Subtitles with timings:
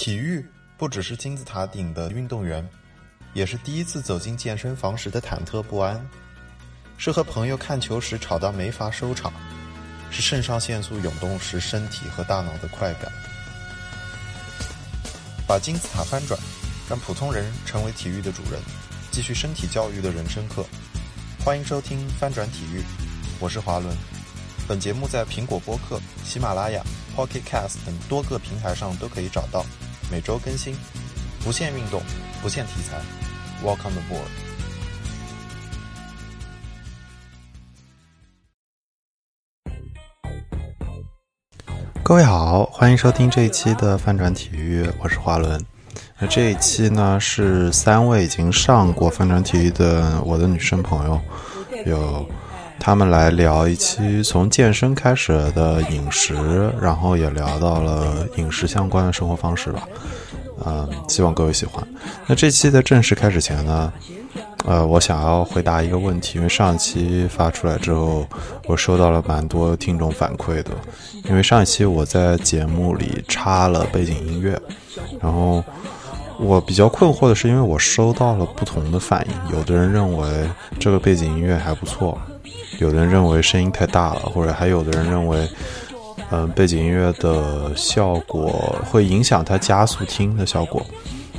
[0.00, 0.42] 体育
[0.78, 2.66] 不只是金字塔顶的运动员，
[3.34, 6.02] 也是第一次走进健身房时的忐忑不安，
[6.96, 9.30] 是和朋友看球时吵到没法收场，
[10.10, 13.12] 是肾上腺素涌动时身体和大脑的快感。
[15.46, 16.40] 把金字塔翻转，
[16.88, 18.58] 让普通人成为体育的主人，
[19.10, 20.64] 继续身体教育的人生课。
[21.44, 22.78] 欢迎收听《翻转体育》，
[23.38, 23.94] 我是华伦。
[24.66, 26.82] 本节目在苹果播客、喜马拉雅、
[27.14, 29.66] Pocket Cast 等多个平台上都可以找到，
[30.10, 30.74] 每周更新。
[31.44, 32.02] 不限运动，
[32.42, 33.00] 不限题材
[33.64, 34.28] ，Welcome the board。
[42.02, 45.64] 各位好，欢迎收听这一期的翻转体育，我是华伦。
[46.18, 51.20] 那这一期呢是三位已经上过翻转体育的我的女生朋友，
[51.86, 52.28] 有
[52.80, 56.34] 他们来聊一期从健身开始的饮食，
[56.80, 59.86] 然后也聊到了饮食相关的生活方式吧。
[60.64, 61.86] 嗯，希望各位喜欢。
[62.26, 63.92] 那这期的正式开始前呢，
[64.64, 68.26] 呃，我想要回答一个问题，因为上一期发出来之后，
[68.66, 70.70] 我收到了蛮多听众反馈的。
[71.24, 74.58] 因为上一期我在节目里插了背景音乐，
[75.20, 75.62] 然后
[76.38, 82.18] 我比较困惑的是，因为我收到了不同的反应，有的人认为这个背景音乐还不错，
[82.80, 85.48] 有的人认为声音太大了，或者还有的人认为。
[86.32, 90.80] 嗯，背景音乐的效果会影响它加速听的效果。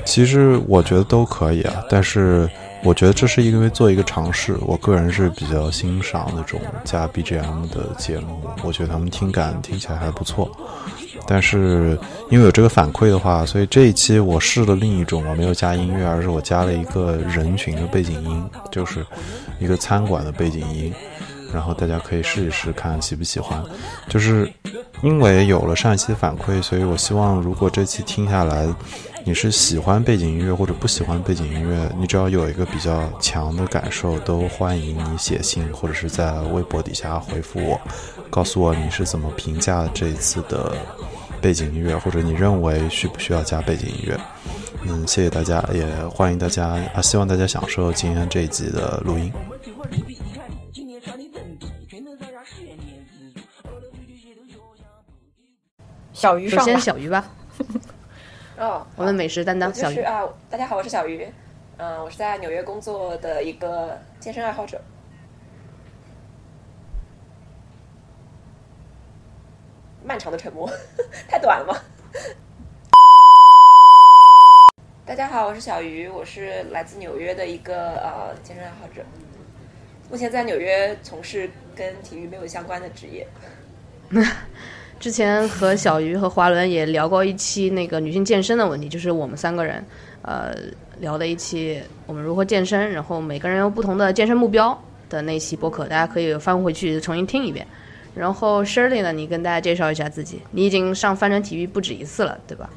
[0.03, 2.50] 其实我觉得都可以啊，但是
[2.84, 4.58] 我觉得这是因为做一个尝试。
[4.66, 10.52] 我个人是比较欣赏那种加 BGM 的节目，我觉得他们听感听起来还不错。
[11.25, 11.97] 但是
[12.30, 19.06] 因为有这个反馈的话，所以这一期我试了另一种，我没有加音乐，而是我加了一个人群的背景音，就是
[19.58, 20.94] 一个餐馆的背景音。
[21.54, 23.64] 然后大家可以试一试看喜不喜欢，
[24.10, 24.52] 就是
[25.02, 28.68] 因为有了上一期的反馈，所以我希望如果这期听下来，
[29.24, 37.80] 你是喜欢背景音乐或者不喜欢背景音乐，你只要有一个比较强的感受，都欢迎你写信或者是在微博底下回复我，
[38.30, 40.75] 告诉我你是怎么评价这一次的
[41.40, 44.20] 背景音乐，或者你认为需不需要加背景音乐。
[44.84, 49.31] 嗯，谢谢大家，也欢迎大家啊，希望大家享受今天这一集的录音。
[56.22, 57.26] 小鱼上，先小鱼吧。
[58.56, 60.22] 哦， 我们美食担当小鱼啊！
[60.52, 61.28] 大家好，我是小鱼。
[61.78, 64.80] 嗯，我是在纽约工作的一个健身爱好者。
[70.04, 70.70] 漫长的沉默，
[71.28, 71.76] 太短了吗？
[75.04, 79.04] 大家好，我是小鱼，我是来自纽约的一个呃健身爱好者。
[80.12, 83.28] 目前在纽约从事跟体育没有相关的职业。
[85.01, 89.84] 之前和小鱼和华伦也聊过一期那个女性健身的问题，就是我们三个人，
[90.22, 90.53] 呃，
[91.00, 94.79] 聊的一期我们如何健身，然后每个人有不同的健身目标
[95.09, 97.66] 的那期播客，大家可以翻回去重新听一遍。
[98.13, 102.69] 然后 Shirley 呢，你跟大家介绍一下自己，你已经上翻转体育不止一次了，对吧？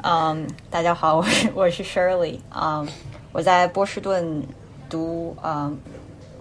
[0.00, 2.88] 嗯，大家好，我 是我是 Shirley，嗯，
[3.32, 4.42] 我在波士顿
[4.88, 5.76] 读嗯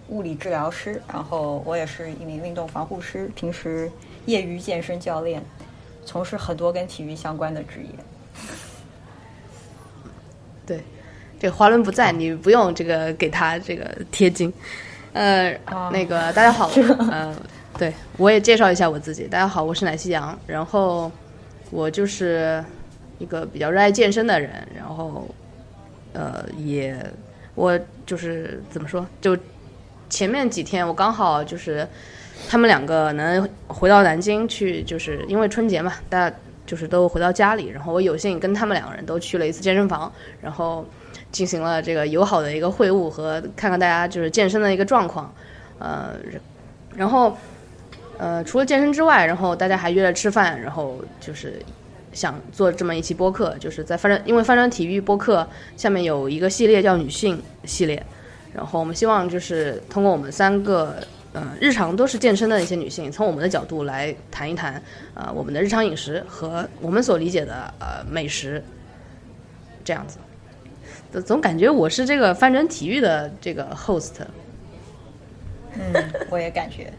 [0.07, 3.91] 物理治疗师，然后我也是一名运动防护师，平时。
[4.25, 5.44] 业余健身教练，
[6.06, 7.89] 从事很多跟体育相关的职业。
[10.66, 10.81] 对，
[11.39, 14.53] 这个华伦不在，你不用这个给他这个贴金。
[15.12, 15.53] 呃，
[15.91, 16.72] 那个大家好，
[17.12, 17.35] 呃，
[17.78, 19.28] 对我也介绍一下我自己。
[19.28, 21.12] 大家好，我是奶昔羊，然后
[21.69, 22.63] 我就是
[23.19, 25.28] 一个比较热爱健身的人，然后
[26.13, 26.97] 呃，也
[27.56, 29.38] 我就是怎么说，就
[30.09, 31.88] 前面几天我刚好就是。
[32.49, 36.35] 他们两个能回到南京去，就是因为春节嘛，大家
[36.66, 37.67] 就是都回到家里。
[37.67, 40.11] 然后我有幸跟他们两个人都去了一次健身房，
[40.41, 40.85] 然后
[41.31, 45.33] 进行了这个友好的一个会晤和看看大家就是健身的一个状况。
[45.79, 46.16] 呃，
[46.95, 47.35] 然后
[48.17, 51.59] 呃，除了健身之外，然后大家还约了吃饭，然后就是
[52.12, 58.06] 想做这么一期播客，就是在翻转，因为翻转体育播客下面有一个系列叫女性系列，
[58.53, 60.97] 然后我们希望就是通过我们三个。
[61.35, 64.80] 嗯，日常都是健身的一些女性，从我们的角度来谈一谈，
[65.15, 68.63] 呃，我们的日常饮食和我们所理解的呃美食，
[69.83, 70.19] 这样子，
[71.24, 74.12] 总感觉我是这个翻转体育的这个 host。
[75.74, 75.91] 嗯，
[76.30, 76.94] 我也感觉。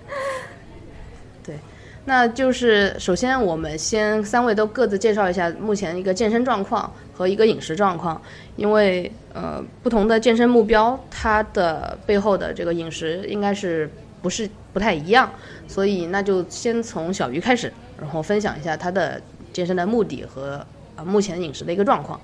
[1.47, 1.57] 对，
[2.05, 8.21] 那就是首先我们先三位都各自介绍一下目前一个健身状况和一个饮食状况，
[8.57, 13.89] 因为呃不同的健身目标，它的背后的这个饮食应该是。
[14.25, 15.31] 不是不太一样，
[15.69, 19.21] 所以那就先从小鱼开始，然后分享一下他的
[19.53, 20.65] 健身的目的和
[20.97, 22.19] 呃目前饮食的一个状况。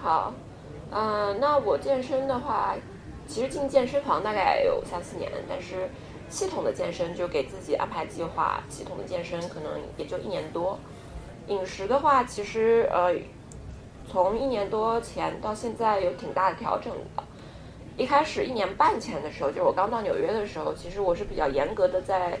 [0.00, 0.32] 好，
[0.92, 2.76] 嗯、那我健身的话，
[3.26, 5.90] 其实进健身房大概有三四年，但是
[6.28, 10.78] 系统的健身就给自己安排计划，系统的健身可能也就一年多。
[11.48, 13.12] 饮食的话，其实呃，
[14.08, 17.24] 从一年多前到现在有挺大的调整的。
[17.96, 22.38] 一开始一年半前的时候，就是我刚到纽约的时候，其实我是比较严格的在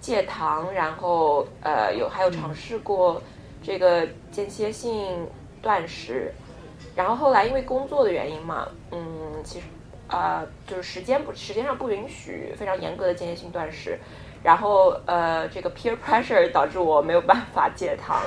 [0.00, 3.20] 戒糖，然后呃有还有尝试过
[3.62, 5.26] 这个间歇性
[5.60, 6.32] 断食，
[6.94, 9.00] 然后后来因为工作的原因嘛，嗯，
[9.44, 9.66] 其实
[10.08, 13.98] 啊、呃就是时间不时间上不允许非常严格的间歇性断食，
[14.42, 18.22] 然后呃这个 peer pressure 导致我没有办法戒糖，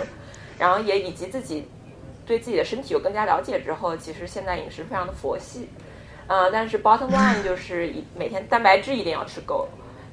[0.58, 1.68] 然后也以及自己
[2.28, 5.68] 对自己的身体有更加了解之后，其实现在饮食非常的佛系。
[6.30, 9.68] 呃，但是 bottom line 就是一每天蛋白质一定要吃够，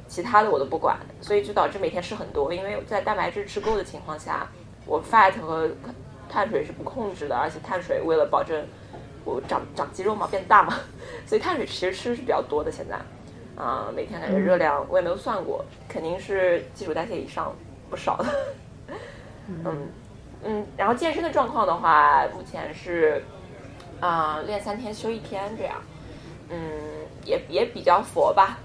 [0.09, 2.53] 其他的我都不管，所以就导致每天吃很多。
[2.55, 4.49] 因为在蛋白质吃够的情况下，
[4.87, 5.69] 我 fat 和
[6.27, 8.67] 碳水是不控制的，而且碳水为了保证
[9.27, 10.79] 我长长肌肉嘛变大嘛，
[11.27, 12.73] 所以碳水其实吃是比较多的。
[12.73, 12.99] 现在
[13.63, 17.55] 啊、每天感觉热量我也没有算过，肯定是基础代谢以上
[17.91, 18.27] 不少的。
[19.49, 19.89] 嗯
[20.45, 23.23] 嗯，然后健身的状况的话，目前是
[24.01, 25.77] 啊、练三天休一天这样。
[26.49, 26.57] 嗯，
[27.25, 28.59] 也也比较佛吧。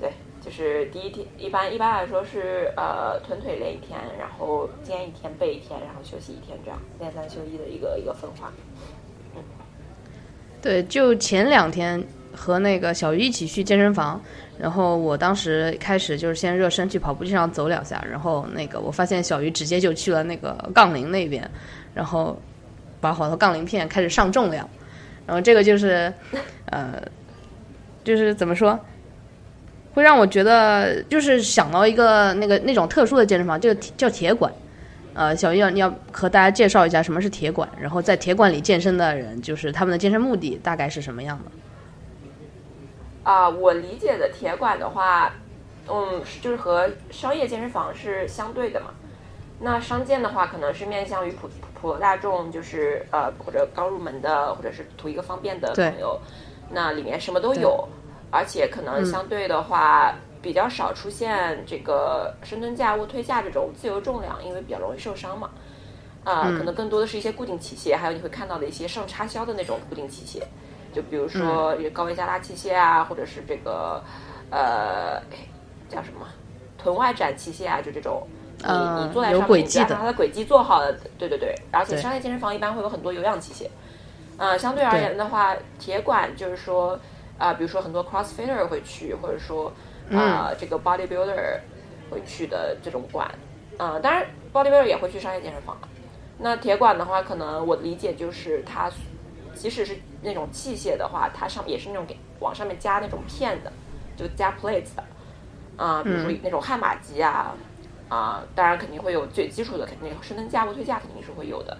[0.00, 0.12] 对，
[0.44, 8.52] 就是第一天一般一般来说是呃臀腿练一天，然后肩一天，背一天，然后休息一天，这样练三休一的一个一个分化。
[9.34, 9.42] 嗯
[10.60, 12.00] 对，就前两天
[12.32, 14.22] 和那个小鱼一起去健身房，
[14.56, 21.50] 然后我当时开始就是先热身，去跑步机上走两下，然后那个我发现小鱼直接就去了那个杠铃那边，
[21.92, 22.40] 然后
[23.00, 24.68] 把好多杠铃片开始上重量，
[25.26, 26.14] 然后这个就是
[26.72, 27.00] 呃，
[28.02, 28.78] 就是怎么说？
[29.94, 34.50] 会让我觉得，就是想到一个那个那种特殊的健身房，就叫铁馆。
[35.14, 41.50] 呃，小鱼要你要和大家介绍一下什么是铁馆，然后在铁馆里健身的人，就是他们的健身目的大概是什么样的？
[43.30, 45.34] 啊、我理解的铁馆的话，
[45.88, 48.86] 嗯，就是和商业健身房是相对的嘛。
[49.60, 56.18] 那商健的话，可能是面向于普普普罗大众，就是呃或者刚入门的，或者是图一个方便的朋友。
[56.72, 57.86] 那里面什么都有，
[58.30, 65.50] 而且可能相对的话、比较少出现这个深蹲架、卧推架这种自由重量，因为比较容易受伤嘛。
[66.24, 70.42] 啊、可能更多的是一些固定器械，还有你会看到的一些上插销的那种固定器械，
[70.94, 74.02] 就比如说这个高位加拉器械啊，或者是这个
[74.50, 75.38] 呃哎
[75.88, 76.26] 叫什么
[76.78, 78.26] 臀外展器械啊，就这种。
[78.58, 81.52] 你呃你坐在有上面，你只要轨迹的把它的轨迹做好了，对对对。
[81.72, 83.66] 而且商业健身房一般会有很多有氧器械，
[84.36, 86.98] 呃，相对而言的话，铁馆就是说，
[87.38, 89.72] 啊、比如说很多 CrossFitter 会去，或者说
[90.12, 91.60] 啊、嗯这个 Bodybuilder
[92.10, 93.30] 会去的这种馆，
[93.78, 95.76] 啊、当然 Bodybuilder 也会去商业健身房。
[96.38, 98.90] 那铁馆的话，可能我的理解就是它，
[99.54, 103.72] 即使是那种器械的话，它上也是那种给往上面加那种片的，
[104.16, 105.04] 就加 plates 的，
[105.76, 107.54] 啊、比如说那种悍马机啊，
[108.08, 111.76] 啊、当然肯定会有最基础的，肯定深蹲架、卧推架肯定是会有的。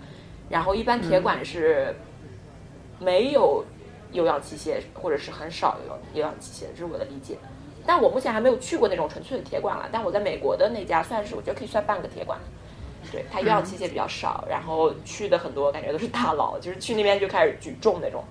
[0.48, 1.94] 然后一般铁馆是
[3.02, 3.64] 没有
[4.12, 7.36] 有氧器械，或者是很少有有氧器械，这是我的理解。
[7.84, 9.88] 但我目前还没有去过那种纯粹的铁馆了。
[9.90, 12.38] 但我在美国的那家算是，我觉得可以算半个铁馆。
[13.10, 18.22] 对，它有氧器械比较少，然后去的很多感觉都是大佬，就是去那边就开始举重那种，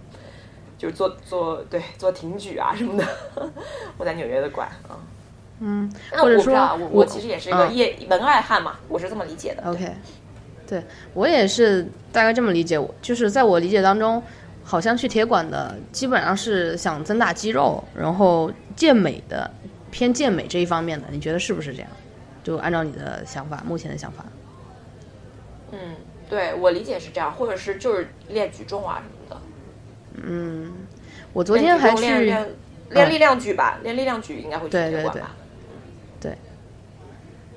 [0.77, 3.05] 就是做做对做挺举啊什么的。
[3.98, 4.95] 我在纽约的馆啊，
[5.60, 9.69] 嗯，那或者说我不知道，我我我其实也是一个嗯业门外汉嘛，我是这么理解的。
[9.69, 9.91] OK，
[10.65, 10.81] 对
[11.13, 12.79] 我也是大概这么理解。
[12.79, 14.24] 我就是在我理解当中，
[14.71, 19.51] 好像去铁馆的基本上是想增大肌肉，然后健美的
[19.91, 21.89] 偏健美这一方面的，你觉得是不是这样？
[22.41, 24.23] 就按照你的想法，目前的想法。
[25.73, 25.97] 嗯，
[26.29, 29.41] 对我理解是这样，或者是就是练举重啊什么的。
[30.23, 30.71] 嗯
[31.33, 32.47] 我昨天还去练
[32.91, 35.35] 练力量举吧，练力量举应该会去对对对铁馆吧？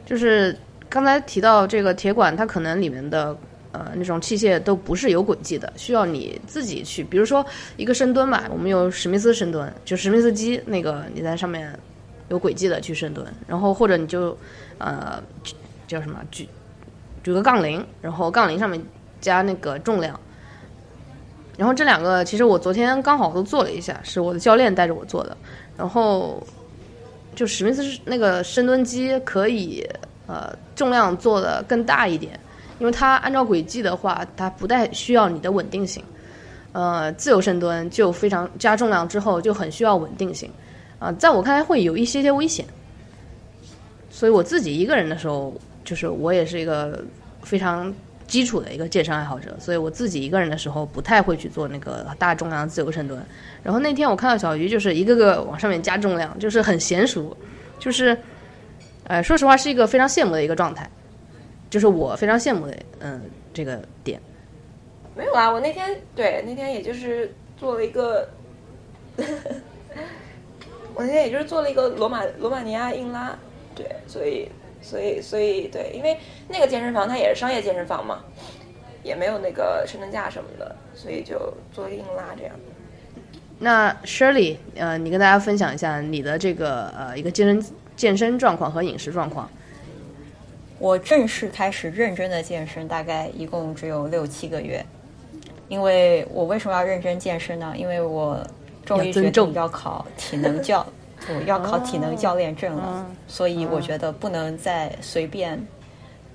[0.04, 3.36] 就是刚才提到这个铁管，它可能里面的
[3.74, 7.44] 呃那种器械都不是有轨迹的，需要你自己去，比如说
[7.76, 11.76] 一个深蹲吧，我们有史密斯深蹲，就史密斯机那个你在上面
[12.28, 14.38] 有轨迹的去深蹲，然后或者你就
[14.78, 15.20] 呃
[15.88, 16.48] 叫什么举
[17.24, 18.80] 举个杠铃，然后杠铃上面
[19.20, 20.18] 加那个重量。
[21.56, 25.36] 然后这两个其实我昨天刚好都做了一下，是我的教练带着我做的。
[25.76, 26.40] 然后
[27.34, 29.84] 就史密斯那个深蹲机可以
[30.26, 32.38] 呃重量做的更大一点，
[32.78, 36.02] 因为它按照轨迹的话，它不太需要你的稳定性。
[36.72, 40.50] 呃，自由深蹲就非常加重量之后就很需要稳定性，
[40.98, 42.66] 啊、在我看来会有一些些危险。
[44.10, 45.54] 所以我自己一个人的时候，
[45.84, 47.04] 就是我也是一个
[47.42, 47.94] 非常
[48.26, 53.24] 基础的一个健身爱好者，所以我自己一个人的时候不太会去做那个大重量自由深蹲。
[53.62, 57.36] 然后那天我看到小鱼就是一个个往上面加重量，就是很娴熟，
[57.78, 58.18] 就是，
[59.04, 60.90] 呃，说实话是一个非常羡慕的一个状态，
[61.74, 63.20] 就是我非常羡慕的，嗯，
[63.52, 64.20] 这个点。
[65.16, 68.28] 没有啊，我那天对那天也就是做了一个，
[70.94, 73.36] 我那天也就是做了一个罗马罗马尼亚硬拉，
[73.74, 74.48] 对，所以
[74.80, 76.16] 所以所以对，因为
[76.46, 78.20] 那个健身房它也是商业健身房嘛，
[79.02, 82.54] 也没有那个深蹲架什么的，所以就做硬拉这样。
[83.58, 87.66] 那 Shirley，呃，你跟大家分享一下你的这个呃一个健身
[87.96, 89.50] 健身状况和饮食状况。
[90.84, 94.84] 我正式开始认真的健身，大概一共只有六七个月。
[95.66, 97.72] 因为我为什么要认真健身呢？
[97.74, 98.38] 因为我
[98.84, 100.86] 终于决定要考体能教，
[101.26, 105.58] 我要考体能教练证了，哦所以我觉得不能再随便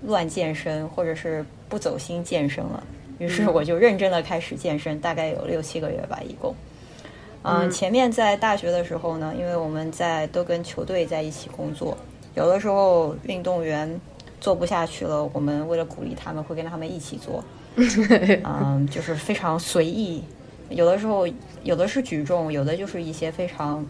[0.08, 2.84] 乱健身，或者是不走心健身了。
[3.20, 6.56] 于是我就认真的开始健身，大概有六七个月吧，一共。
[7.44, 11.96] 嗯，前面在大学的时候呢，因为我们在都跟球队在一起工作，
[12.34, 14.02] 有的时候运动员
[14.40, 17.44] 做不下去了，我们为了鼓励他们，会跟他们一起做。
[18.44, 20.24] 嗯，就是非常随意，
[20.70, 21.28] 有的时候
[21.64, 23.86] 有的是举重，有的就是一些非常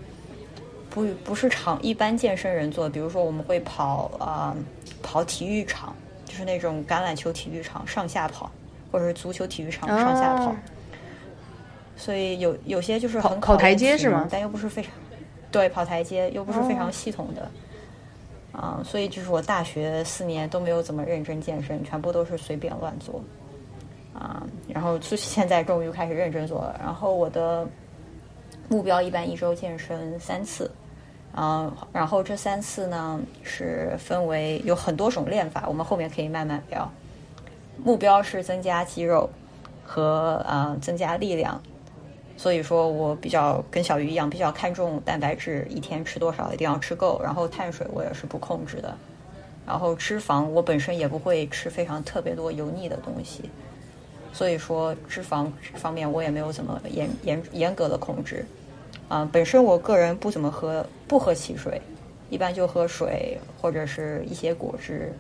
[0.90, 4.56] 不不是常一般健身人做的，比如说我们会跑啊、
[5.02, 8.52] 跑体育场，就是那种橄榄球体育场上下跑，
[8.92, 10.52] 或者是足球体育场上下跑。
[10.52, 10.56] 哦
[12.02, 14.90] 所以有有些就是很跑跑台阶是吗但又不是非常
[15.52, 17.52] 对跑台阶，又不是非哦常系统的。
[18.52, 23.22] 啊、所以就是我大学四年都没有怎么认真健身，全部都是随便乱做。
[24.14, 26.76] 啊、然后就现在终于开始认真做了。
[26.80, 27.66] 然后我的
[28.68, 30.70] 目标一般一周健身三次，
[31.38, 36.92] 嗯、然后这三次呢是分为有很多种练法，我们后面可以慢慢聊。
[37.82, 39.30] 目标是增加肌肉
[39.86, 41.62] 和呃增加力量，
[42.40, 48.98] 所以说我比较跟小鱼一样，比较看重蛋白质，一天吃多少一定要吃够，然后碳水我也是不控制的，
[49.68, 53.50] 然后脂肪我本身也不会吃非常特别多油腻的东西，
[54.32, 58.46] 所以说脂肪方面我也没有怎么严严严格的控制。
[59.10, 61.82] 啊、本身我个人不怎么喝不喝汽水，
[62.30, 65.14] 一般就喝水或者是一些果汁。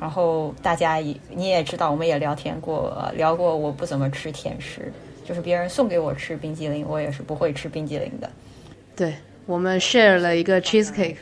[0.00, 4.90] 然后大家也你也知道，我们也聊天过，聊过我不怎么吃甜食，
[5.28, 8.30] 就是别人送给我吃冰激凌，我也是不会吃冰激凌的。
[8.96, 11.16] 对，我们 share 了一个 cheesecake，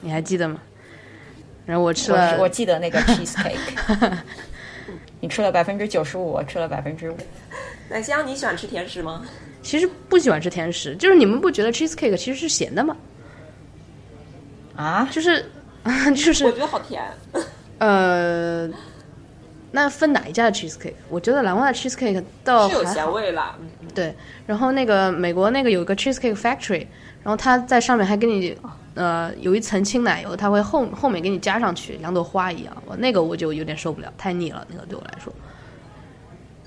[0.00, 0.62] 你还记得吗？
[1.66, 4.16] 然后我吃我了，我记得那个 cheesecake，
[5.18, 7.16] 你吃了百分之九十五，我吃了百分之五。
[7.90, 9.26] 奶香，你喜欢吃甜食吗？
[9.60, 12.96] 其实不喜欢吃甜食，就是你们不觉得 cheesecake 其实是咸的吗？
[14.76, 15.44] 啊，就是
[16.14, 17.02] 就是我觉得好甜。
[17.78, 18.70] 呃，
[19.70, 20.94] 那分哪一家的 cheesecake？
[21.08, 22.94] 我觉得蓝蛙的 cheesecake 倒是有还好。
[22.94, 24.14] 咸味啦，嗯对，
[24.46, 26.86] 然后那个美国那个有一个 cheesecake factory，
[27.22, 28.56] 然后它在上面还给你
[28.94, 32.76] 呃有一层轻奶油，它会后后面给你加上去，两朵花一样。
[32.86, 35.32] 我那个我就有点受不了，太腻了，那个对我来说。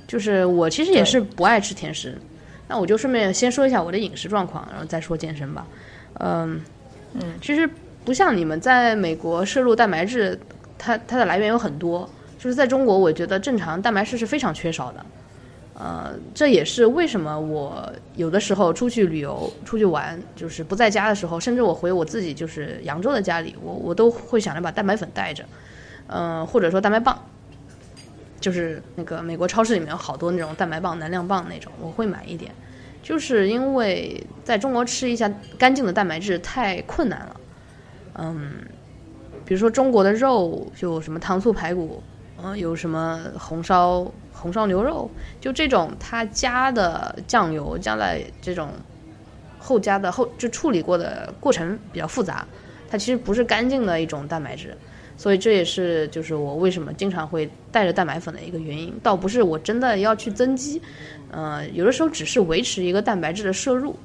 [0.08, 2.20] 就是我其实也是不爱吃甜食，
[2.68, 5.66] 那我就顺便先说一下我的饮食状况，然后再说健身吧。
[6.16, 6.62] 嗯
[7.14, 7.68] 嗯，其实
[8.04, 10.38] 不像你们在美国摄入蛋白质，
[10.78, 12.10] 它它的来源有很多，
[12.42, 15.06] 就是在中国，我觉得正常蛋白质是非常缺少的。
[15.76, 25.46] 呃，这也是为什么我有的时候出去旅游、出去玩，就是不在家的时候，甚至我回我自己就是扬州的家里，我我都会想着把蛋白粉带着，
[26.08, 27.24] 嗯、或者说蛋白棒，
[28.40, 32.52] 就是那个美国超市里面有好多那种蛋白棒、能量棒那种，我会买一点，
[33.04, 37.36] 就是因为在中国吃一下干净的蛋白质太困难了，
[38.16, 38.52] 嗯，
[39.46, 42.04] 比如说中国的肉就什么糖醋排骨，
[42.44, 48.70] 嗯、有什么红烧红烧牛肉，就这种它加的酱油加在这种
[49.60, 52.46] 后加的后就处理过的过程比较复杂，
[52.90, 54.76] 它其实不是干净的一种蛋白质，
[55.16, 60.82] 所以这也是就是我为什么经常会带着蛋白粉的一个原因，倒不是我真的要去增肌，
[61.30, 63.96] 呃，有的时候只是维持一个蛋白质的摄入。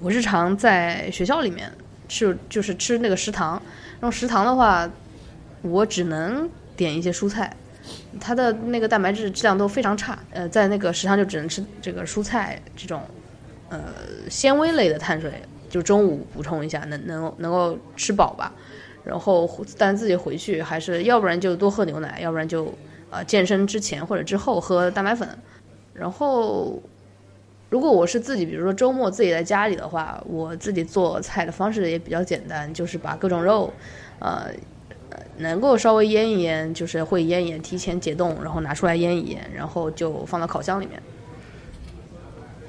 [0.00, 1.70] 我日常在学校里面
[2.08, 3.52] 吃就是吃那个食堂，
[4.00, 4.90] 然后食堂的话，
[5.62, 6.48] 我只能
[6.82, 7.54] 点一些蔬菜，
[8.20, 13.00] 它的那个蛋白质质量都非常差，呃，在那个食堂就只能吃这个蔬菜这种，
[13.68, 13.80] 呃，
[14.28, 15.32] 纤维类的碳水，
[15.70, 18.52] 就中午补充一下，能能能够吃饱吧。
[19.04, 22.72] 然后但自己回去还是要不然就多喝牛奶，要不然就
[23.10, 25.28] 呃健身之前或者之后喝蛋白粉。
[25.92, 26.80] 然后
[27.68, 33.72] 如果我是自己，比如说周末自己在家里的话，我自己做菜的方式也比较简单，就是把各种肉，
[34.20, 34.54] 呃，呃
[35.38, 41.02] 能够稍微腌一腌，就是会腌一腌，提前解冻，然后拿出来腌一腌，然后就放到烤箱里面。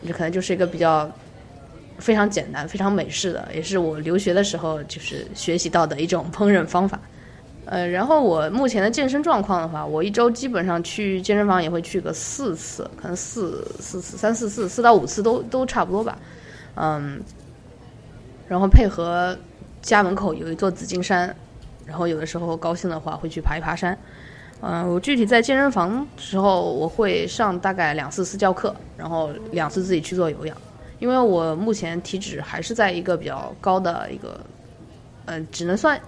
[0.05, 1.10] 这可能就是一个比较
[1.98, 7.00] 非常简单、非常美式的，也是我留学的时候就是学习到的一种烹饪方法。
[7.65, 16.20] 呃，然后我目前的健身状况的话，我一周基本上去健身房也会去个四次，可能四四次、三四次、四到五次都都差不多吧。
[16.75, 17.22] 嗯，
[18.50, 19.38] 然后配合
[19.82, 21.34] 家门口有一座紫金山，
[21.86, 23.98] 然后有的时候高兴的话会去爬一爬山。
[24.62, 30.56] 嗯，我具体在健身房时候，我会上大概两次私教课，然后两次自己去做有氧，
[31.00, 34.40] 因为我目前体脂还是在一个比较高的一个，
[35.25, 36.00] 嗯，只能算。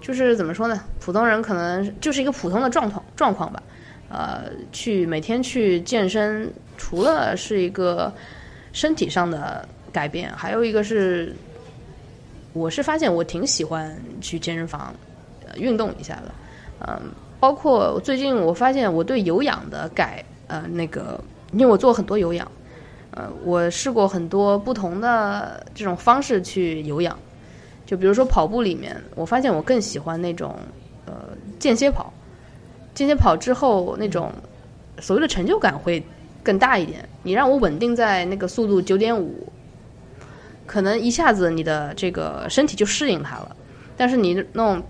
[0.00, 0.82] 就是怎么说呢？
[0.98, 3.62] 普通人可能就是一个普通的状况状况吧。
[4.08, 8.12] 呃，去每天去健身，除了是一个
[8.72, 11.32] 身体上的改变，还有一个是，
[12.54, 14.92] 我是发现我挺喜欢去健身房
[15.56, 16.32] 运动一下的。
[16.86, 17.00] 嗯，
[17.38, 22.50] 包括最近我发现我对有氧的改，呃，那个因为我做很多有氧，
[23.10, 27.18] 呃，我试过很多不同的这种方式去有氧。
[27.86, 30.54] 就比如说跑步里面，我发现我更喜欢那种
[31.06, 31.12] 呃
[31.58, 32.12] 间歇跑，
[32.94, 34.32] 间歇跑之后那种
[35.00, 36.00] 所谓的成就感会
[36.42, 37.08] 更大一点。
[37.24, 39.46] 你让我稳定在那个速度九点五，
[40.66, 43.56] 可能一下子你的这个身体就适应它了。
[43.96, 44.80] 但是你弄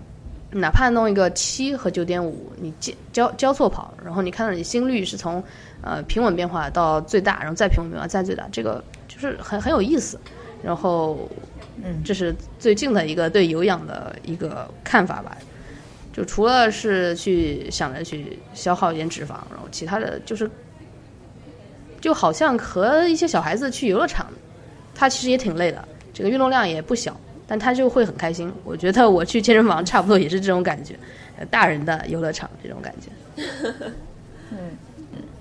[0.51, 5.43] 哪怕弄一个七和九点五，你交交交错跑，然后你看到你心率是从
[5.81, 10.19] 呃平稳变化到最大，然后再平稳变化再最大，这个就是很很有意思。
[10.63, 11.29] 然后。
[11.83, 15.35] 嗯，这是最近的一个对有氧的一个看法吧。
[16.13, 20.51] 就除了是去想着去消耗一点脂肪，然后其他的就是，
[21.99, 24.27] 就好像和一些小孩子去游乐场，
[24.93, 27.19] 他其实也挺累的，这个运动量也不小，
[27.51, 28.49] 但他就会很开心。
[28.63, 30.95] 我觉得我去健身房 差不多也是这种感觉，
[31.49, 33.43] 大人的游乐场这种感觉。
[34.51, 34.57] 嗯，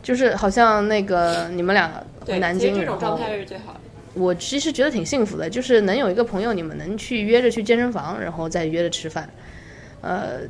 [0.03, 3.81] 就是好像那个你们俩回南京，这种状态是最好的。
[4.14, 9.31] 我其实觉得挺幸福的，就是能有一个朋友，你们能去约着去健身房，然后再约着吃饭，
[10.01, 10.40] 呃，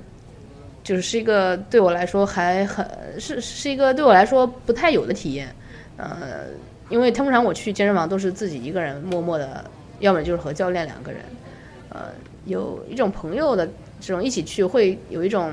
[0.82, 5.54] 就是是一个对我来说还很是是一个对我来说不太有的体验，
[5.98, 6.46] 呃，
[6.88, 9.62] 因为通常我去健身房都是自己一个人默默的，
[9.98, 11.20] 要么就是和教练两个人，
[11.90, 12.12] 呃，
[12.46, 13.68] 有一种朋友的
[14.00, 15.52] 这种一起去会有一种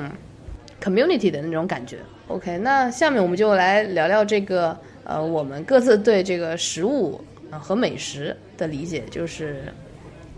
[0.82, 1.98] community 的那种感觉。
[2.28, 7.22] OK，那下面我们就来聊聊这个呃，我们各自对这个食物。
[7.50, 9.64] 啊，和美食的理解就是，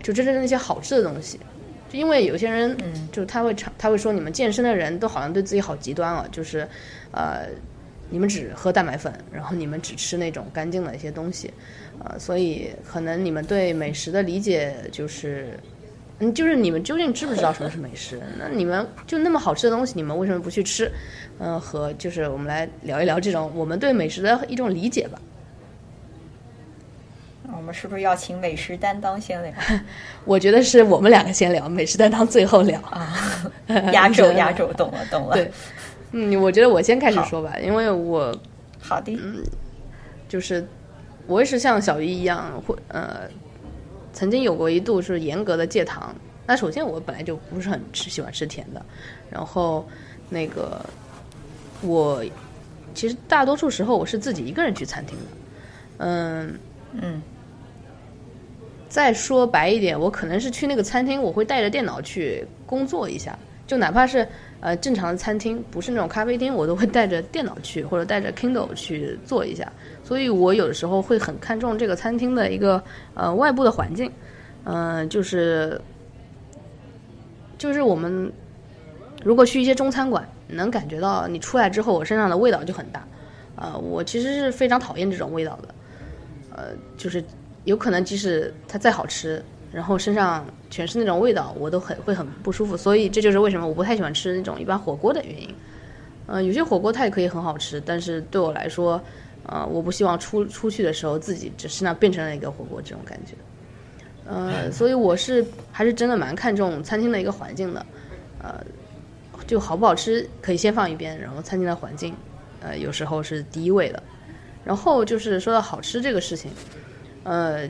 [0.00, 1.40] 就真正那些好吃的东西，
[1.88, 6.64] 就因为有些人，嗯，就他会常，他会说你们健身的人都好像对自己好极端啊，就是，
[7.10, 7.48] 呃，
[8.10, 11.52] 你们只喝蛋白粉，然后你们只吃那种干净的一些东西，
[12.04, 15.58] 呃，所以可能你们对美食的理解就是，
[16.20, 18.20] 嗯，就是你们究竟知不知道什么是美食？
[18.38, 20.90] 那你们就那么好吃的东西，你们为什么不去吃？
[21.38, 25.18] 嗯，和就是我们来聊一聊这种我们对美食的一种理解吧。
[27.56, 29.52] 我们是不是要请美食担当先聊？
[30.24, 33.12] 我觉得是我们两个先聊，美食担当最后聊啊。
[33.92, 35.34] 压轴， 压轴，懂了，懂了。
[35.34, 35.50] 对，
[36.12, 38.34] 嗯，我觉得我先开始说吧，因为我
[38.78, 39.42] 好的，嗯，
[40.28, 40.66] 就是
[41.26, 43.22] 我也是像小鱼一样，会呃，
[44.12, 46.14] 曾经有过一度是严格的戒糖。
[46.46, 48.84] 那首先我本来就不是很吃喜欢吃甜的，
[49.30, 49.86] 然后
[50.28, 50.84] 那个
[51.82, 52.24] 我
[52.94, 55.24] 其实大多数时候我是自己一个人去餐厅的，
[55.98, 56.58] 嗯
[56.92, 57.22] 嗯。
[58.88, 64.26] 再说白一点，我可能是去那个餐厅，我会带着电脑去工作一下，就哪怕是
[64.58, 69.72] 呃正常的餐厅，不是那种咖啡厅，我都会带着电脑去，或者带着 Kindle 去做一下。
[70.10, 72.82] 所以我有的时候会很看重这个餐厅的一个
[73.14, 74.10] 呃外部的环境，
[74.64, 75.80] 嗯，就是
[77.56, 78.32] 就是我们
[79.22, 83.06] 如果去一些中餐馆，能感觉到你出来之后，我身上的味道就很大，
[83.54, 85.74] 呃，我其实是非常讨厌这种味道的，
[86.56, 86.64] 呃，
[86.96, 87.22] 就是。
[87.64, 92.74] 有可能即使它再好吃，然后身上全是那种味道，我都很会很不舒服。
[92.74, 95.54] 所以这就是为什么我不太喜欢吃那种一般火锅的原因。
[96.26, 98.98] 嗯，有些火锅它也可以很好吃，但是对我来说，
[99.50, 103.34] 呃，我不希望出出去的时候自己只是那变成了一个火锅这种感觉。
[104.24, 107.84] 呃，所以我是还是真的蛮看重餐厅的一个环境的。
[108.38, 108.64] 呃，
[109.48, 112.14] 就好不好吃可以先放一边，然后餐厅的环境，
[112.60, 114.00] 呃，有时候是第一位的。
[114.64, 116.48] 然后就是说到好吃这个事情。
[117.24, 117.68] 呃，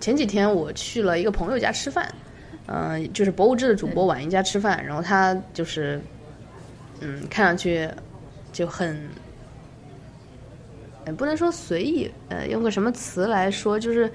[0.00, 2.12] 前几天我去了一个朋友家吃饭，
[2.66, 6.00] 嗯，就是博物志的主播婉莹家吃饭，然后他就是，
[7.00, 7.88] 嗯，看上去
[8.52, 8.98] 就很，
[11.16, 14.10] 不能说随意，呃，用个什么词来说，就是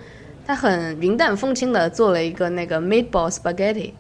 [0.46, 3.92] 他很云淡风轻的做了一个那个 meatball spaghetti，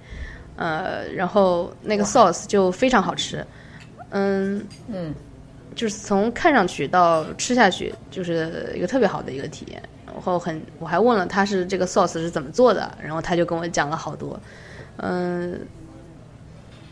[0.56, 3.45] 呃，然后那个 sauce 就非常好吃，
[4.12, 5.13] 嗯嗯，
[5.76, 9.82] 就是从看上去到吃下去，就是一个特别好的一个体验。
[10.06, 14.39] 然后很，我还问了他是这个 sauce 是怎么做的，然后他就跟我讲了好多，
[14.95, 15.60] 嗯，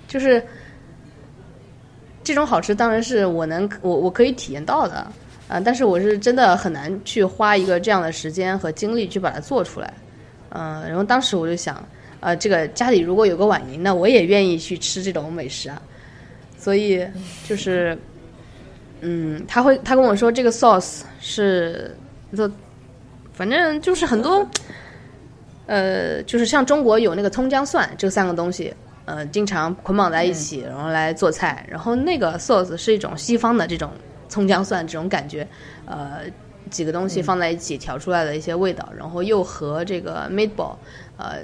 [0.08, 0.45] 就是
[2.23, 5.08] 这种好吃当然是我能我我可以体验到的，
[5.47, 9.93] 啊、但是我是真的很难去花一个这样的时间和精力去把它做出来，
[10.49, 11.88] 嗯、然后当时我就想，
[12.19, 15.79] 呃，这个家里如果有个婉莹，那我也愿意去吃这种美食啊，
[16.58, 17.05] 所以
[17.47, 17.95] 就是，
[19.01, 21.95] 嗯，他会他跟我说这个 sauce 是
[22.36, 22.49] 做，
[23.31, 24.49] 反正就是很多，
[25.67, 28.73] 呃，就是像中国有那个葱姜蒜这三个东西，
[29.05, 31.63] 呃，经常捆绑在一起，然后来做菜。
[31.69, 33.91] 然后那个 sauce 是一种西方的这种
[34.27, 35.47] 葱姜蒜这种感觉，
[35.85, 36.21] 呃，
[36.69, 40.75] 几个东西放在一起调出来的一些味道，然后又和这个 meatball，
[41.17, 41.38] 呃，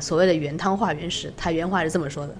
[0.00, 2.34] 所谓的原汤化原食，它原话是这么说的，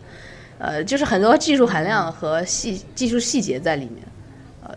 [0.59, 4.05] 呃，就是很多技术含量和细技术细节在里面，
[4.63, 4.75] 呃，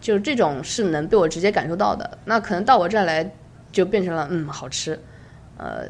[0.00, 2.18] 就是这种是能被我直接感受到的。
[2.24, 3.28] 那可能到我这儿来
[3.72, 4.98] 就变成了嗯好吃，
[5.56, 5.84] 呃，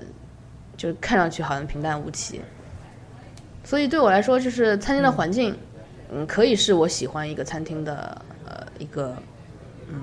[0.77, 2.41] 就看上去好像平淡无奇。
[3.65, 5.55] 所以对我来说，就是餐厅的环境，
[6.11, 8.38] 嗯，可以是我喜欢一个餐厅的呃
[8.79, 9.17] 一个
[9.89, 10.03] 嗯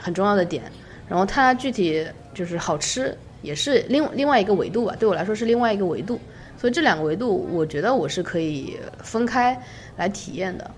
[0.00, 0.64] 很重要的点。
[1.08, 4.96] 然后它具体就是好吃，也是另另外一个维度吧。
[4.98, 6.18] 对我来说是另外一个维度。
[6.56, 9.60] 所以这两个维度，我觉得我是可以分开
[9.96, 10.70] 来体验的。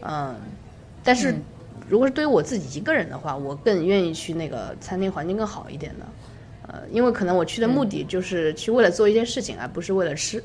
[0.00, 0.34] 嗯，
[1.02, 1.34] 但是
[1.86, 6.06] 如果是对于我自己一个人的话，我更愿意去那个餐厅环境更好一点的。
[6.66, 10.42] 呃，因为可能我去的目的就是去为了做一件事情，而不是为了吃。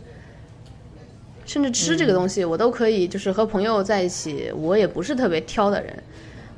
[1.46, 6.04] 甚至吃这个东西，我都可以，就是和朋友在一起，我也不是特别挑的人，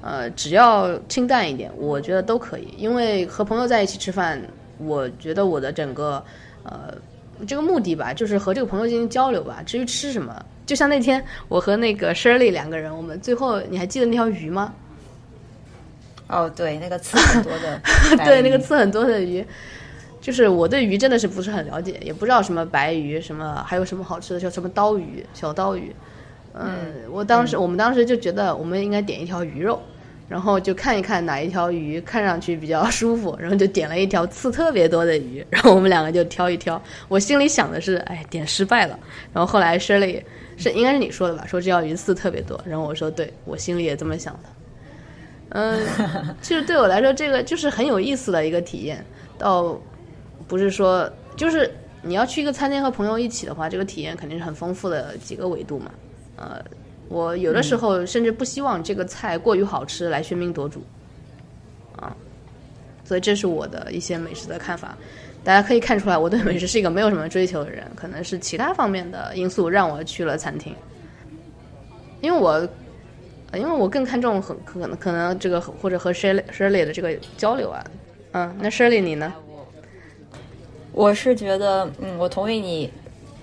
[0.02, 2.74] 呃，只要清淡一点，我觉得都可以。
[2.78, 4.42] 因为和朋友在一起吃饭，
[4.80, 6.24] 我觉得我的整个
[6.64, 6.94] 呃
[7.48, 9.62] 这个目的吧，就是和这个朋友进行交流吧。
[9.66, 14.74] 至于吃什么，就像那天我和那个 Shirley 两个人，我们最后你还记得那条鱼吗？
[16.28, 17.82] 哦，对，那个刺很多的
[18.26, 19.46] 对，那个刺很多的鱼，
[20.22, 25.94] 就是我对鱼真的是不是很了解，也不知道什么白鱼，什么还有什么好吃的，叫什么刀鱼、小刀鱼。
[26.54, 29.82] 嗯，我当时、我们当时就觉得我们应该点一条鱼肉，
[30.32, 36.82] 然后就看一看哪一条鱼看上去比较舒服， 然后就点了一条刺特别多的鱼， 然后我们两个就挑一挑。
[37.10, 38.98] 我心里想的是，哎，点失败了。
[39.34, 40.24] 然后后来 Shirley
[40.56, 44.40] 是应该是你说的吧，说这条鱼刺特别多，然后我说对，我心里也这么想的。
[45.50, 45.86] 嗯，
[46.42, 49.06] 其实对我来说，这个 就是很有意思的一个体验。
[49.38, 49.78] 倒
[50.48, 51.70] 不是说，就是
[52.02, 55.92] 你要去一个餐厅和朋友一起的话，这个体验肯定是很丰富的几个维度嘛。
[56.38, 56.64] 呃，
[57.12, 60.82] 我有的时候甚至不希望这个菜过于好吃来喧宾夺主，
[61.98, 62.16] 啊，
[63.04, 64.98] 所以这是我的一些美食的看法。
[65.44, 70.74] 大家可以看出来，我对美食是一个没有什么追求的人，可能是其他方面的因素让我去了餐厅，
[72.22, 72.68] 因为我。
[73.54, 77.84] 呃因为我更看重很可能可能这个或者和 Shirley Shirley 的这个交流啊，
[78.32, 79.34] 嗯，那 Shirley 你呢？
[80.94, 82.90] 我是觉得，嗯，我同意你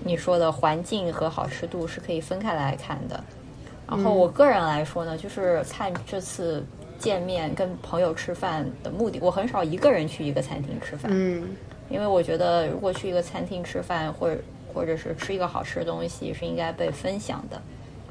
[0.03, 3.23] 你说的环境和好吃度是可以分开来看的。
[3.89, 6.65] 然后我个人来说呢，就是看这次
[6.99, 11.49] 见面跟朋友吃饭的目的，我很少一个人去一个餐厅吃饭，嗯。
[11.89, 14.39] 因为我觉得如果去一个餐厅吃饭，或者
[14.75, 17.59] 或者是吃一个好吃的东西，是应该被分享的。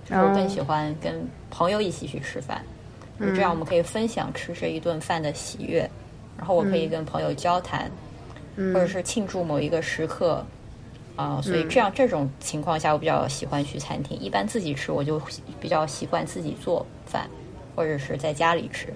[0.03, 2.59] 就是我更喜欢跟朋友一起去吃饭，
[3.19, 5.87] 就这样我们可以分享吃这一顿饭的喜悦，
[6.35, 7.91] 然后我可以跟朋友交谈，
[8.55, 10.43] 或者是庆祝某一个时刻，
[11.17, 14.17] 啊、所以这样这种情况下，我比较喜欢去餐厅。
[14.19, 15.19] 一般自己吃，我就
[15.60, 17.27] 比较习惯自己做饭，
[17.75, 18.93] 或者是在家里吃。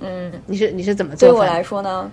[0.00, 1.44] 嗯，你是你是怎么做对我？
[1.44, 2.10] 来说呢，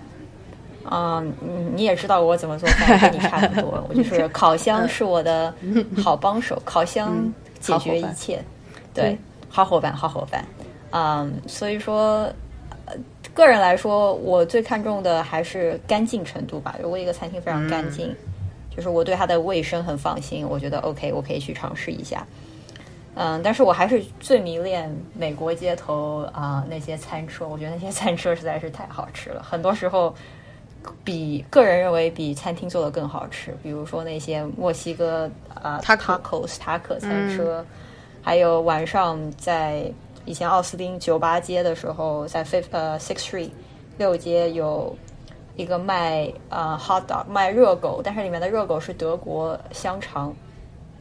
[0.88, 3.84] 嗯，你你也知道我怎么做饭，跟你差不多。
[3.90, 5.52] 我就是烤箱是我的
[6.02, 7.12] 好帮手，烤箱
[7.58, 8.40] 解决一切。
[8.94, 9.18] 对，
[9.48, 10.44] 好伙伴，好伙伴。
[10.92, 12.32] 嗯，所以说，
[12.86, 12.94] 呃，
[13.34, 16.76] 个人来说，我最看重的还是干净程度吧。
[16.80, 18.14] 如果一个餐厅非常干净，
[18.76, 22.26] 就是我对它的卫生很放心，我觉得 OK，我可以去尝试一下。
[23.16, 30.12] 嗯，但是我还是最迷恋美国街头啊、那些餐车，我觉得那些餐车实在是太好吃了，很多时候
[31.04, 33.56] 比个人认为比餐厅做的更好吃。
[33.62, 35.30] 比如说那些墨西哥
[35.62, 37.64] 啊、Taco tacos 塔可餐车，
[38.20, 39.88] 还有晚上在
[40.24, 43.50] 以前奥斯汀酒吧街的时候，在 Fifth 呃 sixth Street
[43.96, 44.92] 六街有
[45.56, 50.34] 一个卖呃 hot dog 卖热狗，但是里面的热狗是德国香肠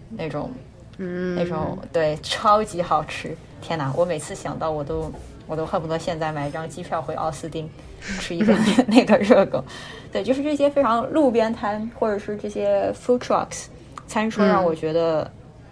[0.10, 0.52] 那种。
[1.00, 3.36] 嗯，那种对，超级好吃！
[3.64, 5.12] 天哪，我每次想到我都
[5.48, 7.68] 我都恨不得现在买一张机票回奥斯汀
[8.00, 9.64] 吃一个 那个热狗。
[10.12, 13.66] 对，就是这些非常路边摊或者是这些 food trucks
[14.06, 15.22] 餐车让我觉得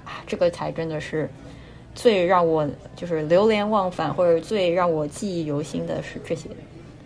[0.03, 1.29] 啊，这个才真的是
[1.93, 6.49] 最让我就是流连忘返，或者最让我记忆犹新的是这些。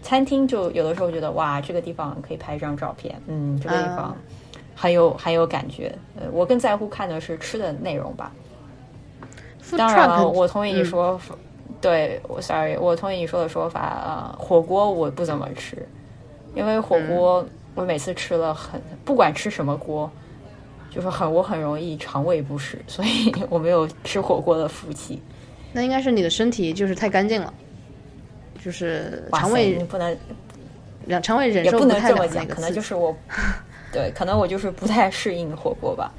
[0.06, 4.16] 餐厅就有的时候觉得哇，这个地方可以拍一张照片，嗯，这个地方
[4.76, 5.92] 很有很有感觉。
[6.16, 8.32] 呃，我更在乎看的是吃的内容吧。
[9.76, 11.20] 当然了，我同意你说，
[11.82, 14.00] 对我 sorry，我同意你说的说法。
[14.06, 15.84] 呃，火锅我不怎么吃，
[16.54, 20.08] 因为火锅我每次吃了很，不管吃什么锅，
[20.92, 25.20] 就是很我很容易肠胃不适，所以我没有吃火锅的福气。
[25.74, 27.52] 那应该是你的身体就是太干净了，
[28.66, 30.18] 就是肠胃不能
[31.06, 33.16] 两肠胃忍受也不能太这么讲，可了那个刺激能就是我，
[33.94, 36.12] 对，可能我就是不太适应火锅吧。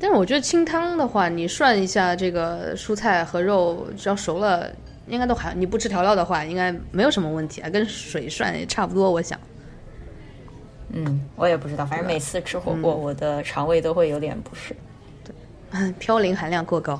[0.00, 4.70] 但是我觉得清汤的话，你涮一下这个蔬菜和肉，只要熟了，
[5.06, 5.52] 应该都还。
[5.54, 9.10] 你不吃调料的话，应该没有什么问题啊，跟水涮也差不多。
[9.10, 9.38] 我想，
[10.94, 14.74] 嗯，我也不知道，反正每次吃火锅，我的肠胃都会有点不适。
[15.22, 15.34] 对
[16.00, 16.98] 嘌呤含量过高。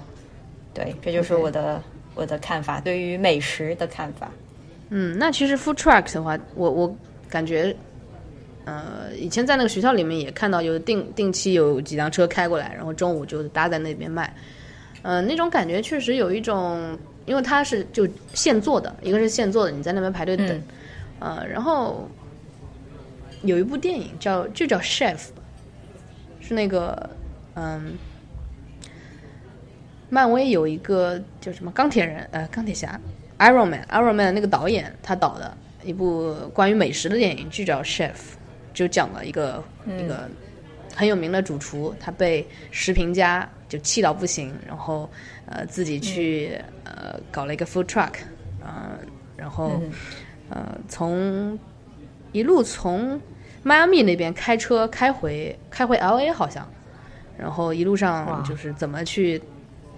[0.74, 1.82] 对，这就是我的
[2.14, 4.30] 我的看法，对于美食的看法。
[4.90, 6.96] 嗯，那其实 food truck 的话，我我
[7.28, 7.74] 感觉，
[8.64, 14.32] 呃，以前在那个学校里面也看到有定定期有几辆车开过来，然后中午就搭在那边卖。
[15.02, 16.96] 呃，那种感觉确实有一种，
[17.26, 20.62] 因为它是就现做的，一个是现做的，你在那边排队等，
[21.18, 22.08] 呃，然后
[23.42, 25.18] 有一部电影叫就叫 Chef，
[26.40, 27.10] 是那个
[27.54, 27.94] 嗯。
[30.14, 33.00] 漫威有一个叫什么钢铁人，呃，钢铁侠
[33.36, 38.12] ，Iron Man，Iron Man 那个导演他导的一部关于美食的电影，就叫 Chef，
[38.72, 39.60] 就讲了一个、
[39.98, 40.30] 一个
[40.94, 45.10] 很有名的主厨，他被食评家就气到不行，然后
[45.46, 48.12] 呃自己去、呃搞了一个 food truck，
[48.62, 48.96] 呃，
[49.36, 49.82] 然后、
[50.48, 51.58] 呃从
[52.30, 53.20] 一路从
[53.64, 56.64] 迈阿密那边开车开回开回 L A 好像，
[57.36, 59.42] 然后一路上就是怎么去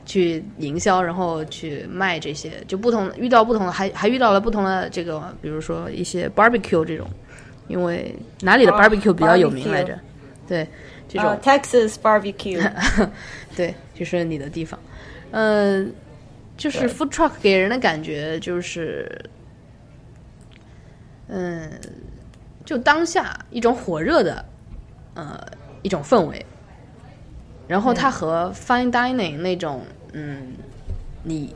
[0.07, 7.07] 去营销，然后去卖这些，就不同遇到不同的，还还遇到了不同的这个，比如说一些 barbecue 这种，
[7.69, 9.99] 因为哪里的哦 barbecue 比较有名来着？
[10.49, 10.67] 对，
[11.09, 12.71] 这种、啊，Texas barbecue，
[13.57, 14.79] 对，就是你的地方。
[15.33, 15.93] 嗯、
[16.57, 19.11] 就是 food truck 给人的感觉就是，
[21.27, 21.69] 嗯，
[22.65, 24.45] 就当下一种火热的，
[25.15, 25.45] 呃，
[25.83, 26.47] 一种氛围。
[27.69, 29.85] 然后它和 fine dining 那种，
[30.19, 30.55] 嗯，
[31.23, 31.55] 你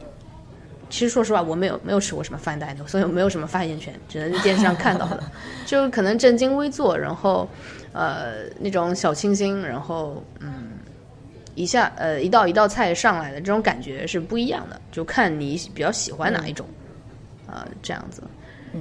[0.90, 5.22] 其实说实话，我没有没有吃过什么 fine dining，所以我没有什么发言权，只能在电视上看到的。
[5.64, 7.48] 就可能正襟危坐，然后
[7.92, 10.72] 呃那种小清新，然后嗯
[11.54, 16.66] 一下呃一道一道菜上来的这种感觉是不一样的，就看你比较喜欢哪一种，
[17.46, 18.22] 呃这样子。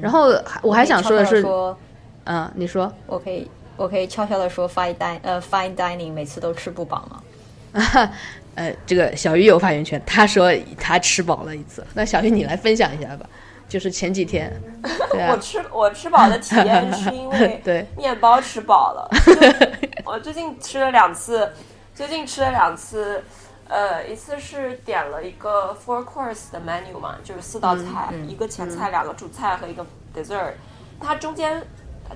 [0.01, 1.77] 然后我还想说的是，说
[2.25, 2.91] 嗯、你说。
[3.07, 7.23] 我可以我可以悄悄的说 fine din 呃 fine dining 每次都吃不饱吗？
[8.59, 11.81] 呃，这个小鱼有发言权，他说他吃饱了一次。
[11.93, 13.25] 那小鱼你来分享一下吧，
[13.69, 14.51] 就是前几天，
[15.13, 19.09] 对啊，我吃我吃饱的体验是因为 对面包吃饱了。
[20.03, 21.49] 我最近吃了两次，
[21.95, 23.23] 最近吃了两次，
[23.69, 30.51] 呃，一次是点了一个 four course 的 menu 嘛，就是四道菜，一个前菜、两个主菜和一个 dessert。
[30.99, 31.65] 它中间，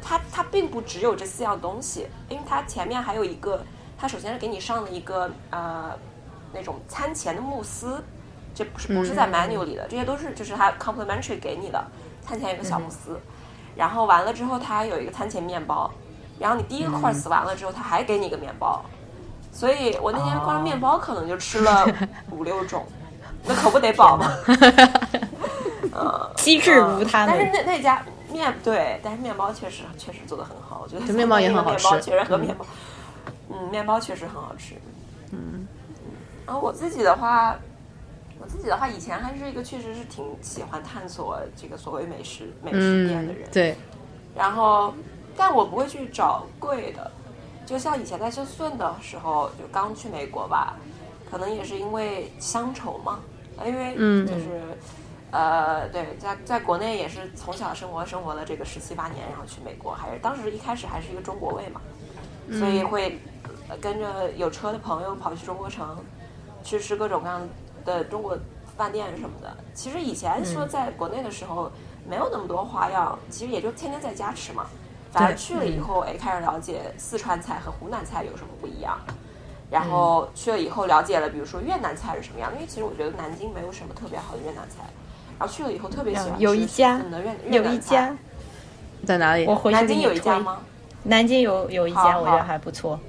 [0.02, 3.64] 它它并不只有这四样东西，因为它前面还有一个，
[3.98, 5.98] 它首先是给你上了一个呃
[6.54, 8.04] 那种餐前的慕斯，
[8.54, 11.84] 这不是不是在 menu 里的，这些都是就是它 complimentary 给你的，
[12.26, 13.20] 餐前有个小慕斯，
[13.76, 15.92] 然后完了之后它还有一个餐前面包，
[16.40, 18.84] 然后你第一个 course 完了之后，它还给你一个面包，
[19.52, 21.86] 所以我那天光是面包可能就吃了
[22.32, 22.86] 五六种，
[23.46, 24.32] 那可不得饱吗？
[26.36, 31.88] 机智如他但是，那那家面对，但是面包确实确实做的很好，我觉得面包也很好吃。
[31.88, 32.66] 面包确实和面包，
[33.50, 34.76] 嗯，面包确实很好吃。
[35.32, 35.66] 嗯，
[36.46, 37.56] 然后我自己的话，
[38.40, 43.76] 我自己的话，以前还是一个确实是挺喜欢探索这个所谓美食美食店的人，，嗯对，
[44.36, 44.94] 然后，
[45.36, 47.12] 但我不会去找贵的，
[47.66, 50.76] 就像以前在休斯顿的时候，就刚去美国吧，
[51.30, 53.20] 可能也是因为乡愁嘛，
[53.66, 54.62] 因为嗯就是。
[55.36, 61.82] 呃，对，在在国内也是从小生活生活了这个十七八年，然后去美国，还是当时一开始还是一个中国胃嘛，
[62.60, 63.18] 所以会
[63.68, 65.98] 呃跟着有车的朋友跑去中国城，
[66.64, 67.48] 去吃各种各样
[67.86, 68.38] 的中国
[68.78, 69.56] 饭店什么的。
[69.74, 71.72] 其实以前说在国内的时候
[72.10, 74.66] 没有那么多花样，其实也就天天在家吃嘛。
[75.12, 78.98] 反而去了以后，哎，开始了解四川菜和湖南菜有什么不一样。
[79.70, 84.86] 然后去了以后了解了，比如说越南菜是什么样，因为其实我觉得南京没有什么特别好的越南菜。
[85.38, 87.02] 然后去了以后特别喜欢吃有一家
[87.50, 88.16] 有一家，
[89.06, 89.46] 在哪里？
[89.46, 90.40] 我回去南京有一家。
[90.40, 90.60] 吗？
[91.04, 93.00] 南京有有一家，我觉得还不错。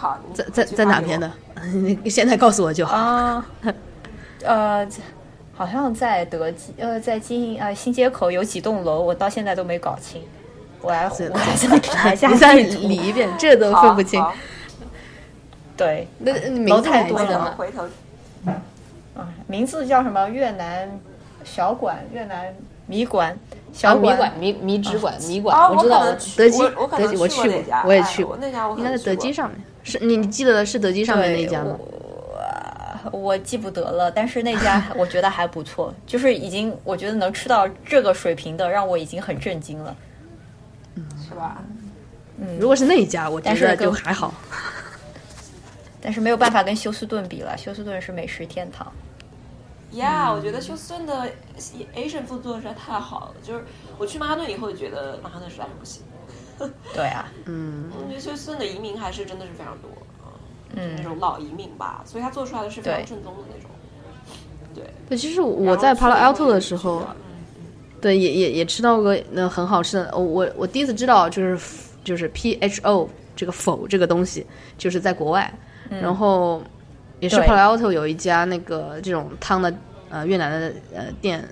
[0.00, 1.28] 好，在在在哪边的？
[2.04, 2.96] 你现在告诉我就好。
[2.96, 3.46] 啊，
[4.46, 4.86] 呃，
[5.52, 10.22] 好像在德基，呃，在金呃新街口有几栋楼，我到现在都没搞清。
[10.80, 14.24] 我来，是我来再查一下你再理一遍，这都分不清。
[15.76, 17.54] 对，那那名字太多了吗？
[17.56, 17.82] 回头
[19.16, 20.28] 啊，名字叫什么？
[20.28, 20.88] 越南
[21.42, 22.54] 小馆，越南
[22.86, 23.36] 米馆，啊，
[23.72, 29.58] 小米馆、米米纸馆、米馆，啊，我知道，德基德基我去过我也去过那家我应该在德基上面。
[29.90, 31.78] 是你你记得的是德基上面那一家吗？
[33.12, 39.96] 我记不得了，但是那家我觉得还不错，就是已经我觉得能吃到这个水平的，让我已经很震惊了。
[41.26, 41.62] 是吧？
[42.38, 44.34] 嗯如果是那一家，我觉得但是就还好。
[46.00, 48.92] 但是没有办法跟休斯顿比了，休斯顿是美食天堂。
[49.92, 51.30] 呀、我觉得休斯顿的
[51.96, 53.64] Asian food 做的实在太好了，就是
[53.96, 56.02] 我去曼哈顿以后就觉得曼哈顿实在是不行。
[56.94, 59.90] 对啊，嗯，我觉得休斯顿的移民还是真的是非常多，
[60.74, 60.94] 嗯。
[60.96, 63.70] 那种老移民吧，所以他做出来的是非常正宗的那种。
[64.74, 67.02] 对，对，其实我在 Palo Alto 的时候，
[68.00, 70.10] 对，也也也吃到过那很好吃的。
[70.16, 75.52] 我我我第一次知道就是就是 P H O 这个否这个东西，就是在国外，
[75.88, 76.62] 然后
[77.20, 77.46] 也是对。
[77.46, 79.72] Palo Alto 有一家那个这种汤的
[80.10, 81.42] 呃越南的呃店，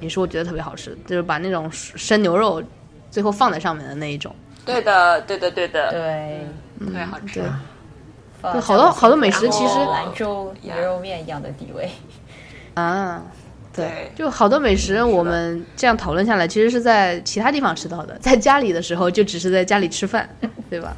[0.00, 2.62] 也是我觉得特别好吃，就是把那种生牛肉
[3.10, 4.34] 最后放在上面的那一种。
[4.64, 7.40] 对的，对的，对的，对，特别好吃。
[7.40, 7.50] 对。
[8.60, 11.90] 好多好多美食其实兰州牛肉面一样的地位。
[12.74, 13.22] 啊，
[13.72, 20.28] 对对，就好多美食，我们这样讨论下来，其实是在其他地方吃到的， 在家里的时候就只是在家里吃饭，
[20.68, 20.94] 对吧？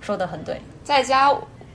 [0.00, 1.30] 说的很对，在家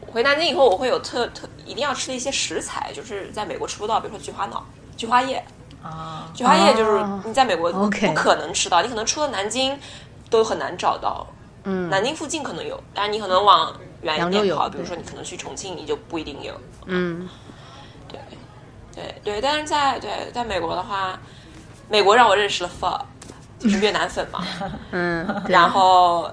[0.08, 4.66] 回南京以后，我会有特特一定要吃的一些食材，就是在美国吃不到，比如说菊花脑、
[4.98, 5.44] 菊花叶。
[5.84, 9.78] 啊，菊花叶就是哦你在美国 OK 不可能吃到，你可能出了南京
[10.34, 11.26] 都很难找到。
[11.66, 16.54] 嗯，南京附近可能有，但是你可能往远一点跑，比如说你可能去重庆，你就不一定有。
[16.88, 17.30] 嗯，
[18.10, 18.20] 对，
[18.94, 21.18] 对对，但是在对在美国的话，
[21.88, 23.00] 美国让我认识了 pho，
[23.60, 24.44] 就是越南粉嘛。
[24.92, 26.30] 嗯， 然后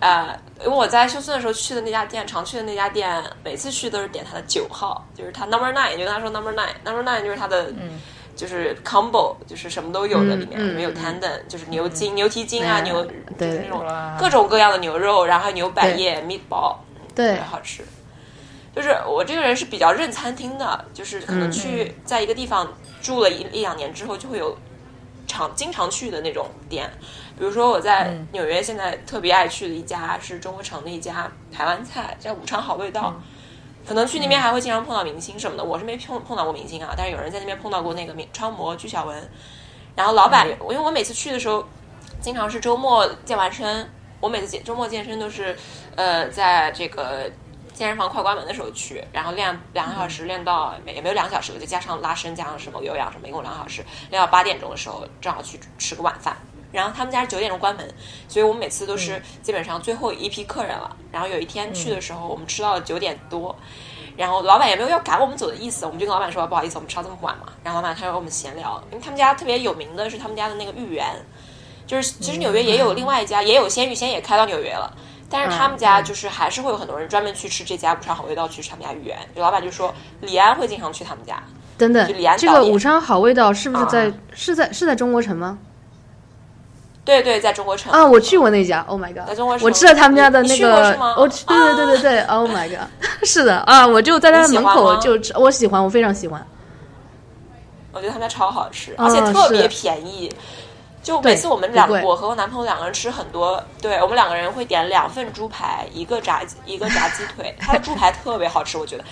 [0.00, 7.72] 呃，因为我在休斯顿的时候去的那家店，常去的那家店，每次去都是点他的九号，就是他 number nine，就跟他说 number nine，number nine 就是他的。
[8.34, 13.04] 就是 combo，就是什么都有的，里面嗯里面有 tendon，就是牛筋、牛蹄筋啊，嗯牛
[13.38, 13.48] 对。
[13.50, 16.76] 就是那种各种各样的牛肉，然后还有牛百叶、meatball，
[17.08, 17.84] 特对别好吃。
[18.74, 24.56] 就是我这个人是比较认餐厅的，就是可能去在一个地方住了一一两年之后，就会有
[25.26, 26.90] 常经常去的那种店。
[27.38, 33.14] 比如说我在纽约现在特别爱去的一家是中国城的一家台湾菜，叫武昌好味道。
[33.86, 39.30] 可能去那边还会经常碰到明星什么的，我是没碰碰到过明星啊，但是有人在那边碰到过那个明超模鞠晓雯。
[39.94, 41.62] 然后老板，因为我每次去的时候，
[42.20, 43.90] 经常是周末健完身，
[44.20, 45.54] 我每次健周末健身都是，
[45.96, 47.30] 呃，在这个
[47.74, 56.36] 健身房快关门的时候去，然后练两个小时，练到也没有两个小时，就加上拉伸，加上什么有氧什么，一共两个小时，练到八点钟的时候，正好去吃个晚饭。
[56.72, 57.86] 然后他们家是九点钟关门，
[58.26, 60.96] 所以我们每次都是基本上最后一批客人了。
[61.12, 63.54] 然后有一天去的时候，我们吃到了九点多，
[64.16, 67.52] 然后老板也没有要赶我们走的意思，我们就跟老板说不好意思，我们吃到这么晚嘛。
[67.62, 71.06] 然后老板他说我们闲聊，因为他们家特别有名的是他们家的那个芋圆，
[71.86, 74.90] 就是其实纽约也有另外一家，也有鲜芋仙也开到纽约了。
[75.28, 79.18] 但是他们家就是还是会有很多人专门去吃这家武昌好味道，去吃他们家芋圆。
[79.34, 81.42] 就老板就说李安会经常去他们家，
[81.78, 85.58] 等等就李安，这个武昌好味道是不是在、啊是在是在中国城吗？
[87.04, 89.26] 对对，在中国城啊，我去过那家，Oh my god！
[89.26, 92.86] 在中国城我吃了他们家的那个我吃，对对对对对，Oh my god！
[93.24, 96.46] 是的啊，我就在他的门口就吃，我喜欢，我非常喜欢。
[97.92, 100.32] 我觉得他们家超好吃，啊而且特别便宜。
[101.02, 109.02] 就每次我们两我和我男朋友两个人吃很多，对我们两个人会点两份猪排，一个炸一个炸鸡腿，他的猪排特别好吃，我觉得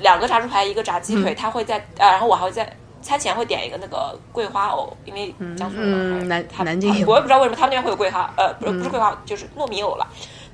[0.00, 2.74] 两个炸猪排一个炸鸡腿，他会在呃，然后我还会在
[3.06, 7.06] 餐前会点一个那个桂花藕，因为江苏人嘛嗯南他南京有。
[7.08, 10.06] 我也不知道为什么他们那边会有桂花，呃，不是不是桂花，就是糯米藕了，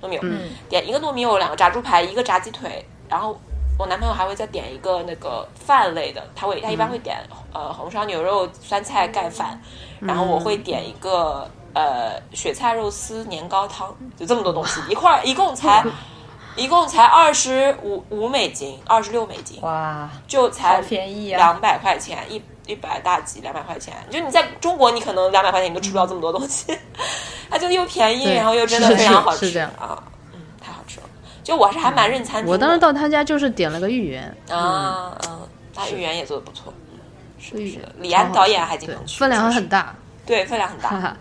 [0.02, 0.26] 糯米藕，
[0.68, 3.38] 点一个糯米藕，两个炸猪排，一个炸鸡腿，然后
[3.78, 7.16] 我男朋友还会再点一个那个饭类的，他会他一般会点、
[7.54, 9.58] 呃红烧牛肉酸菜盖饭，
[9.98, 15.82] 然后我会点一个呃雪菜肉丝年糕汤，就这么多东西一块儿，一共才
[16.54, 21.38] 一共才二十五五美金，二十六美金，哇，就才好便宜啊！
[21.38, 23.94] 两百块钱，一一百大几，两百块钱。
[24.10, 26.76] 就你在中国，你可能两百块钱你都吃不了这么多东西，
[27.50, 30.02] 它就又便宜，然后又真的非常好吃是是这样啊，
[30.32, 31.06] 嗯，太好吃了。
[31.42, 32.44] 就我是还蛮认餐。
[32.46, 35.40] 我当时到他家就是点了个芋圆，啊，嗯，
[35.74, 36.98] 他芋圆也做的不错，嗯，
[37.38, 37.92] 是的。
[37.98, 39.94] 李安导演还经常去，分量很大。
[40.24, 40.90] 对，分量很大。
[40.90, 41.16] 哈哈，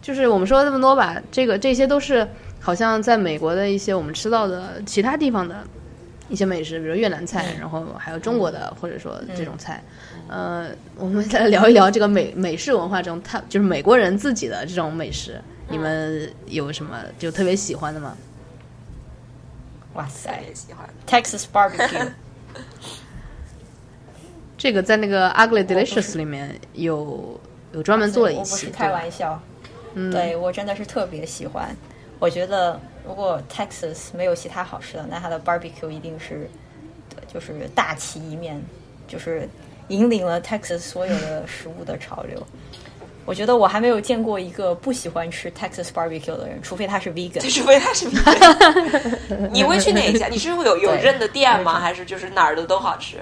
[0.00, 2.26] 就是我们说了这么多吧，这个这些都是
[2.58, 5.62] 好像在美国的一些我们吃到的其他地方的
[6.30, 9.84] 一些美食，比如越南菜，然后还有中国的，或者说这种菜。
[10.28, 18.16] 呃，我们再来聊一聊这个美 美式文化中，他就是美国人自己的这种美食，你们有什么就特别喜欢的吗？
[19.94, 20.88] 哇塞也喜欢。
[21.06, 22.08] ，Texas barbecue，
[24.58, 27.40] 这个在那个 Ugly Delicious 里面有
[27.72, 29.40] 有专门做了一期，我不是开玩笑，
[29.94, 31.74] 嗯，对我真的是特别喜欢。
[32.18, 36.50] 我觉得如果 Texas 没有其他好吃的，那它的 barbecue 一定是，
[37.08, 38.60] 对，就是大旗一面，
[39.06, 39.48] 就是
[39.88, 42.40] 引领了 Texas 所有的食物的潮流。
[43.24, 47.40] 我觉得我还没有见过一个不喜欢吃 Texas barbecue 的人，除非他是 vegan。
[47.52, 50.28] 除非他是 vegan 你会去哪一家？
[50.28, 51.78] 你是会有有认的店吗？
[51.80, 53.16] 还是就是哪儿的都好吃？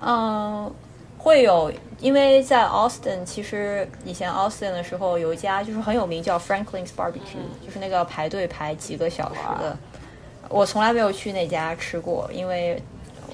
[0.00, 0.70] 嗯，
[1.16, 9.74] 会有，因为在 Austin，其实以前 Austin 的时候有一家就是很有名，叫 Franklin's Barbecue，、就是那个排队排几个小时的。
[10.50, 12.82] 我从来没有去那家吃过，因为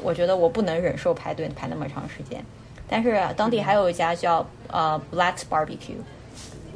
[0.03, 2.44] 我觉得我不能忍受排队排那么长时间。
[2.88, 6.01] 但是当地还有一家叫呃 Black's Barbecue，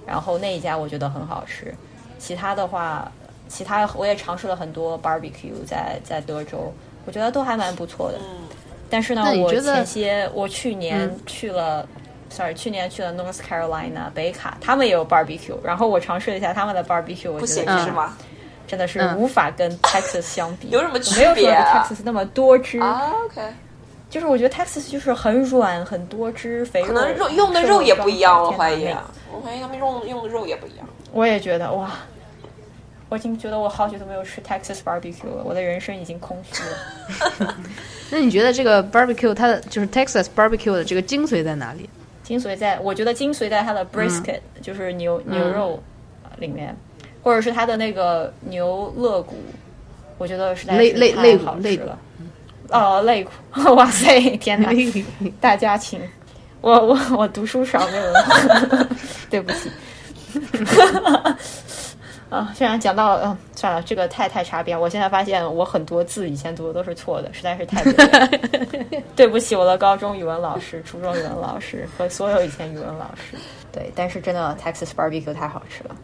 [0.07, 1.75] 然后那一家我觉得很好吃。
[2.19, 3.11] 其他的话，
[3.49, 6.73] 其他我也尝试了很多 barbecue，在在德州，
[7.07, 8.19] 我觉得都还蛮不错的。
[8.91, 11.89] 但是呢我前些我去年嗯去了、
[12.29, 18.17] s o r r y 去年去了 North Carolina 北卡，他们也有 barbecue，然后我尝试了一下他们的 barbecue，我觉得嗯是吗？
[18.73, 19.19] 真的是嗯。
[19.19, 20.71] 无法跟 Texas 相比。
[20.73, 23.43] 有什么我没有说区别啊？Texas 那么多汁，啊，OK，
[24.09, 30.89] 就是我觉得 Texas 就是很软很多汁，肥肉可能肉用的肉也不一样，我怀疑啊，我怀疑他们用用的肉也不一样。
[31.13, 31.91] 我也觉得哇，
[33.11, 37.55] 我已经觉得我好久都没有吃 Texas barbecue 了，我的人生已经空虚了。
[38.11, 41.89] 那你觉得这个 barbecue 它的就是 Texas barbecue 的这个精髓在哪里？
[42.23, 45.83] 精髓在，我觉得精髓在它的 brisket，、就是牛牛肉
[46.25, 46.75] 呃里面，
[47.23, 49.37] 或者是它的那个牛肋骨，
[50.19, 51.99] 我觉得实在是太肋骨肋骨好吃了。
[52.71, 53.31] 哦，肋骨！
[53.77, 54.71] 哇塞，天哪！
[55.41, 56.01] 大家请，
[56.63, 58.15] 我我我读书少，没有人，
[59.29, 59.71] 对不起。
[62.31, 64.75] 啊，虽然讲到，嗯，算了，这个太太差别。
[64.75, 68.29] 我现在发现我很多字以前读的都是错的，实在是太不对了
[69.15, 73.37] 对不起我的高中语文老师、初中语文老师和所有以前语文老师。
[73.71, 75.95] 对，但是真的 Texas barbecue 太好吃了。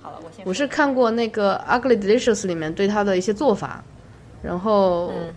[0.00, 3.82] 好了，我先我是看过那个 Ugly Delicious 里面对它的一些做法，
[4.42, 5.32] 然后，嗯。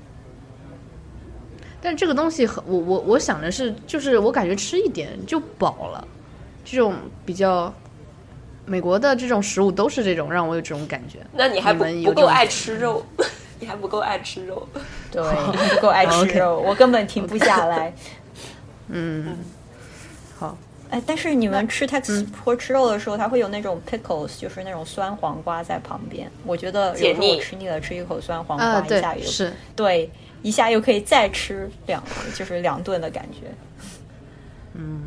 [1.83, 6.07] 但这个东西很，我我我想的是，就是我感觉吃一点就饱了，
[6.63, 6.93] 这种
[7.25, 7.73] 比较
[8.67, 11.17] 美国的这种食物都是这种，让我有这种感觉。
[11.33, 13.03] 那你还不不够爱吃肉，
[13.59, 14.67] 你还不够爱吃肉。
[15.11, 15.23] 对
[15.73, 17.91] 不够爱吃肉，我根本停不下来。
[18.89, 19.37] 嗯，
[20.37, 20.55] 好，
[20.91, 26.29] 哎，但是你们吃 Texas 或吃肉的时候，它会有那种 pickles，就是那种酸黄瓜在旁边。
[26.45, 30.09] 我觉得有时候我吃腻了，吃一口酸黄瓜，一下，又是，对，
[30.41, 32.03] 一下又可以再吃两，
[32.35, 33.47] 就是两顿的感觉。
[34.73, 35.03] 嗯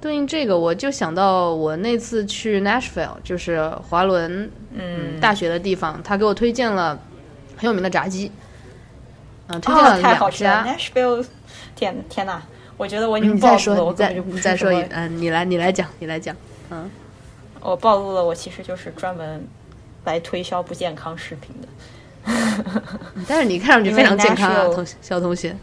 [0.00, 6.98] 对应这个，我就想到我那次去 Nashville，就是华伦嗯，大学的地方，他给我推荐了
[7.56, 8.30] 很有名的炸鸡，
[9.48, 10.64] 嗯、推荐了哦，太好两吃了。
[10.66, 11.24] ！Nashville，
[11.76, 12.42] 天天哪！
[12.76, 16.34] 我觉得我已经你再说，暴露了，我再根本就不你再说一嗯、你来，你来讲，你来讲。
[16.70, 16.90] 嗯
[17.60, 19.46] 我暴露了，我其实就是专门
[20.04, 21.68] 来推销不健康食品的。
[23.28, 25.54] 但是你看上去非常健康啊，同小同学。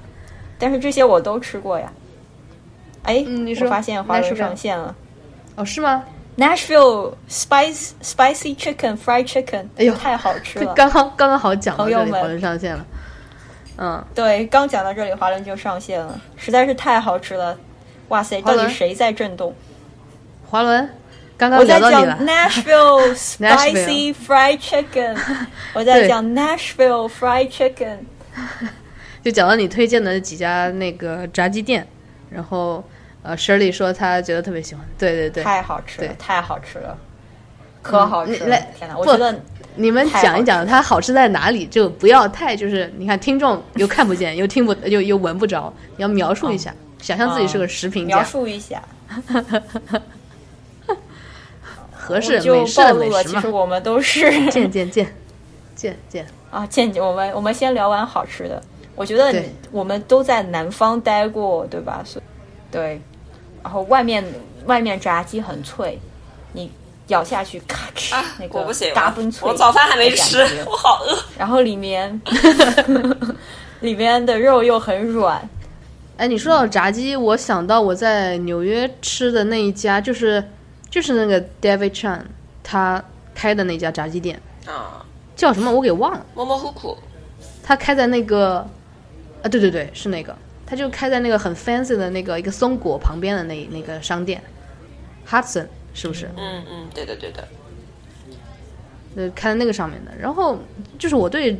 [0.58, 1.92] 但是这些我都吃过呀。
[3.04, 4.96] 哎，嗯你说我发现华伦上线了。
[5.56, 6.04] 哦，是吗
[6.38, 10.74] ？Nashville spice spicy chicken fried chicken，哎呦太好吃了！
[10.74, 12.86] 刚刚刚刚好讲到这里，朋友们华伦上线了。
[13.82, 17.58] 嗯，对，刚讲到这里，华伦就上线了，实在是太好吃了！
[18.10, 19.56] 哇塞，到底谁在震动？
[20.50, 20.90] 华伦，
[21.38, 22.26] 刚刚我在讲。
[22.26, 25.18] Nashville spicy fried chicken，
[25.74, 28.00] 我在讲 Nashville fried chicken。
[29.24, 31.88] 就讲到你推荐的几家那个炸鸡店，
[32.30, 32.84] 然后
[33.22, 34.84] 呃，Shirley 说她觉得特别喜欢。
[34.98, 36.98] 对对对，太好吃了，太好吃了，
[37.82, 38.58] 可好吃了！
[38.78, 39.40] 天哪，我觉得
[39.80, 48.84] 你们讲一讲它好吃在哪里，就不要太就是你看听众又看不见， 又听不又又闻不着，你要描述一下，想象自己是个食评描，述一下，
[51.92, 53.48] 合适我就其实。
[53.48, 55.08] 我们都是见见见
[55.76, 58.62] 见见，啊，见我们我们先聊完好吃的。
[58.96, 59.34] 我觉得
[59.72, 62.02] 我们都在南方待过，对吧？
[62.04, 62.26] 所以
[62.70, 63.02] 对，
[63.64, 64.22] 然后外面
[64.66, 65.98] 外面炸鸡很脆，
[66.52, 66.70] 你
[67.10, 68.64] 咬下去咔哧、啊那，个
[68.96, 69.48] 嘎嘣脆。
[69.48, 71.16] 我早饭还没吃我好饿。
[71.38, 72.20] 然后里面
[73.82, 75.48] 里面的肉又很软，
[76.18, 80.44] 哎，你说到炸鸡，我想到我在纽约吃的那一家，就是
[80.90, 82.22] 就是那个 David Chan，
[82.64, 83.04] 他
[83.34, 85.06] 开的那家炸鸡店啊，
[85.36, 85.72] 叫什么？
[85.72, 86.26] 我给忘了。
[86.36, 86.98] 模模糊糊，
[87.64, 88.58] 他开在那个
[89.42, 90.36] 啊，对对对，是那个，
[90.66, 94.44] 他就开在那个很 fancy 的那个一个松果旁边的那那个商店
[95.28, 96.30] ，Hudson 是不是？
[96.38, 97.48] 嗯嗯，对的对的，
[99.16, 100.12] 呃，开在那个上面的。
[100.20, 100.58] 然后
[100.98, 101.58] 就是我对，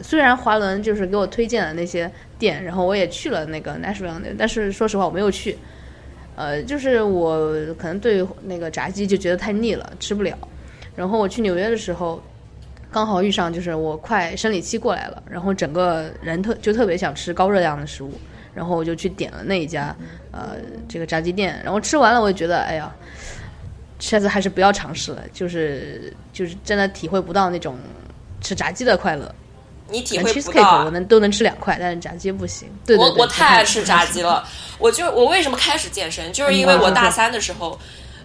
[0.00, 5.56] 虽然华伦就是给我推荐了那些店，然后我也去了那个 Nashville 那，但是说实话我没有去。
[6.34, 10.36] 呃，就是我可能对那个炸鸡就觉得太腻了，吃不了。
[10.96, 12.22] 然后我去纽约的时候，
[12.90, 18.12] 刚好遇上就是我快生理期过来了，然后整个人特就特别想吃高热量的食物，
[18.54, 19.94] 然后我就去点了那一家
[20.30, 20.56] 呃
[20.88, 22.90] 这个炸鸡店，然后吃完了我就觉得哎呀，
[24.02, 27.78] 下次还是不要尝试了，就是就是真的体会不到那种
[28.40, 29.32] 吃炸鸡的快乐。
[29.88, 30.90] 你体会不到啊我。
[30.90, 32.68] 能都能吃两块，但是炸鸡不行。
[32.84, 34.44] 对对对，我我太爱吃炸鸡了，
[34.78, 37.78] 我就我为什么开始健身，就是因为我大三的时候，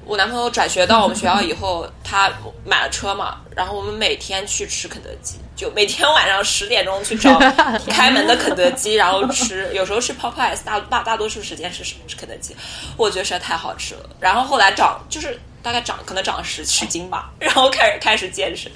[0.04, 2.32] 我男朋友转学到我们学校以后， 他
[2.66, 7.38] 买了车嘛，然后我们每天去吃肯德基，就每天晚上十点钟去找
[7.90, 12.56] 开门的肯德基，然后吃，有时候是 Popeyes，大大大多数时间是吃肯德基，
[12.96, 14.10] 我觉得实在太好吃了。
[14.20, 18.72] 然后后来长就是大概长可能长了十十斤吧， 然后开始开始健身。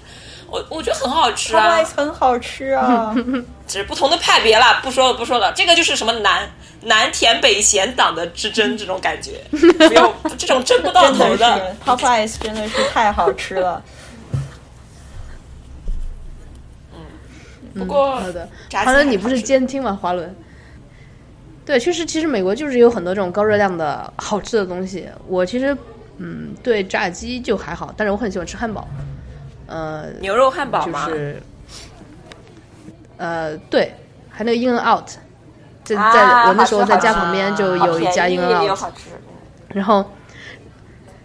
[0.50, 3.16] 我我觉得很好吃啊，很好吃啊，
[3.66, 6.50] 只是不同的派别啦，不说了不说了，这个就是什么南
[6.82, 11.56] 南甜北咸党的之争 这种感觉，不用这种争不到头的。
[11.58, 13.82] 是 Popeyes 真的是太好吃了。
[16.94, 17.00] 嗯
[17.74, 19.98] 不过好的，华伦，你不是监听吗？
[20.02, 20.36] 华伦，
[21.66, 25.08] 对，确实，其实美国就是有很多这种高热量的好吃的东西。
[25.26, 25.78] 我其实，
[26.24, 28.88] 嗯，对炸鸡就还好，但是我很喜欢吃汉堡。
[29.66, 31.06] 呃，牛肉汉堡就吗？
[31.08, 31.42] 是，
[33.18, 33.92] 呃，对，
[34.30, 35.10] 还那个 In and Out，
[35.84, 38.94] 在啊在我那时候在家旁边就有一家便宜 In and Out，
[39.70, 40.06] 然后，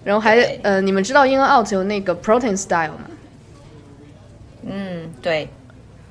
[0.03, 3.11] 然后还呃，你们知道 In and Out 有那个 Protein Style 吗？
[4.69, 5.49] 嗯，对，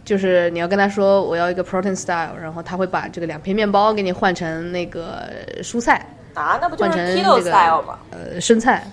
[0.05, 5.29] 就是你要跟他说我要一个 protein style，然后他会把这个两片面包给你换成那个
[5.61, 6.05] 蔬菜，
[6.35, 7.99] 啊，那不就是 keto 这个 style 吗？
[8.11, 8.85] 呃生菜。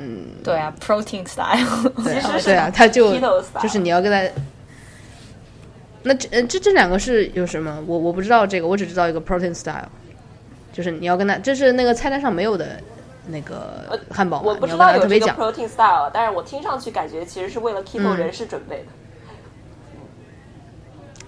[0.00, 1.66] 嗯对啊，protein style。
[2.04, 3.18] 对啊其实是对啊，他就
[3.60, 4.22] 就是你要跟他。
[6.02, 7.82] 那这呃这这两个是有什么？
[7.86, 9.88] 我我不知道这个，我只知道一个 protein style，
[10.72, 12.80] 就是你要跟他，这是那个菜单上没有的
[13.26, 15.36] 那个汉堡嘛，我不知道有这个他特别讲。
[15.36, 18.92] protein style，但是我听上去感觉其实是为了 keto 嗯人士准备的。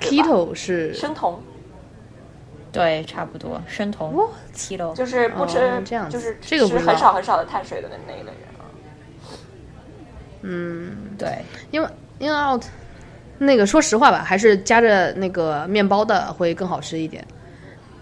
[0.00, 1.42] keto 是生酮，
[2.72, 4.94] 对，差不多生酮 What？keto。
[4.94, 8.62] 就是不吃，哦这样子就是这个不知道吃很少很少的碳水的那那一类人啊。
[10.42, 12.62] 嗯对，因为因为 out
[13.38, 17.24] 那个说实话吧，还是夹着那个面包的会更好吃一点。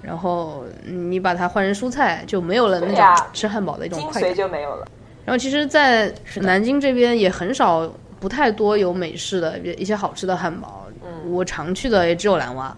[0.01, 4.35] 然后你把它换成蔬菜，就没有了那种吃汉堡的一种精髓快感。
[4.35, 4.87] 就没有了。
[5.25, 10.87] 然后其实，在南京这边也很少，不太多有美式的一些好吃的汉堡。
[11.05, 12.75] 嗯我常去的也只有蓝蛙，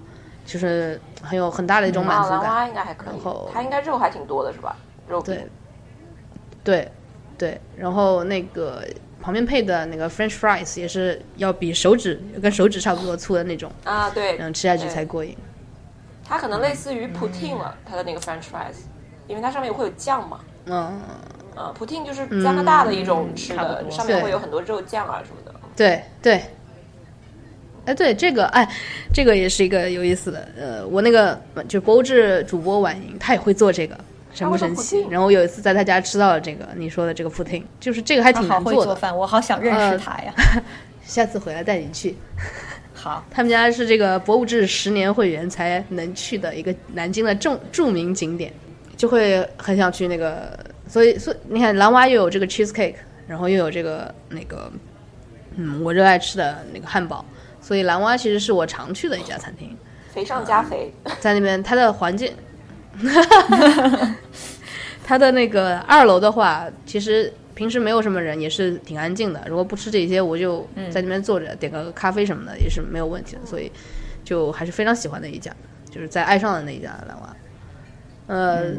[0.50, 2.42] 就是很有很大的一种满啊，足感。
[2.42, 4.74] 蓝蛙应该还可以然后，它应该肉还挺多的是吧？
[5.08, 5.36] 肉饼
[6.64, 6.90] 对，
[7.38, 8.84] 对，对，然后那个
[9.22, 15.36] 旁边配的那个 French fries 也是要比手指跟手指差不多粗的那种，啊，对，然后吃下去才过瘾。
[16.24, 18.82] 它可能类似于 poutine 了，它的那个 French fries，
[19.28, 20.40] 因为它上面会有酱嘛。
[20.66, 21.00] 嗯，
[21.54, 25.54] 呃，poutine 就是加拿大的一种吃的，上面会有很多肉酱啊什么的。
[25.76, 26.42] 对对。
[27.90, 28.68] 哎，对这个，哎，
[29.12, 30.48] 这个也是一个有意思的。
[30.56, 33.98] 呃，我那个就博物志主播婉莹，她也会做这个，
[34.32, 38.78] 神不神奇然后我有一次在她家吃到了这个你说的这个 pudding，就是这个还挺难做的。
[38.78, 40.32] 会做饭，我好想认呃识他呀。
[41.02, 42.14] 下次回来带你去。
[42.94, 48.52] 好， 他们家是这个博物志十年会员才能去的一个南京的著著名景点，
[48.96, 50.56] 就会很想去那个。
[50.86, 52.94] 所以，所以你看，蓝蛙又有这个 cheesecake，
[53.28, 54.70] 然后又有这个那个，
[55.56, 57.24] 嗯，我热爱吃的那个汉堡。
[57.60, 59.76] 所以蓝蛙其实是我常去的一家餐厅，
[60.12, 62.32] 肥上加肥，在那边它的环境，
[65.04, 69.42] 它的那个二楼的话，其实平时没有什么人，也是挺安静的。
[69.46, 73.44] 如果不吃这些，我就在那边坐着点个咖啡什么的，也是没有问题的。
[73.44, 73.70] 所以
[74.24, 75.54] 就还是非常喜欢的一家，
[75.90, 77.36] 就是在爱上的那一家蓝蛙。
[78.26, 78.70] 呃，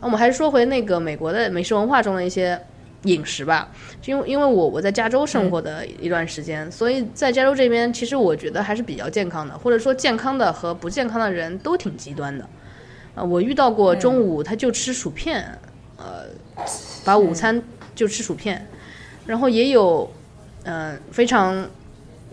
[0.00, 2.60] 那我们还是说回那个美国的美食文化中的一些
[3.04, 3.70] 饮食吧。
[4.04, 12.46] 因为因为我我在加州生活的一段时间，所以在加州这边，其实我觉得还是比较健康的，或者说健康的和不健康的人都挺极端的。
[13.14, 15.46] 呃，我遇到过中午他就吃薯片，
[15.96, 16.24] 呃，
[17.04, 17.62] 把午餐
[17.94, 18.66] 就吃薯片，
[19.24, 20.12] 然后也有
[20.64, 21.70] 嗯、呃非常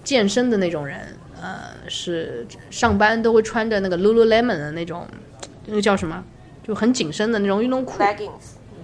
[0.04, 0.98] 健身的那种人，
[1.40, 5.08] 呃，是上班都会穿着那个 Lululemon 的那种，
[5.68, 6.24] 那个叫什么，
[6.64, 8.00] 就很紧身的那种运动裤，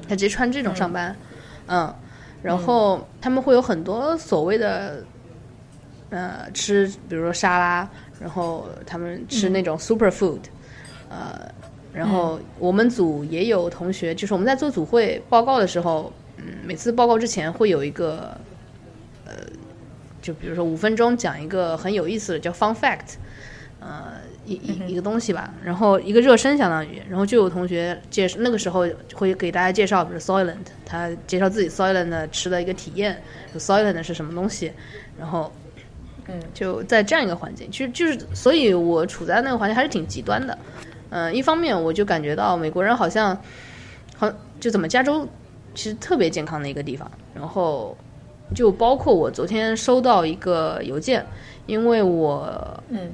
[0.07, 1.26] 他直接穿这种上班，嗯，
[2.41, 5.03] 然后他们会有很多所谓的
[6.09, 7.89] 呃吃，比如说沙拉，
[8.19, 10.39] 然后他们吃那种 super food，、
[11.09, 11.51] 呃，
[11.93, 18.37] 然后我们组也有同学，就是我们在做组会报告的时候，嗯，每次报告之前会有一个
[19.25, 19.33] 呃，
[20.21, 23.15] 就比如说五分钟讲一个很有意思的叫 fun fact，
[23.79, 24.13] 呃，
[24.47, 33.21] 一一一个东西吧，然后一个热身相当于，然后就有同学介绍，那个时候会给大家介绍，比如 Soylent，他介绍自己 Soylent 的吃的一个体验，
[33.53, 34.71] 就 Soylent 是什么东西，
[35.19, 35.51] 然后。
[36.29, 40.57] 嗯，就在这样一个环境，其实就是，所以我处在那个环境还是挺极端的。
[41.09, 43.41] 嗯、一方面我就感觉到美国人好像，
[44.17, 44.29] 好
[44.59, 45.25] 就怎么加州
[45.73, 47.95] 其实特别健康的一个地方，然后
[48.53, 51.25] 就包括我昨天收到一个邮件，
[51.65, 53.09] 因为我嗯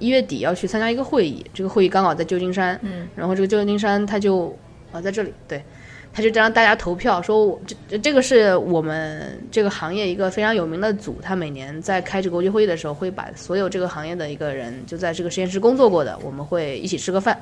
[0.00, 4.52] 一月底要去参加一个会议，这个会议刚好在旧金山，嗯，然后这个旧金山他就
[4.90, 5.62] 啊在这里，对，
[6.12, 17.38] 他就让大家投票，说我这这这个是我们这个行业一个非常有名的组，他每年在开这个国际会议的时候，会把所有这个行业的一个人就在这个实验室工作过的，我们会一起吃个饭，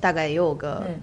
[0.00, 1.00] 大概也有个嗯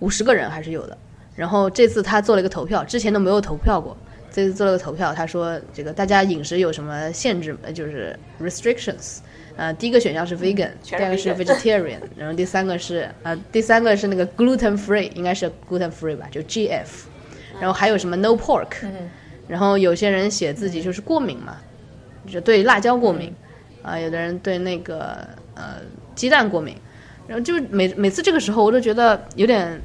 [0.00, 0.98] 五十个人还是有的。
[1.34, 3.96] 然后这次他做了一个投票，之前都没有投票过，
[4.30, 9.18] 这次做了个投票，他说这个大家饮食有什么限制，呃就是 restrictions。
[9.56, 16.86] 呃，第一个选项是 vegan，、第二个是 vegetarian， 然后第三个是呃，第三个是那个 gluten free，应该是 gluten free 吧，就 GF，
[17.60, 18.68] 然后还有什么 no pork，、
[19.46, 21.56] 然后有些人写自己就是过敏嘛，
[22.26, 23.34] 就对辣椒过敏，
[23.82, 25.18] 啊、有的人对那个
[25.54, 25.80] 呃
[26.14, 26.74] 鸡蛋过敏，
[27.26, 29.80] 然后就每每次这个时候我都觉得有点，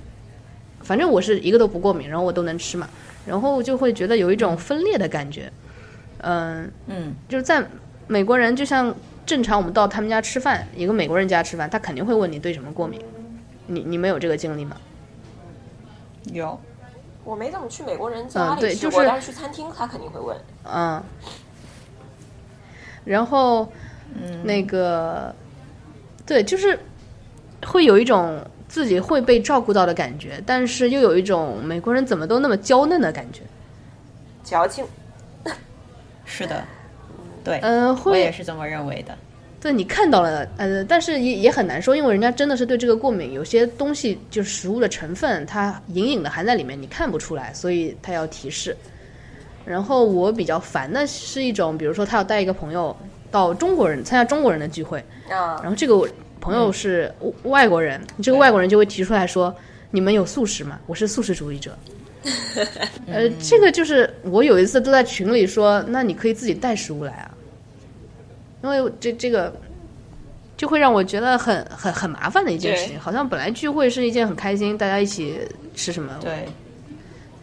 [0.81, 2.87] 反正我是一个都不过敏，然后我都能吃嘛，
[3.25, 5.51] 然后就会觉得有一种分裂的感觉，
[6.19, 7.13] 嗯、嗯。
[7.27, 7.61] 就是在
[8.07, 8.95] 美国人，就像
[9.27, 12.99] 正常我们到他们家吃饭，一个美国人家吃饭，他肯定会问你对什么过敏。
[13.67, 14.77] 你你们有这个经历吗？
[16.31, 16.59] 有
[17.23, 20.35] 我没怎么去美国人家里吃过，嗯对就是但是去餐厅他肯定会问。
[20.63, 21.03] 嗯。
[23.03, 23.71] 然后，
[24.43, 25.33] 那个，
[26.25, 26.77] 对，就是
[27.65, 33.41] 会有一种自己会被照顾到的感觉，但是又有一种美国人怎么都那么娇嫩的感觉。
[34.43, 34.85] 矫情，
[36.25, 36.63] 是的，
[37.47, 39.17] 对，嗯、会我也是这么认为的。
[39.59, 48.75] 对你看到了，呃，但是也也很难说，因为人家真的是对这个过敏，有些东西就是食物的成分，它隐隐的含在里面，你看不出来，所以它要提示。
[49.65, 52.95] 然后我比较烦的是一种，比如说他要带一个朋友
[53.31, 56.07] 到中国人参加中国人的聚会，啊，然后这个
[56.39, 57.11] 朋友是
[57.43, 59.53] 外国人，这个外国人就会提出来说
[59.91, 60.79] ：“你们有素食吗？
[60.85, 61.77] 我是素食主义者。
[63.07, 67.31] ”呃，这个就是我有一次都在群里说，那你可以自己带食物来啊，
[68.75, 69.53] 因为这这个
[70.55, 72.99] 就会让我觉得很很很麻烦的一件事情。
[72.99, 75.39] 好像本来聚会是一件很开心，大家一起
[75.75, 76.45] 吃什么，对，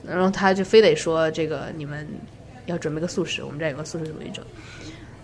[0.06, 2.06] 然后他就非得说这个你们
[2.66, 4.42] 要准备个素食，我们这儿有个素食主义者，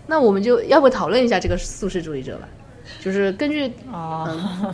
[0.07, 2.47] 那我们就要不讨论一下这个素食主义者吧，
[2.99, 4.73] 就是根据嗯，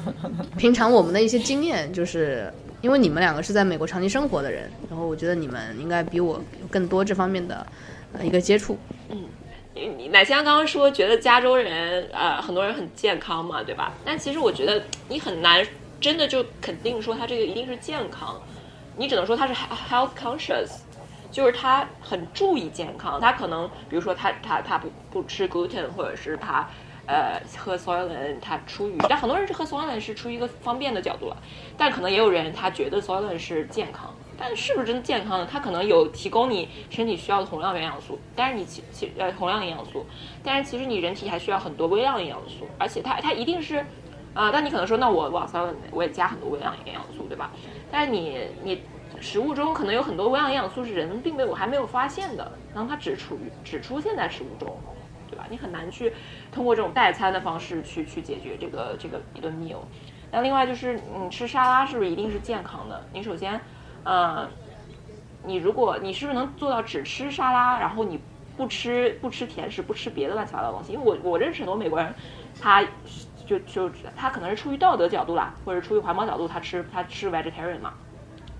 [0.57, 2.51] 平常我们的一些经验，就是
[2.81, 7.65] 因为你们两个是在美国长期生活的人，然后我觉得你们应该比我有更多这方面的
[8.13, 8.77] 呃一个接触。
[9.09, 9.27] 你你
[9.85, 13.97] 你奶香刚刚说觉得加州人呃很多人很健康嘛，对吧？
[14.03, 15.65] 但其实我觉得你很难
[15.99, 18.41] 真的就肯定说他这个一定是健康，
[18.95, 20.69] 你只能说他是 health conscious，
[21.31, 26.67] 就是他很注意健康，他可能比如说他他他不不吃 gluten，或者是他
[27.05, 31.37] 呃喝 soylent，他出于但很多人是喝 soylent 是出于一个方便的角度了，
[31.75, 34.16] 但可能也有人他觉得 soylent 是健康。
[34.39, 35.47] 但是不是真的健康呢？
[35.49, 40.05] 它可能有提供你身体需要的同样营养素，但是你其其呃同样营养素，
[40.43, 43.83] 但是其实你人体还需要很多微量营养素，而且它它一定是，
[44.33, 45.57] 啊、但你可能说那我往 s
[45.89, 47.51] 我也加很多微量营养素，对吧？
[47.89, 48.83] 但是你你
[49.19, 54.79] 食物中可能有很多微量营养素是人并没有还没有发现的，然后它只处于只出现在食物中，
[55.27, 55.47] 对吧？
[55.49, 56.13] 你很难去
[56.51, 59.79] 通过这种代餐的方式去去解决这个这个一顿 meal。
[60.29, 63.03] 那另外就是你吃沙拉是不是一定是健康的？
[63.11, 63.59] 你首先。
[64.07, 64.49] 呃，
[65.43, 68.17] 你如果你是不是能做到只吃沙拉，然后你
[68.55, 70.93] 不吃不吃甜食，不吃别的乱七八糟的东西？
[70.93, 72.15] 因为我我认识很多美国人，
[72.57, 72.81] 他
[73.45, 77.93] 就就他可能是出于道德角度啦，或者出于环保角度，他吃他吃 vegetarian 嘛，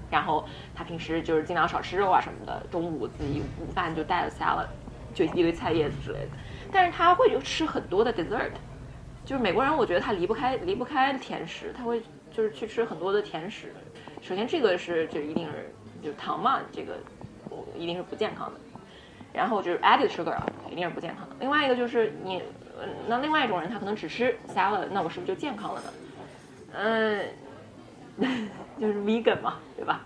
[0.09, 0.45] 然后
[0.75, 4.67] 他平时就是尽量少吃肉啊什么的，中午自己午饭就带了 salad，
[5.13, 6.31] 就一堆菜叶子之类的，
[6.73, 8.51] 但是他会就吃很多的 dessert，
[9.23, 13.73] 就是美国人，我觉得他离不开离不开甜食，他会就是去吃很多的甜食。
[14.21, 16.97] 首先，这个是就一定是就是糖嘛，这个
[17.49, 18.59] 我一定是不健康的。
[19.33, 21.35] 然后就是 added sugar 啊，一定是不健康的。
[21.39, 22.41] 另外一个就是你，
[23.07, 25.93] 那另外一种人他可能只吃 salad，那我是不是就健康了呢？
[26.71, 27.29] 嗯，
[28.79, 30.05] 就是 vegan 嘛，对吧？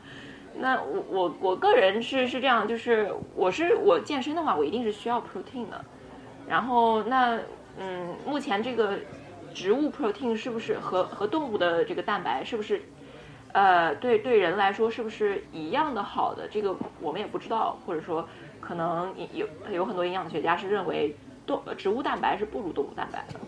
[0.54, 5.86] 那我我我个人是是这样，就是我是我健身的话，我一定是需要 protein 的。
[6.46, 7.40] 然后那
[7.78, 9.00] 嗯，目前这个
[9.54, 12.82] 植物 protein 是不是和和动物的这个蛋白是不是
[13.54, 16.48] 呃对对人来说是不是一样的好的？
[16.48, 18.28] 这个我们也不知道，或者说
[18.60, 23.40] 可能有有很多营养学家是认为动植物蛋白是不如动物蛋白的。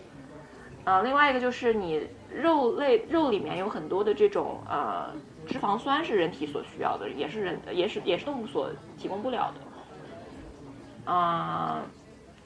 [0.84, 5.10] 呃，另外一个就是你肉类肉里面有很多的这种呃
[5.46, 11.10] 脂肪酸是人体所需要的，也是人也是也是动物所提供不了的。
[11.10, 11.82] 啊、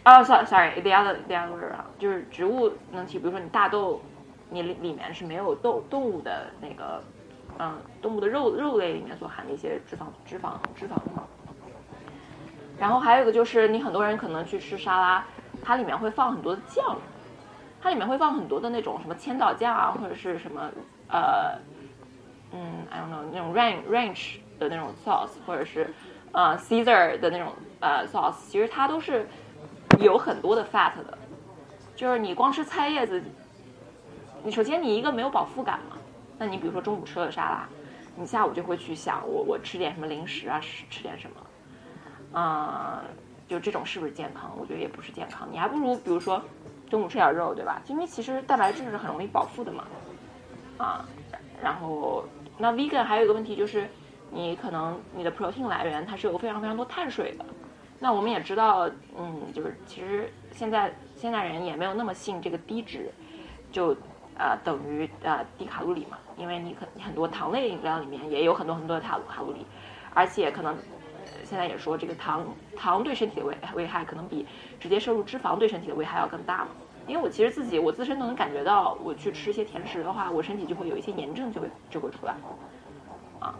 [0.04, 4.00] 哦，sorry sorry，the other the other 啊，就是植物能提，比如说你大豆，
[4.50, 7.02] 你里面是没有动动物的那个，
[7.58, 10.94] 嗯，动物的肉肉类里面所含的一些脂肪脂肪脂肪。
[12.78, 15.24] 然后还有一个就是你很多人可能去吃沙拉，
[15.62, 16.96] 它里面会放很多的酱。
[17.80, 20.68] 它里面会放很多的那种什么千岛酱啊，或者是什么
[21.08, 21.56] 呃，
[22.52, 25.92] 嗯，I don't know 那种 ranch ranch 的那种 sauce，或者是
[26.32, 29.28] 呃 Caesar 的那种呃 sauce，其实它都是
[30.00, 31.18] 有很多的 fat 的。
[31.94, 33.22] 就是你光吃菜叶子，
[34.42, 35.97] 你首先你一个没有饱腹感嘛，
[36.38, 37.68] 那你比如说中午吃了沙拉，
[38.16, 43.02] 你下午就会去想我我吃点什么零食啊，吃吃点什么，啊、
[43.48, 44.56] 就这种是不是健康？
[44.58, 46.42] 我觉得也不是健康，你还不如比如说。
[46.90, 47.82] 中午吃点肉，对吧？
[47.86, 49.84] 因为其实蛋白质是很容易饱腹的嘛，
[50.78, 51.04] 啊，
[51.62, 52.24] 然后
[52.56, 53.86] 那 vegan 还有一个问题就是，
[54.30, 57.44] 你可能你的 protein 来源它是有非常非常多碳水的。
[57.98, 63.12] 那我们也知道，嗯，就是其实现在现在人也没有那么信这个低脂，
[63.70, 63.94] 就
[64.38, 69.66] 呃等于呃低卡路里嘛，因为你可很多糖类饮料里面也有很多很多的卡卡路里，
[70.14, 70.76] 而且可能。
[71.44, 74.46] 现在也说这个糖糖对身体的危危害可能比
[74.80, 76.68] 直接摄入脂肪对身体的危害要更大嘛？
[77.06, 82.34] 因为我其实自己我自身都能感觉到，我去吃一些甜食的话，我身体就会有一些炎症就会就会出来，
[83.40, 83.54] 啊，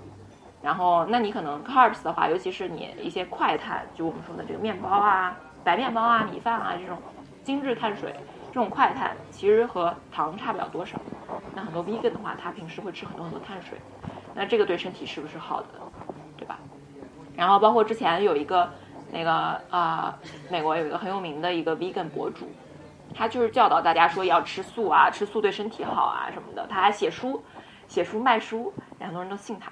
[0.62, 6.98] 然后那你可能 carbs 的话，尤其是你一些快碳，就我们说的这个面包啊、白面包啊、米饭啊这种
[7.42, 8.14] 精致碳水，
[8.48, 10.98] 这种快碳其实和糖差不了多少。
[11.54, 13.78] 那很多 vegan 的话，他平时会吃很多很多碳水，
[14.34, 15.68] 那这个对身体是不是好的，
[16.36, 16.58] 对吧？
[17.36, 18.68] 然后包括之前有一个
[19.12, 20.16] 那个啊、
[20.50, 22.50] 美国有一个很有名的一个 vegan 博主，
[23.14, 26.66] 他就是教导大家说要吃素啊，吃素对身体好啊什么的。
[26.68, 27.42] 他还写书，
[27.86, 29.70] 写书卖书，很多人都信他。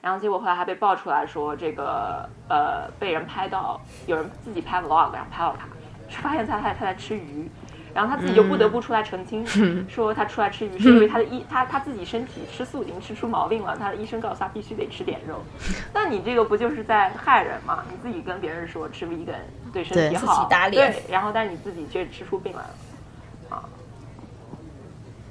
[0.00, 5.66] 然后结果后来还被爆出来说这个呃被人拍到，有人自己拍 vlog 然后拍到他，
[6.20, 7.50] 发现他他他在吃鱼。
[7.94, 15.40] 然后他自己就不得不出来澄清，嗯、说他出来吃鱼是因为他的医他他自己身体吃素已经吃出毛病了，他的医生告诉他必须得吃点肉。
[15.94, 17.84] 那你这个不就是在害人吗？
[17.88, 19.36] 你自己跟别人说吃 vegan
[19.72, 23.62] 对身体好，打脸，对，然后但是你自己却吃出病来了，啊，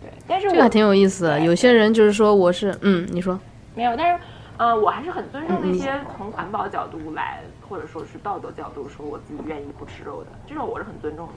[0.02, 0.10] 对。
[0.26, 3.38] 但是这个还挺有意思的，有些人就是说我是嗯，你说
[3.76, 4.24] 没有，但是
[4.56, 11.34] 呃，我还是很尊重那些从环保角度来，或者说是道德角度说我自己愿意不吃肉的，这种我是很尊重的。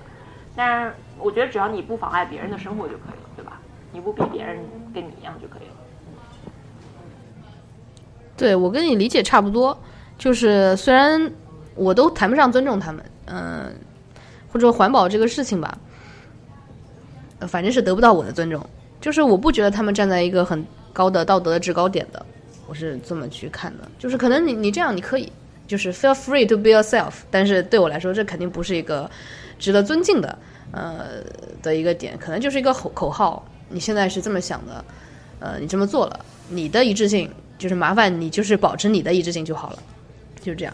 [0.57, 3.61] 但是我觉得只要你不妨碍别人的生活就可以了，对吧？
[3.93, 4.59] 你不比别人
[4.95, 5.75] 跟你一样就可以了。
[8.37, 9.79] 对我跟你理解差不多，
[10.19, 11.31] 就是虽然
[11.75, 13.75] 我都谈不上尊重他们，嗯、
[14.49, 15.79] 或者说环保这个事情吧，
[17.41, 18.65] 反正是得不到我的尊重。
[19.01, 22.25] 就是我不觉得他们站在一个很高的道德的制高点的，
[22.67, 23.89] 我是这么去看的。
[23.99, 25.33] 就是可能你你这样你可以，
[25.67, 29.11] 就是 feel free to be yourself，但是对我来说这肯定不是一个
[29.59, 30.39] 值得尊敬的
[30.73, 31.23] 呃
[31.63, 33.47] 的一个点，可能就是一个口口号。
[33.69, 34.85] 你现在是这么想的，
[35.41, 37.29] 呃，你这么做了，你的一致性
[37.59, 39.79] 就是麻烦你就是保持你的一致性就好了，
[40.41, 40.73] 就是这样。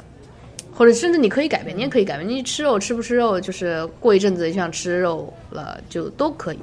[0.75, 2.29] 或者甚至你可以改变，你也可以改变。
[2.29, 6.59] 你吃肉吃不吃肉，就是过一阵子就想吃肉了，就都可以。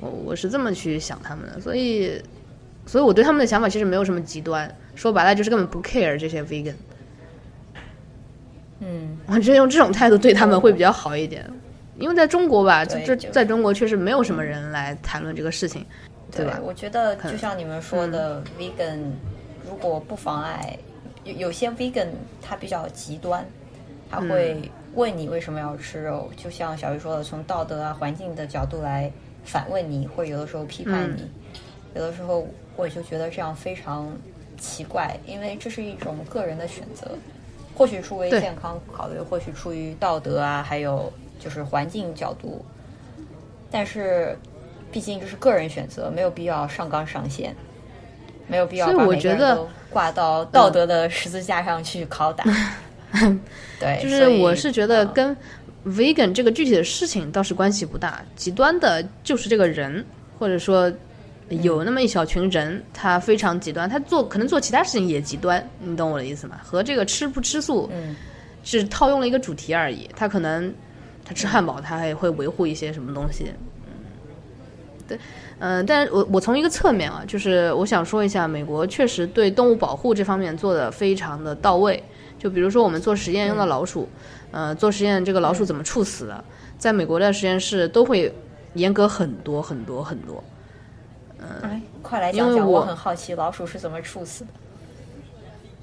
[0.00, 2.20] 我我是这么去想他们的，所以，
[2.86, 4.70] 所以我对他们的想法其实没有什么极端。
[4.94, 6.74] 说白了就是根本不 care 这些 vegan。
[8.84, 11.48] 嗯，我觉得用这种态度对他们会比较好一点，
[11.98, 15.84] 因为在中国吧，这这在中国确实没有什么人来谈论这个事情，
[16.30, 16.60] 对吧？
[16.62, 19.12] 我觉得就像你们说的、v e g a n
[19.66, 20.78] 如果不妨碍，
[21.24, 22.08] 有有些 vegan
[22.42, 23.42] 它比较极端，
[24.10, 24.60] 他会
[24.94, 29.10] 问你为什么要吃肉，就像小鱼说的，从道德啊、环境的角度来
[29.44, 31.30] 反问你，或者有的时候批判你，
[31.94, 34.12] 有的时候我就觉得这样非常
[34.58, 37.10] 奇怪，因为这是一种个人的选择，
[37.74, 42.64] 或许出于健康考虑，或许出于道德啊，还有就是环境角度，
[43.70, 44.38] 但是
[44.92, 47.54] 毕竟这是个人选择，没有必要上纲上线，
[48.46, 52.44] 没有必要把每个我觉得人都挂到道德的十字架上去拷打。
[53.80, 55.12] 对，就是我是觉得嗯。
[55.12, 55.36] 跟
[55.86, 60.02] vegan 这个具体的事情倒是关系不大，极端的就是这个人，
[60.38, 60.90] 或者说
[61.48, 66.58] 有那么一小群人，他非常极端，他做可能做其他事情也极端，你懂我的意思吗？
[66.62, 68.16] 和这个吃不吃素，嗯，
[68.62, 70.08] 是套用了一个主题而已。
[70.16, 70.72] 他可能
[71.24, 73.52] 他吃汉堡，他还会维护一些什么东西，
[73.86, 73.92] 嗯，
[75.06, 75.18] 对，
[75.58, 82.02] 嗯、但是我我从一个侧面啊，就是我想说一下，美国确实对动物保护这方面做的非常的到位。
[82.38, 84.08] 就比如说我们做实验用的老鼠，
[84.50, 86.44] 呃，做实验这个老鼠怎么处死的，
[86.78, 88.34] 在美国的实验室都会
[88.74, 90.42] 严格很多很多很多。
[91.62, 94.50] 哎，快来讲讲，我我很好奇老鼠是怎么处死的。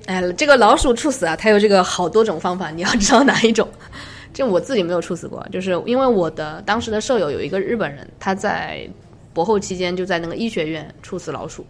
[0.07, 3.67] 哎，这个老鼠处死啊，它有这个好多种方法，你要知道哪一种？
[4.33, 8.89] 就我自己没有处死过，就是因为我的当时的舍友有一个日本人，他在
[9.33, 11.65] 博后期间就在那个医学院处死老鼠，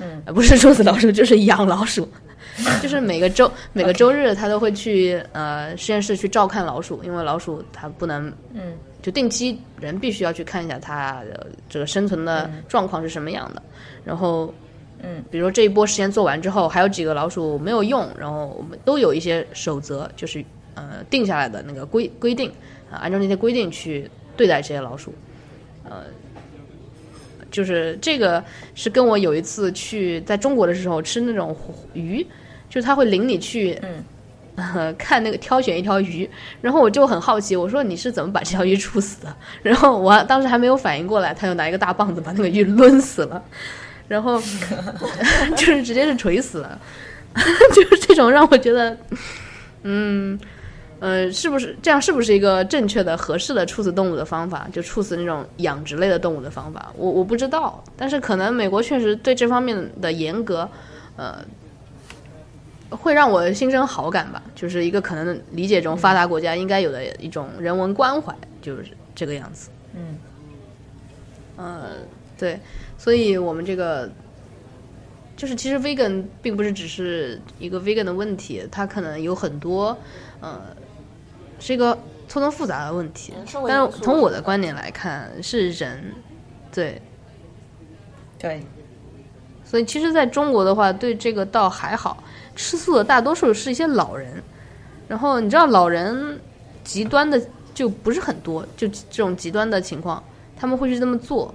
[0.00, 0.22] 嗯。
[0.24, 2.08] 呃， 不是处死老鼠， 就是养老鼠，
[2.82, 8.72] 就是每个周每个周日他都会去呃实验室去照看老鼠，因为老鼠它不能嗯
[9.06, 13.62] 就定期人必须要去看一下它的这个生存的状况是什么样的，
[14.04, 14.52] 然后。
[15.02, 20.42] 嗯，比如说这一波实验做完之后，还有几个老鼠没有用，然后我们都有一些守则，就是
[20.74, 22.50] 呃定下来的那个规规定
[22.90, 25.12] 啊，按照那些规定去对待这些老鼠。
[25.84, 26.04] 呃，
[27.50, 28.42] 就是这个
[28.74, 31.54] 是跟我有一次去在中国的时候吃那种
[31.92, 32.26] 鱼，
[32.70, 34.02] 就是他会领你去嗯。
[34.96, 36.28] 看那个挑选一条鱼，
[36.62, 39.36] 然后我就很好奇，我说你是怎么把这条鱼处死的？
[39.62, 43.42] 然后我当时还没有反应过来，他就拿一个大棒子把那个鱼抡死了，
[44.08, 44.40] 然后
[45.56, 46.80] 就是直接是锤死了，
[47.74, 48.96] 就是这种让我觉得，
[49.82, 50.38] 嗯，
[51.00, 52.00] 呃，是不是这样？
[52.00, 54.66] 是不是一个正确的、合适的处死动物的方法？
[54.72, 56.90] 就处死那种养殖类的动物的方法？
[56.96, 60.66] 我我不知道，但是可能美国确实对这方面的严格，
[61.16, 61.44] 呃。
[62.90, 69.70] 会让我心生好感吧，就是一个可能理解中发达国家应该有的一种人文关怀，就是这个样子。
[69.94, 70.18] 嗯，
[71.56, 71.90] 呃，
[72.38, 72.60] 对，
[72.96, 74.10] 所以我们这个
[75.36, 79.96] 就是其实 vegan 并不是只是一个 vegan 的问题，它可能有很多
[80.40, 80.60] 呃
[81.58, 83.32] 是一个错综复杂的问题。
[83.66, 86.14] 但是从我的观点来看，是人
[86.70, 87.00] 对，
[88.38, 88.62] 对，
[89.68, 92.22] 所以其实在中国的话，对这个倒还好，
[92.54, 94.40] 吃素的大多数是一些老人，
[95.08, 96.40] 然后你知道老人
[96.84, 97.40] 极端的
[97.74, 100.22] 就不是很多，就这种极端的情况，
[100.56, 101.52] 他们会去这么做。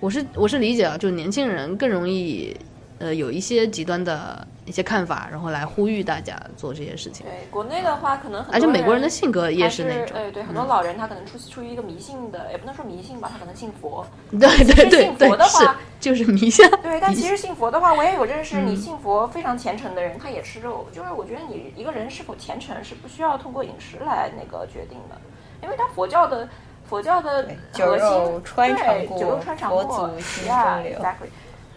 [0.00, 2.54] 我是我是理解啊，就年轻人更容易
[3.02, 7.26] 呃有一些极端的一些看法，然后来呼吁大家做这些事情。
[7.26, 14.06] 对，国内的话可能很而且美国人的性格也是那种，嗯哎，对，很多老人他可能出出于一个迷信的，也不能说迷信吧，他可能信佛。
[14.30, 16.64] 对对对信对是佛的话就是迷信。
[16.80, 20.86] 对，但其实信佛的话，我也有认识嗯你信佛非常虔诚的人，他也吃肉。
[20.92, 25.20] 就是我觉得你一个人是否虔诚是不需要通过饮食来那个决定的，
[25.62, 26.48] 因为他佛教的
[26.88, 31.00] 佛教的核心穿肠过对酒肉穿肠佛过祖心中留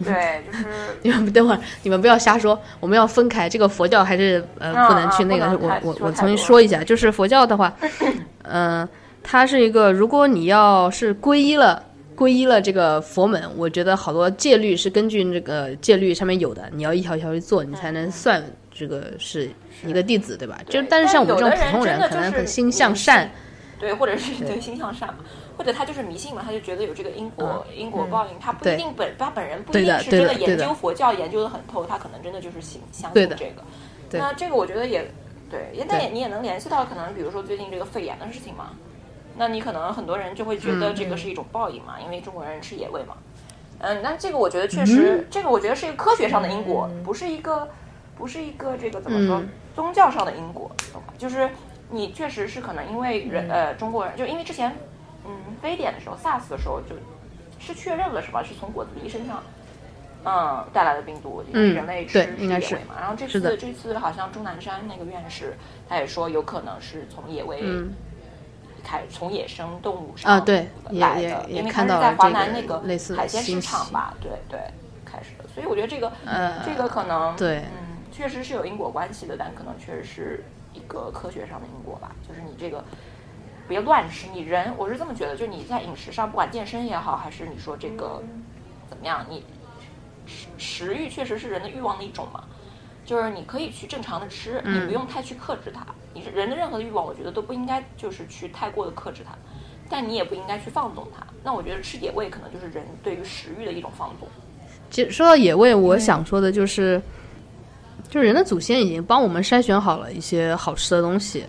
[0.04, 0.64] 对，就是
[1.02, 3.48] 你们等会儿，你们不要瞎说，我们要分开。
[3.48, 7.74] 这个佛教还是呃啊不能去那个，我我我重新说一下，就是佛教的话，
[8.44, 8.88] 嗯、
[9.22, 11.82] 它是一个，如果你要是皈依了。
[12.16, 18.42] 皈依了这个佛门，我觉得好多戒律是根据这个戒律上面有的，你要一条一条去做，你才能算
[18.72, 19.50] 这个是
[19.84, 20.58] 一个弟子，对吧？
[20.66, 23.30] 就但是像我们这种普通人，可能很心向善，
[23.78, 25.16] 对，或者是对心向善嘛，
[25.56, 33.62] 或者他就是迷信嘛，他就觉得有这个因果、因果报应，他不一定本他本人不一定是真的研究佛教研究的很透，他可能真的就是信相信这个。
[34.12, 35.10] 那这个我觉得也
[35.50, 38.70] 对，也但也你也能联系到可能比如说最近这个肺炎的事情嘛，
[39.36, 40.94] 那你可能很多人就会觉得嗯。
[40.94, 43.16] 这个是一种报应嘛，因为中国人吃野味嘛。
[43.78, 47.68] 嗯，那这个我觉得确实，这个我觉得是一个科学上的因果，不是一个
[48.16, 49.48] 不是一个这个怎么说、嗯。
[49.74, 50.70] 宗教上的因果？
[51.18, 51.50] 就是
[51.90, 54.76] 你确实是可能因为人、呃中国人，就因为之前嗯
[55.60, 56.96] 非典的时候，SARS 的时候就
[57.60, 58.42] 是确认了是吧？
[58.42, 59.42] 是从果子狸身上
[60.24, 62.94] 嗯带来的病毒，人类吃对应该是吃野味嘛。
[62.98, 65.56] 然后这次这次好像钟南山那个院士
[65.88, 67.60] 他也说有可能是从野味。
[67.62, 67.92] 嗯
[68.88, 74.60] 开从野生动物上啊对也也来的，也因为看到了它是在华这个南那个类似海鲜市场吧，对对，
[75.04, 75.44] 开始的。
[75.52, 82.84] 所以我觉得这个呃这个可能对嗯，确实是有因果关系的，但可能确实是一个科学上的因果吧，就是你这个
[83.68, 88.22] 别乱吃，你人我是这么觉得，就你在饮食上，不管健身也好，还是你说这个
[88.88, 89.44] 怎么样，你
[90.26, 92.44] 食食欲确实是人的欲望的一种嘛。
[93.04, 95.86] 就是你可以去正常的吃，你嗯不用太去克制它。
[96.12, 99.32] 你是人的任何的欲望，我觉得都不应该就是去太过的克制它，
[99.88, 101.24] 但你也不应该去放纵它。
[101.44, 104.26] 那我觉得吃野味可能就是人对于食欲的一种放纵。
[104.90, 107.00] 其实说到野味，我想说的就是，
[108.08, 111.44] 就是人的祖先已经帮我们筛选好了一些好吃的东西，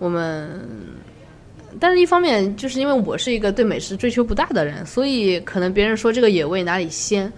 [0.00, 0.68] 我们
[1.80, 7.32] 但是一方面就是因为我是一个对美食追求不大的人，所以可能别人说这个野味哪里鲜，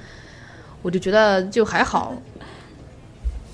[0.83, 2.15] 我就觉得就还好。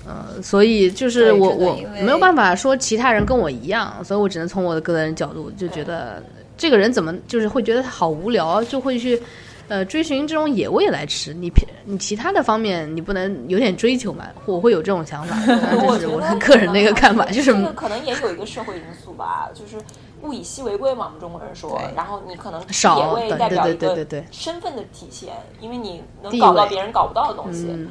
[0.07, 6.21] 呃，所以就是我我没有办法说其他人跟我一样，所以我只能从我的个人角度就觉得
[6.55, 9.19] 这个人怎么就是会觉得他好无聊，就会去
[9.67, 11.33] 呃追寻这种野味来吃。
[11.33, 11.51] 你
[11.85, 14.27] 你其他的方面你不能有点追求嘛？
[14.45, 19.83] 我会有这种想法，这是我个人的一个看法，就是可能也有一个社会因素吧，就是
[20.25, 21.79] 物以稀为贵嘛，我们中国人说。
[21.95, 27.87] 然后你可能野味代表一个身份的体现，因为你能搞到别人搞不到的东西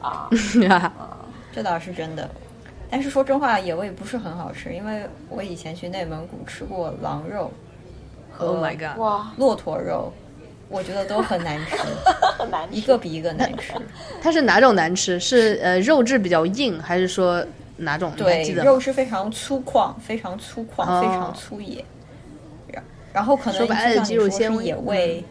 [0.00, 0.28] 啊。
[1.52, 2.28] 这倒是真的，
[2.90, 7.50] 但是说真话，野味不是很好吃，因为我以前去内蒙古吃过狼肉
[8.30, 8.46] 和
[9.36, 10.12] 骆驼肉，
[10.68, 11.76] 我觉得都很难吃，
[12.38, 13.72] 很难，一个比一个难吃。
[14.22, 15.18] 它是哪种难吃？
[15.18, 17.44] 是呃肉质比较硬，还是说
[17.78, 18.12] 哪种？
[18.16, 21.84] 对，肉是非常粗犷，非常粗犷，非常粗野。
[22.70, 25.24] 然然后可能就像你说是野味，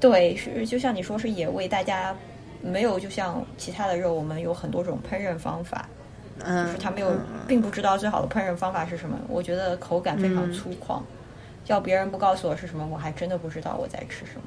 [0.00, 2.14] 对，是就像你说是野味，大家。
[2.64, 5.84] 没有，就像其他的肉，我们有很多种烹饪方法，
[6.38, 7.10] 就是他没有，
[7.44, 9.18] 并不知道最好的烹饪方法是什么。
[9.26, 11.00] 我觉得口感非常粗犷，
[11.66, 14.42] 要别人不告诉我是什么，我还真的不知道我在吃什么。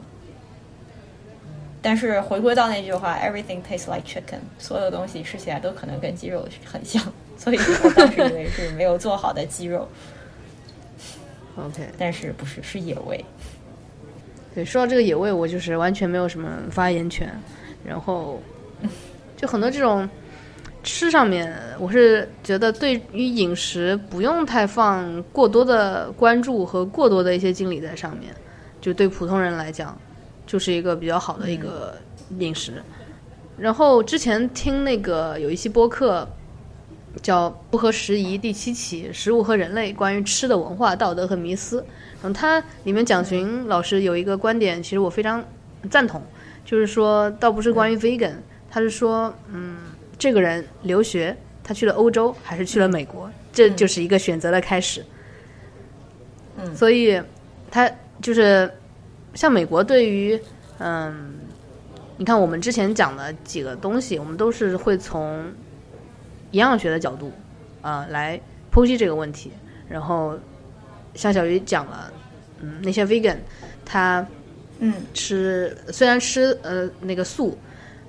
[1.85, 6.99] 但是回归到那句话，everything tastes like chicken，所有东西吃起来都可能跟鸡肉很像，
[7.37, 9.87] 所以我当时以为是没有做好的鸡肉。
[11.57, 13.23] OK，但是不是，是野味。
[14.55, 17.31] 对，说到这个野味，我就是完全没有什么发言权。
[17.85, 18.41] 然后，
[19.37, 20.09] 就很多这种
[20.81, 28.33] 吃上面，我是觉得对于饮食不用太放过多的关注和过多的一些精力在上面，
[28.81, 29.95] 就对普通人来讲，
[30.45, 31.95] 就是一个比较好的一个
[32.39, 32.81] 饮食。
[33.57, 36.27] 然后之前听那个有一期播客
[37.21, 41.81] 叫《不合时宜》第七期《食物和人类：关于吃的文化、道德和迷思》，
[42.21, 45.43] 然后它里面蒋寻老师有一个观点，其实我非常
[45.89, 46.21] 赞同。
[46.65, 48.33] 就是说，倒不是关于 vegan，
[48.71, 49.77] 他是说，嗯，
[50.17, 55.05] 这个人留学，他去了欧洲还是去了美国，这就是一个选择的开始。
[56.57, 57.21] 嗯，所以
[57.69, 57.87] 他
[58.19, 58.67] 就是
[59.35, 60.39] 像美国，对于
[60.79, 61.35] 嗯，
[62.17, 65.43] 你看我们之前讲的几个东西，我们都是会从
[66.51, 67.31] 营养学的角度
[67.83, 68.41] 啊来
[68.73, 69.51] 剖析这个问题。
[69.87, 70.35] 然后
[71.13, 72.11] 像小鱼讲了，
[72.61, 73.37] 嗯，那些 vegan
[73.85, 74.25] 他。
[74.77, 77.57] 嗯，吃虽然吃呃那个素，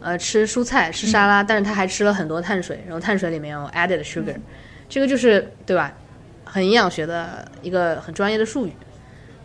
[0.01, 4.35] 呃吃蔬菜吃沙拉，但是他还吃了很多碳水，然后碳水里面有 added sugar，
[4.89, 5.95] 这个就是对吧？
[6.45, 8.73] 很营养学的一个很专业的术语。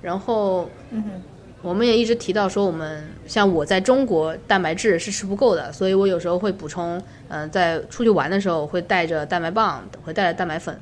[0.02, 1.22] 然后，嗯
[1.62, 10.80] 我们也一直提到说，我们像我在中国蛋白质是吃不够的，所以我有时候会补充，嗯，在出去玩的时候会带着蛋白棒，会带着蛋白粉，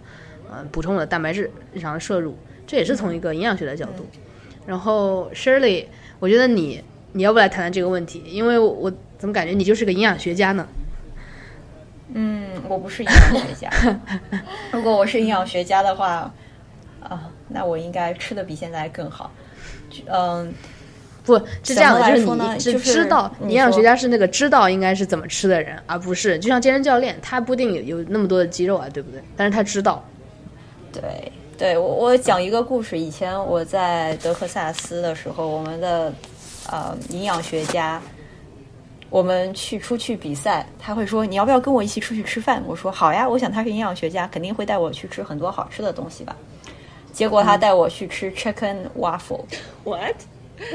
[0.51, 4.05] 嗯，补充我的蛋白质日常摄入，这也是从一个营养学的角度。
[4.65, 5.85] 然后 Shirley。
[6.21, 8.21] 我觉得你你要不来谈谈这个问题？
[8.27, 10.67] 因为我怎么感觉你就是个营养学家呢？
[12.13, 13.69] 嗯，我不是营养学家。
[14.73, 16.29] 如果我是营养学家的话，
[16.99, 19.31] 啊，那我应该吃的比现在更好。
[20.07, 20.53] 嗯，
[21.23, 22.11] 不是这样的，
[22.57, 29.21] 就是你是知道营养学家是那个知道应该是怎么吃的人，而不是就像健身教练，他不一定有有那么多的肌肉啊，对不对？
[29.35, 30.03] 但是他知道。
[30.91, 31.01] 对。
[31.57, 32.97] 对我，我讲一个故事。
[32.97, 36.13] 以前我在德克萨斯的时候，我们的
[36.71, 38.01] 呃营养学家，
[39.09, 46.33] 我们去出去比赛，他会说：“你要不要跟我一起出去吃饭？”我说：“好呀。”我想他是营养学家，肯定会带我去吃很多好吃的东西吧。
[47.11, 50.15] 结果他带我去吃 chicken waffle，what？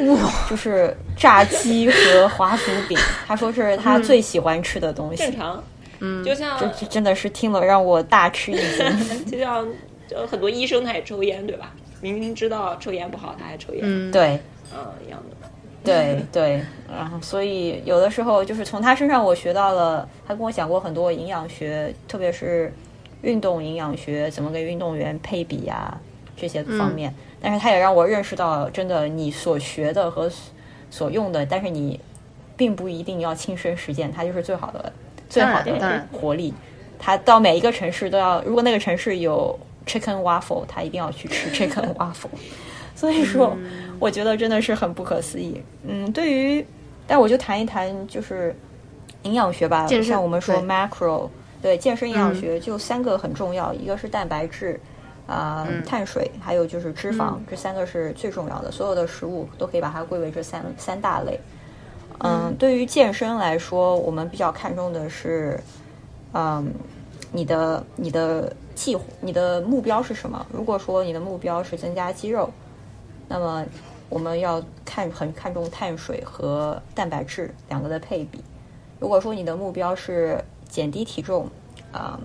[0.06, 2.98] 哇，就是炸鸡和华夫饼。
[3.26, 5.22] 他说是他最喜欢吃的东西。
[5.22, 5.64] 正常，
[6.00, 9.66] 嗯，就像这真的是听了让我大吃一惊， 就像。
[10.06, 11.72] 就很多医生他也抽烟，对吧？
[12.02, 13.80] 明明知道抽烟不好，他还抽烟。
[13.82, 14.38] 嗯，对，
[14.70, 15.48] 嗯，一样的。
[15.82, 16.62] 对对，
[16.94, 22.70] 然后所以有的时候就是从他身上我学到了，他跟我讲过很多营养学，特别是
[23.22, 25.98] 运动营养学，怎么给运动员配比呀
[26.36, 27.14] 这些方面。
[27.40, 30.30] 但是他也让我认识到，真的你所学的和
[30.90, 31.98] 所用的，但是你
[32.56, 34.92] 并不一定要亲身实践，它就是最好的
[35.28, 36.54] 最好的活力。
[36.98, 39.58] 他到每一个城市都要，如果那个城市有。
[39.86, 42.30] Chicken waffle，他一定要去吃 Chicken waffle，
[42.96, 43.54] 所以说，
[43.98, 45.62] 我觉得真的是很不可思议。
[45.86, 46.66] 嗯，对于，
[47.06, 48.56] 但我就谈一谈就是
[49.24, 49.86] 营养学吧。
[50.02, 51.28] 像我们说 macro，
[51.60, 54.80] 对健身营养学就三个很重要，一个是蛋白质
[55.26, 58.70] 啊、碳水，还有就是脂肪，这三个是最重要的。
[58.70, 61.38] 所有的食物都可以把它归为这三三大类。
[62.18, 65.60] 嗯，对于健身来说，我们比较看重的是，
[66.32, 66.72] 嗯，
[67.32, 68.52] 你的你的。
[68.74, 70.44] 计划你的目标是什么？
[70.52, 72.50] 如果说你的目标是增加肌肉，
[73.28, 73.64] 那么
[74.08, 78.42] 我们要看很看重碳水和蛋白质两个的配比。
[78.98, 81.48] 如果说你的目标是减低体重
[81.92, 82.18] 啊、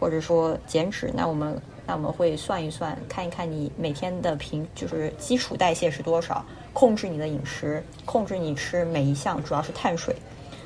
[0.00, 10.14] 或者说减脂，那我们那我们会算一算，看一看你每天的平就是基础代谢是多少，控制你的饮食，控制你吃每一项，主要是碳水。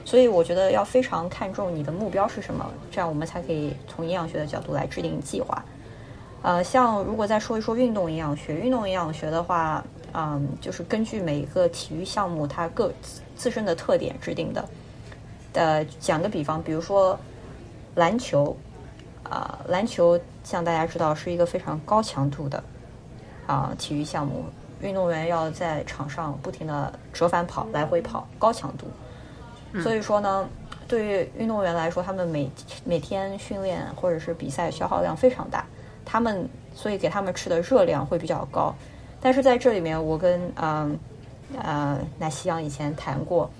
[0.04, 5.64] 所以我觉得要非常看重你的目标是什么，这样我们才可以从营养学的角度来制定计划。
[6.42, 12.92] 呃，像如果再说一说运动营养学，运动营养学的话，嗯，就是根据每一个体育项目它各
[13.34, 14.68] 自身的特点制定的。
[15.54, 17.18] 呃，讲个比方，比如说
[17.94, 18.54] 篮球，
[19.22, 22.62] 啊、篮球像大家知道是一个非常高强度的
[23.47, 24.45] 啊、体育项目，
[24.80, 28.86] 运动员要在场上不停的折返跑、来回跑，高强度。
[29.82, 30.49] 所以说呢，
[30.86, 32.49] 对于运动员来说，他们每
[32.84, 35.66] 每天训练或者是比赛消耗量非常大，
[36.05, 38.72] 他们所以给他们吃的热量会比较高。
[39.20, 40.97] 但是在这里面，我跟嗯
[41.61, 43.51] 呃奶昔阳以前谈过，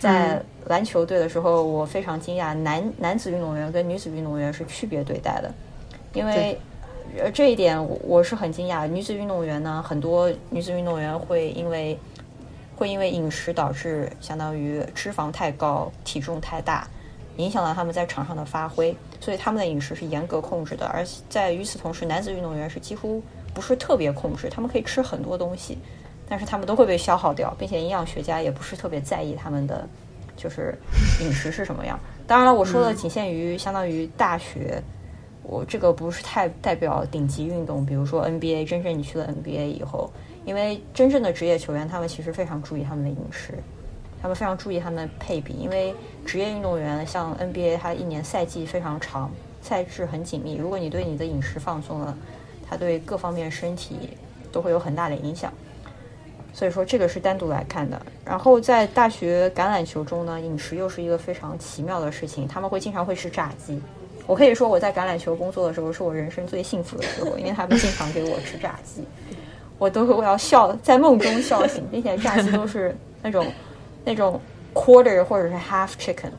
[0.00, 5.54] 在篮球队的时候，我非常惊讶，男男子运动员跟女子运动员是区别对待的，
[6.14, 6.58] 因为
[7.18, 8.86] 呃这一点我我是很惊讶。
[8.86, 11.98] 女子运动员呢，很多女子运动员会因为
[12.76, 16.86] 会因为饮食导致相当于脂肪太高、体重太大，
[17.36, 20.86] 影响了他们在场上的发挥，所以他们的饮食是严格控制的。
[20.86, 25.78] 而在与此同时，男子运动员是几乎不是特别控制，他们可以吃很多东西，
[26.28, 29.86] 但是他们都会被消耗掉，并且营养学家也不是特别在意他们的
[30.36, 30.76] 就是
[31.20, 31.98] 饮食是什么样。
[32.26, 34.82] 当然了，我说的仅限于相当于大学。
[35.46, 40.10] 我这个不是太代表顶级运动，比如说 NBA，真正你去了 NBA 以后，
[40.44, 43.58] 因为真正的职业球员，他们其实非常注意他们的饮食，
[44.22, 49.30] 他们非常注意他们的配比，因为职业运动员像 NBA，它一年赛季非常长，
[49.60, 52.16] 赛制很紧密，如果你对你的饮食放松了，
[52.66, 54.16] 它对各方面身体
[54.50, 55.52] 都会有很大的影响。
[56.54, 58.00] 所以说这个是单独来看的。
[58.24, 63.82] 然后在大学橄榄球中呢，饮食又是一个非常奇妙的事情，他们会经常会吃炸鸡。
[64.26, 69.02] 我可以说我在橄榄球工作的时候是我人生最幸福的时候，因为他们经常给我吃炸鸡，
[69.78, 73.46] 我都会我要笑，在梦中笑醒，并且炸鸡都是那种
[74.04, 74.40] 那种
[74.72, 76.30] quarter 或者是 half chicken，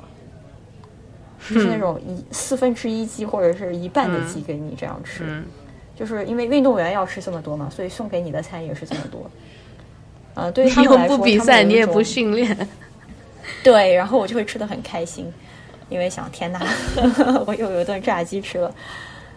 [1.49, 5.45] 就是那种一四分之一鸡或者是一半的鸡给你这样吃，嗯。
[5.97, 9.31] 就是因为运动员要吃这么多嘛，所以送给你的餐也是这么多。
[10.33, 12.67] 呃，对于他们来说，不比赛，你也不训练，
[13.63, 15.31] 对，然后我就会吃的很开心，
[15.89, 16.59] 因为想天哪，
[17.45, 18.73] 我又有一顿炸鸡吃了。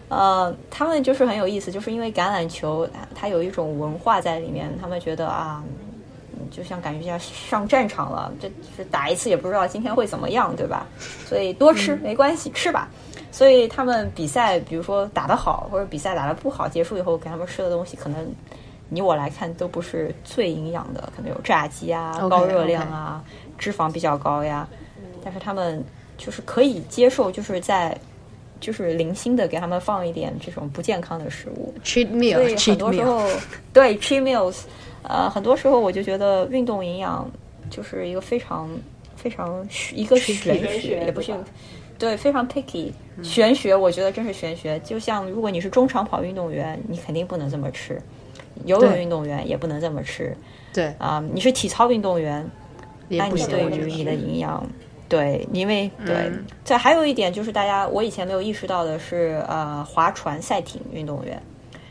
[0.09, 5.63] 呃，他们就是很有意思，就是因为橄榄球它它有一种文化在里面，他们觉得啊，
[6.33, 10.87] 嗯就像感觉像上战场了，这这打一次也不知道今天会怎么样，对吧？
[11.27, 12.89] 所以多吃没关系，吃吧。
[13.31, 18.27] 所以他们比赛，比如说打得好，或者比赛打得不好，结束以后给他们吃的东西，可能
[18.89, 23.23] 你我来看都不是最营养的，可能有炸鸡啊、高热量啊、
[23.59, 24.67] 脂肪比较高呀。
[25.23, 25.83] 但是他们
[26.19, 27.97] 就是可以接受，就是在
[28.59, 31.73] 就是零星的给他们放一点这种不健康的食物。
[31.83, 33.29] cheat meal，cheat 很多时 meal，候，
[33.71, 34.57] 对 cheat meals，
[35.01, 37.27] 呃，很多时候我就觉得运动营养
[37.69, 38.69] 就是一个非常
[39.15, 39.65] 非常
[39.95, 40.35] 一个玄
[40.79, 41.33] 学，也不是
[41.97, 42.91] 对非常 picky
[43.23, 44.77] 玄学，我觉得真是玄学。
[44.79, 47.95] 就像如果你是中长跑运动员，你肯定不能这么吃；
[48.65, 50.35] 游泳运动员也不能这么吃
[50.73, 52.45] 对，啊、你是体操运动员，
[53.07, 54.65] 那你对于你的营养，
[55.09, 56.31] 对，因为对
[56.67, 61.41] 嗯，还有一点就是大家我以前没有意识到的是，呃，划船赛艇运动员，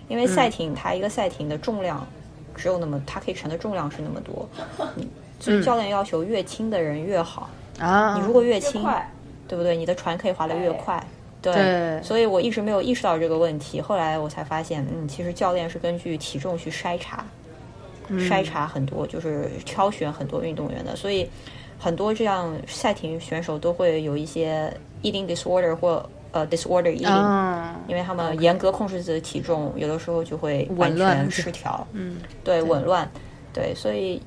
[0.09, 2.07] 因为赛艇它一个赛艇的重量
[2.55, 4.49] 只有那么，它可以承的重量是那么多，
[4.97, 5.07] 嗯
[5.40, 7.51] 所以教练要求越轻的人越好。
[7.78, 9.09] 啊，你如果越越轻，快，
[9.47, 9.77] 对不对？
[9.77, 11.01] 你的船可以划得越快。
[11.40, 13.81] 对，对所以我一直没有意识到这个问题。
[13.81, 17.24] 后来我才发现，嗯，其实教练是根据体重去筛查，
[18.11, 20.97] 筛查很多，就是挑选很多运动员的。
[20.97, 21.31] 所以
[21.79, 24.73] 很多这样赛艇选手都会有一些
[25.03, 31.87] eating disorder 或呃 disorder eating，、啊，因为他们严格控制自己的体重，有的时候就会完全失调。
[31.93, 33.09] 嗯，对，紊乱，
[33.55, 34.21] 对，所以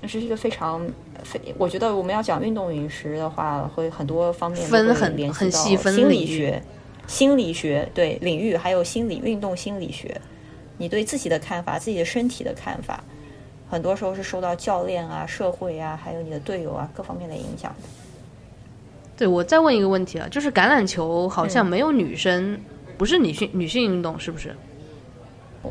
[0.00, 0.86] 这是一个非常
[1.22, 6.62] 非，我觉得我们要讲运动饮食的话，会很多方面分很联系到很细分心理学、
[7.06, 10.20] 心理学对领域，还有心理运动心理学，
[10.78, 13.02] 你对自己的看法、自己的身体的看法，
[13.74, 17.88] 很多时候是受到教练啊、社会啊，还有你的队友啊各方面的影响的。
[19.16, 22.56] 对我再问一个问题啊，就是橄榄球好嗯像没有女生，
[22.96, 24.54] 不是女性女性运动，是不是？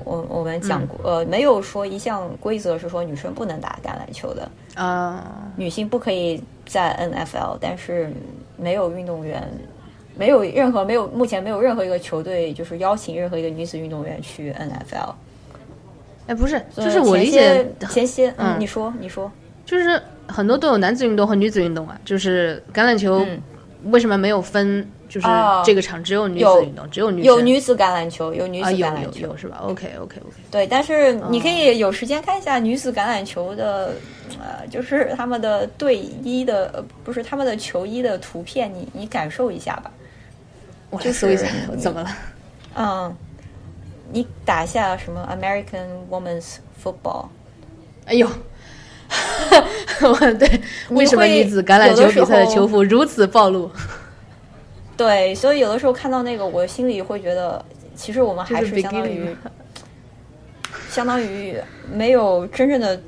[0.04, 8.12] 我我们讲过，呃，没有说一项规则是说女生不能打橄榄球的，啊，女性不可以在 NFL，但是
[8.58, 9.50] 没有运动员，
[10.18, 15.14] 没有任何没有目前没有任何一个球队就是邀请任何一个女子运动员去 NFL。
[16.28, 19.32] 哎，不是，呃就是我理解前些，嗯嗯，你说你说，
[19.66, 23.42] 就是很多都有男子运动和女子运动啊，就是橄榄球嗯
[23.92, 24.88] 为什么没有分？
[25.10, 33.94] 就是哦这个场只有女子运动，只有女生有女子橄榄球，有女子橄榄球，有有是吧？OK OK OK，对，但是你可以有时间看一下女子橄榄球的，
[34.40, 39.92] 呃，就是他们的队衣的，呃不是他们的球衣的图片，你你感受一下吧。
[40.90, 41.46] 我来就搜一下，
[41.80, 42.10] 怎么了？
[42.76, 43.16] 嗯，
[44.14, 47.26] 你打一下什么 American Women's Football，
[48.06, 48.30] 哎呦，
[50.02, 50.62] 我对
[50.92, 53.72] 为什么女子橄榄球比赛的球服如此暴露？
[54.96, 57.66] 对，所以有的时候看到那个，我心里会觉得，
[57.96, 59.36] 其实我们还是是相当于，
[60.88, 61.58] 相当于
[61.92, 63.02] 没有真正的，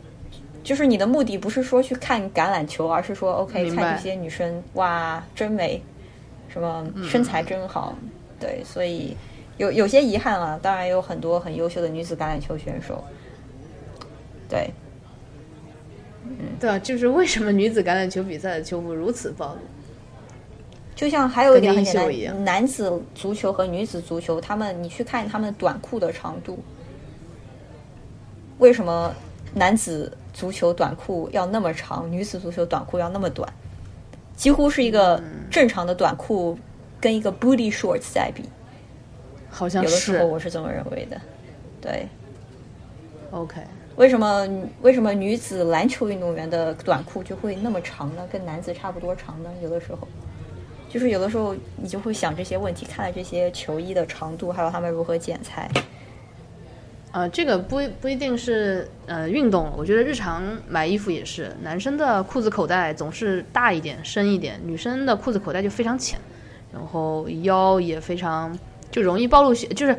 [0.63, 5.79] 就是你的目的不是说去看橄榄球，而是说 OK 看这些女生哇真美，
[6.49, 7.07] 什么嗯。
[7.07, 7.95] 身材真好，
[8.39, 9.15] 对，所以
[9.57, 13.03] 有有些遗憾啊，当然有很多很优秀的女子橄榄球选手，
[14.49, 14.69] 对，
[16.23, 16.35] 嗯。
[16.59, 19.59] 对啊，就是为什么女子橄榄球比赛的球服如此暴露？
[20.95, 21.93] 就像还有一点很简
[22.27, 26.57] 单，男子足球和女子足球，他们你去看他们短裤的长度，
[28.59, 29.13] 为什么
[29.53, 33.51] 男子足球短裤要那么长，女子足球短裤要那么短？
[34.37, 35.47] 几乎是一个嗯。
[35.51, 36.57] 正常的短裤
[36.99, 38.43] 跟一个 booty shorts 在比，
[39.55, 41.15] 好像有的时候是我是这么认为的。
[41.81, 42.05] 对
[43.31, 43.61] ，OK，
[43.95, 44.45] 为什么
[44.81, 48.27] 为什么女子篮球运动员的短裤就会那么长呢？
[48.29, 49.49] 跟男子差不多长呢？
[49.63, 50.05] 有的时候，
[50.89, 55.71] 就是有的时候你就会想这些问题，看了这些球衣的长度，还有他们如何剪裁。
[57.13, 66.19] 呃，这个不不一定是呃运动，我觉得日常买衣服也是，男生的裤子口袋总是大一点、深一点，女生的裤子口袋就非常浅，
[66.73, 68.57] 然后腰也非常
[68.95, 69.97] 就容易暴露血，就是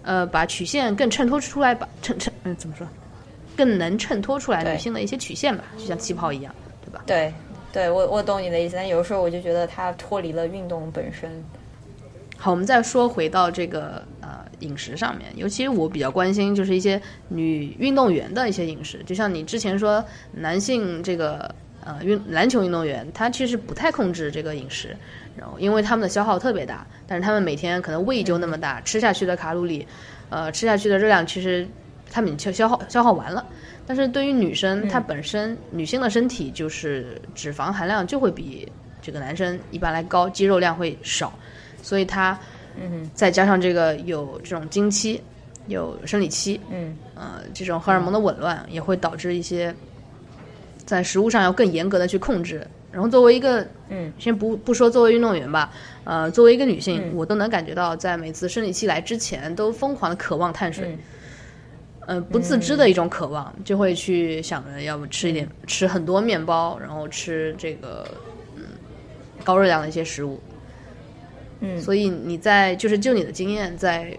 [0.00, 2.88] 呃把曲线更衬托出来吧，衬衬嗯怎么说，
[3.54, 7.02] 更能衬托出来女性的一些曲线吧，就像旗袍一样，对吧？
[7.04, 7.30] 对，
[7.70, 11.30] 对我我懂你的意思，但有时候我就觉得它脱离了运动本身。
[12.38, 16.98] 好，我们再说回到这个呃饮食上面，尤其我比较关心就是一些
[17.28, 20.02] 女运动员的一些饮食，就像你之前说
[20.32, 21.54] 男性这个
[21.98, 24.96] 呃运篮球运动员，他其实不太控制这个饮食，
[25.36, 29.86] 然后因为他们的消耗特别大，但是他们每天可能胃就那么大，吃下去的卡路里，
[30.28, 31.66] 呃吃下去的热量其实
[32.10, 33.44] 他们已经消耗消耗完了。
[33.86, 38.70] 但是对于女生，她本身女性的身体就是脂肪含量就会比
[39.02, 41.32] 这个男生一般来高，肌肉量会少。
[41.82, 42.38] 所以她，
[42.80, 45.20] 嗯再加上这个有这种经期，
[45.66, 49.74] 有生理期，嗯呃，这种荷尔蒙的紊乱也会导致一些
[50.84, 52.66] 在食物上要更严格的去控制。
[52.92, 60.88] 然后作为一个，嗯，先不不说作为运动员吧，呃，作为一个女性，嗯我都能感觉到在每次生理期来之前都疯狂的渴望碳水。
[60.88, 60.98] 嗯
[62.06, 68.04] 呃，不自知的一种渴望，就会去想着要不吃一点，吃很多面包，然后吃这个
[68.56, 68.64] 嗯
[69.44, 70.40] 高热量的一些食物。
[71.60, 74.12] 嗯所以你在就是就你的经验，在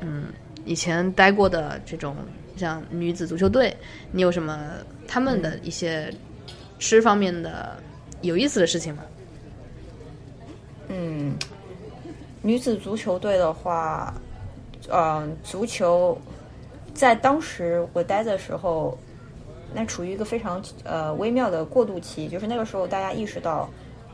[0.00, 0.28] 嗯
[0.64, 2.16] 以前待过的这种
[2.56, 3.76] 像女子足球队，
[4.12, 4.70] 你有什么
[5.06, 6.12] 他们的一些
[6.78, 7.76] 吃方面的
[8.20, 9.02] 有意思的事情吗？
[10.88, 11.34] 嗯，
[12.42, 14.14] 女子足球队的话，
[14.90, 16.16] 嗯、足球
[16.92, 18.96] 在当时我待的时候，
[19.74, 23.68] 那处于一个非常呃微妙的过渡期，就是那个时候大家意识到，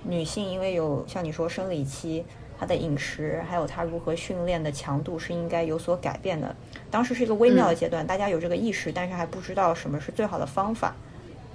[0.04, 2.24] 女性因为有像你说生理期，
[2.60, 6.54] 她的饮食还有他如何训练的强度是应该有所改变的。
[6.90, 10.94] 当时是一个微妙的阶段，大家有这个意识，但是还不知道什么是最好的方法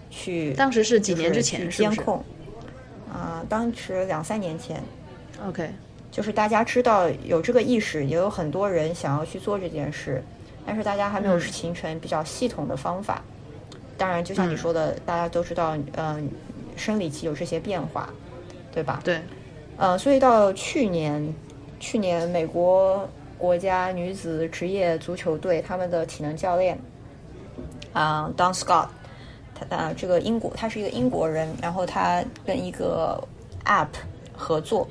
[0.10, 2.26] 去当时是几年之前，监控。
[3.14, 4.82] 啊、当时两三年前
[5.48, 5.70] ，？OK，
[6.10, 10.24] 就是大家知道有这个意识，也有很多人想要去做这件事，
[10.66, 13.22] 但是大家还没有嗯形成比较系统的方法。
[13.96, 16.30] 当然，就像你嗯说的，大家都知道，嗯、
[16.76, 18.10] 生理期有这些变化，
[18.74, 19.00] 对吧？
[19.04, 19.22] 对，
[19.78, 21.34] 呃，所以到去年，
[21.80, 23.08] 去年美国
[23.38, 26.78] 国家女子职业足球队他们的体能教练
[27.92, 28.88] 啊、Don Scott，
[29.54, 33.22] 他啊、这个英国他是一个英国人，然后他跟一个
[33.66, 33.88] App
[34.34, 34.88] 合作，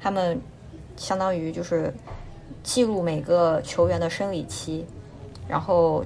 [0.00, 0.40] 他们
[0.96, 1.92] 相当于就是
[2.62, 4.84] 记录每个球员的生理期，
[5.48, 6.04] 然后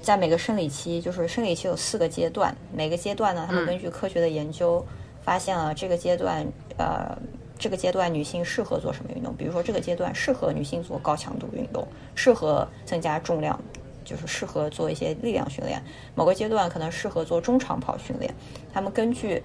[0.00, 3.66] 在每个生理期，就是生理期有四个阶段，每个阶段呢，他们嗯。
[3.66, 4.84] 根据科学的研究，
[5.22, 6.46] 发现了这个阶段，
[6.76, 7.16] 呃，
[7.62, 9.32] 这个阶段女性适合做什么运动？
[9.36, 11.86] 比如说这个阶段适合女性做高强度运动，
[12.16, 13.56] 适合增加重量，
[14.04, 15.80] 就是适合做一些力量训练；
[16.16, 18.34] 某个阶段可能适合做中长跑训练。
[18.74, 19.40] 他们根据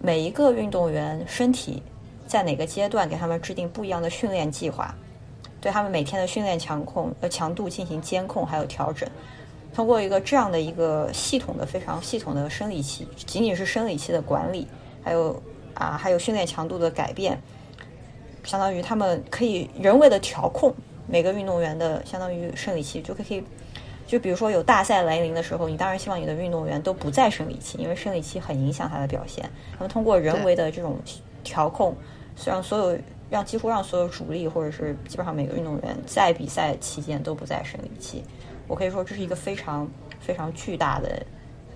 [0.00, 1.82] 每一个运动员身体
[2.26, 4.94] 在哪个阶段，给他们制定不一样的训练计划，
[5.60, 9.06] 对他们每天的训练强控呃强度进行监控还有调整。
[9.74, 14.66] 通过一个这样的一个系统的非常系统的生理期，仅仅是生理期的管理，
[15.02, 15.42] 还有
[15.74, 17.38] 啊还有训练强度的改变，
[18.44, 20.74] 相当于他们可以人为的调控
[21.06, 23.42] 每个运动员的相当于生理期，就可以
[24.06, 29.48] 就比如说有大赛来临的时候，你当然希望你的运动员都不在生理期，因为生理期很影响他的表现。
[29.78, 30.96] 那么通过人为的这种
[31.42, 31.96] 调控，
[32.44, 32.98] 让所有
[33.30, 38.22] 让几乎让所有主力或者是基本上每个运动员在比赛期间都不在生理期。
[38.68, 39.88] 我可以说这是一个非常
[40.20, 41.22] 非常巨大的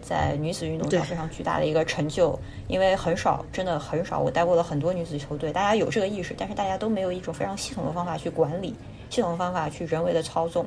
[0.09, 4.19] 在女子运动上非常巨大的一个成就，因为很少，真的很少。
[4.19, 8.75] 我带过了很多女子球队，大家有这个意识，但是大家都没有一种非常系统的方法去管理，
[9.11, 10.65] 系统的方法去人为的操纵。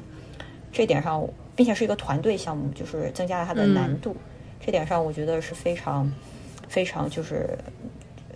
[0.72, 4.16] 这点上，并且是一个团队项目，就是增加了它的难度。
[4.64, 6.10] 这点上，我觉得是非常
[6.68, 7.58] 非常就是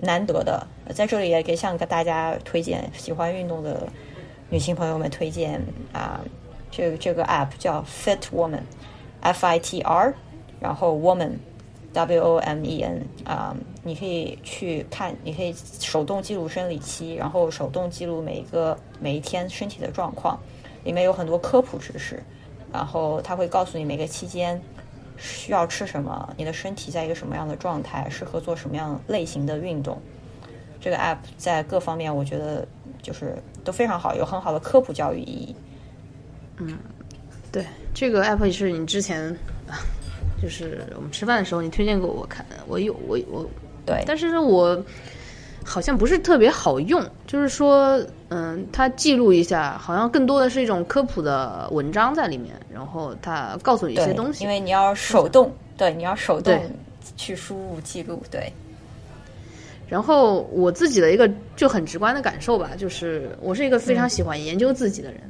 [0.01, 0.65] 难得的。
[0.93, 3.87] 在这里也给向大家推荐，喜欢运动的
[4.49, 5.61] 女性朋友们推荐
[5.93, 6.19] 啊，
[6.71, 10.13] 这个这个 app 叫 Fit Woman，F I T R，
[10.65, 20.39] 然后 Woman，W O M E N 啊，你可以去看，你可以手动记录生理期，然后手动记录每一个每一天身体的状况。
[20.83, 22.19] 里面有很多科普知识，
[22.73, 24.59] 然后它会告诉你每个期间
[25.17, 30.01] 需要吃什么，你的身体在一个什么样的状态，适合做什么样类型的运动。
[30.81, 32.67] 这个 app 在各方面我觉得
[33.03, 35.55] 就是都非常好，有很好的科普教育意义。
[36.57, 36.77] 嗯，
[37.51, 39.35] 对，这个 app 也是你之前
[40.41, 43.45] 就是我们吃饭的时候你推荐给我看，我有我我
[43.85, 44.83] 对，但是我。
[45.67, 54.43] 好像不是特别好用，就是说，嗯，它记录一下，好像更多的是一种科普的文章在里面，然后它告诉你一些东西。
[54.43, 56.55] 因为你要手动，对，你要手动
[57.17, 58.53] 去输入记录，对。
[59.89, 65.21] 然后我自己的一个就很直观的感受吧，就是我是一个非常喜欢研究自己的人。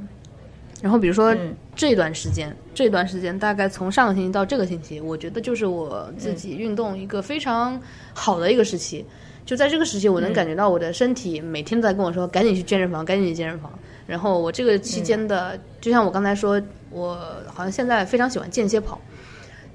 [0.81, 1.35] 然后比如说
[1.75, 7.79] 这段时间，这段时间大概从上个星期到这个星期，我觉得就是我自己运动一个非常
[8.13, 9.05] 好的一个时期。
[9.45, 13.71] 就在这个时期，我能感觉到我的身体每天都在跟我说：“赶紧去健身房，赶紧去健身房。”
[14.07, 17.15] 然后我这个期间的，就像我刚才说，我
[17.47, 18.99] 好像现在非常喜欢间歇跑，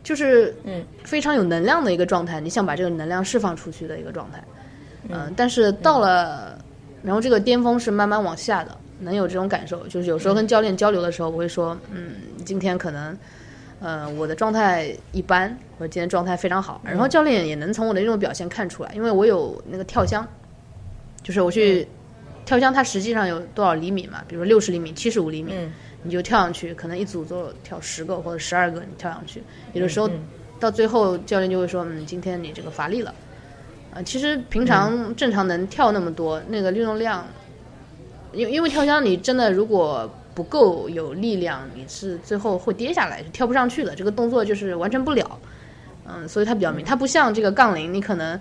[0.02, 0.84] 就是嗯。
[1.04, 2.40] 非常有能量的一个状态。
[2.40, 4.44] 你想把这个能量释放出去的一个状态，
[5.08, 6.58] 嗯，但是到了，
[7.02, 9.86] 然后这个巅峰是慢慢往下的，能有这种感受。
[9.88, 12.14] 就是有时候跟教练交流的时候，我会说：“嗯，
[12.44, 13.16] 今天可能。”
[13.82, 16.82] 呃，我的状态一般，我今天状态非常好。
[16.84, 20.28] 然后教练也能从我的这种表现看出来，因为我有那个跳箱，
[21.22, 21.88] 就是我去
[22.44, 24.22] 跳箱，它实际上有多少厘米嘛？
[24.28, 25.54] 比如六十厘米、七十五厘米，
[26.02, 29.42] 你就跳上去，可能一组做跳十个或者十二个，你跳上去。
[29.72, 30.10] 有的时候
[30.58, 33.14] 到最后，教练就会说：“嗯，今天你这个乏力了。”
[33.96, 37.26] 啊，其实平常正常能跳那么多，那个运动量，
[38.32, 40.10] 因因为跳箱你真的如果。
[40.32, 43.96] 不够有力量，你是最后会跌下来，跳不上去的。
[43.96, 45.38] 这个动作就是完成不了，
[46.06, 46.86] 嗯，所以它比较明。
[46.86, 48.40] 它不像这个杠铃，你可能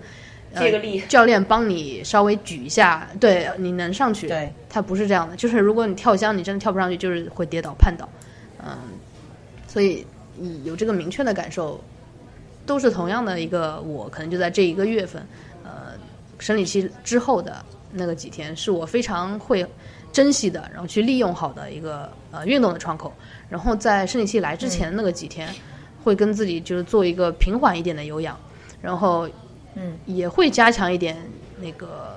[0.56, 4.28] 借个力，教练帮你稍微举一下，对，你能上去。
[4.28, 8.08] 对，它不是这样的，就是如果你跳箱，你真的跳不上去，就是会跌倒、绊倒，
[8.64, 8.78] 嗯，
[9.66, 10.06] 所以
[10.36, 11.82] 你有这个明确的感受，
[12.64, 15.20] 都是同样的一个，我可能就在这一个月份，
[15.64, 15.92] 呃，
[16.38, 17.62] 生理期之后的
[17.92, 19.66] 那个几天，是我非常会。
[20.12, 23.14] 珍惜的，然后去利用好的一个呃运动的窗口，
[23.48, 25.48] 然后在生理期来之前那个几天，
[26.02, 28.36] 会跟自己就是做一个平缓一点的有氧，
[28.82, 29.28] 然后
[29.76, 31.16] 嗯也会加强一点
[31.60, 32.16] 那个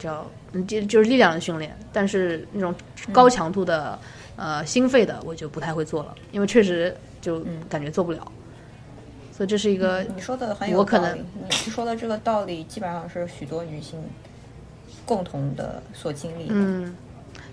[0.00, 0.28] 叫
[0.66, 2.74] 就就是力量的训练，但是那种
[3.12, 3.96] 高强度的
[4.34, 8.32] 呃心肺的我就不太会做了，因为确实就感觉做不了，
[9.30, 14.02] 所以这是一个你说的很有道理，你说的这个道理基本上是许多女性。
[15.04, 16.94] 共同的所经历，嗯，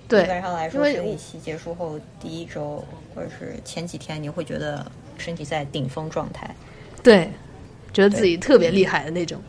[0.07, 2.83] 对，基本上来说，生理期结束后第一周
[3.13, 4.85] 或者是前几天，你会觉得
[5.17, 6.55] 身体在顶峰状态，
[7.03, 7.29] 对，
[7.93, 9.41] 觉得自己特别厉害的那种，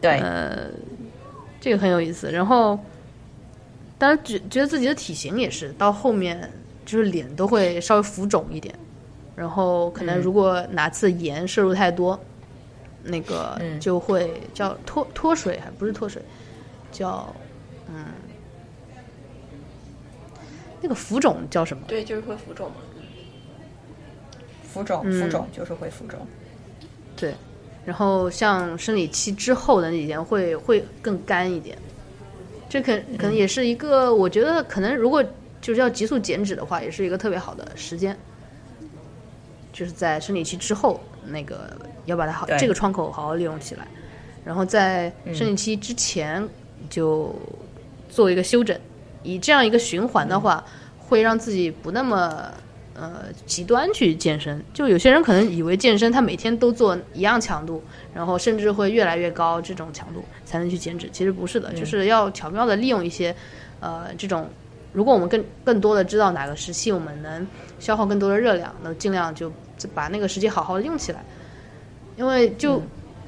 [0.00, 0.68] 对，呃，
[1.60, 2.30] 这个很有意思。
[2.30, 2.78] 然后，
[3.98, 6.50] 当然觉觉得自己的体型也是到后面，
[6.84, 8.74] 就是脸都会稍微浮肿一点，
[9.34, 12.18] 然后可能如果哪次盐摄入太多，
[13.02, 16.22] 那个就会叫脱脱水，还不是脱水。
[16.96, 17.34] 叫，
[17.88, 18.06] 嗯，
[20.80, 21.82] 那个浮肿叫什么？
[21.86, 22.76] 对，就是会浮肿嘛。
[24.62, 26.18] 浮肿，浮肿就是会浮肿。
[27.14, 27.34] 对，
[27.84, 31.76] 然后像生理期之后的那几天会会更干一点。
[32.68, 35.22] 这可可能也是一个，我觉得可能如果
[35.60, 38.16] 就是要急速减脂的话，也是一个特别好的时间。
[39.70, 43.86] 就是在生理期之后，那个要把它好这个窗口好好利用起来。
[44.44, 46.46] 然后在生理期之前。
[46.88, 47.34] 就
[48.08, 48.78] 做一个休整，
[49.22, 50.64] 以这样一个循环的话，
[50.98, 52.50] 会让自己不那么
[52.94, 54.62] 呃极端去健身。
[54.72, 57.82] 就有些人可能以为健身他每天都做一样强度，
[58.14, 63.34] 然后甚至会越来越高这种强度才能去减脂，其实不是的，就是要巧妙的利用一些
[63.80, 64.48] 呃这种。
[64.92, 67.46] 如果我们更更多的知道哪个时期我们能
[67.78, 69.52] 消耗更多的热量，那尽量就
[69.94, 71.22] 把那个时期好好的用起来。
[72.16, 72.80] 因为就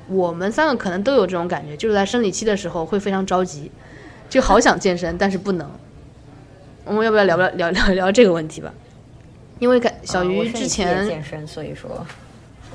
[0.09, 3.70] 我们三个可能都有这种感觉，就是在生理期的时候会非常着急，
[4.28, 5.70] 就好想健身，但是不能。
[6.85, 8.72] 我们要不要聊 聊聊聊聊这个问题吧？
[9.59, 12.06] 因为小鱼之前健身，所以说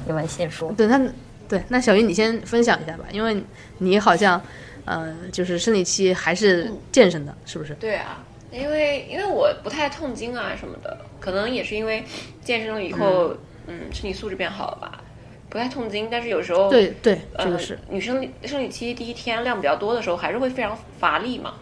[0.06, 0.72] 你们先说。
[0.74, 1.02] 对，那
[1.50, 3.44] 对那小鱼你先分享一下吧，因为
[3.80, 4.40] 你好像
[4.86, 7.74] 嗯，就是生理期还是健身的，是不是？
[7.76, 8.24] 对啊。
[8.52, 12.04] 因为因为我不太痛经啊什么的，可能也是因为
[12.44, 13.36] 健身了以后，
[13.66, 15.03] 嗯，身体素质变好了吧，
[15.54, 16.10] 不太痛经。
[16.12, 21.54] 但是有时候，对对，这个是女生生理期第一天量比较多的时候，还是会非常乏力嘛。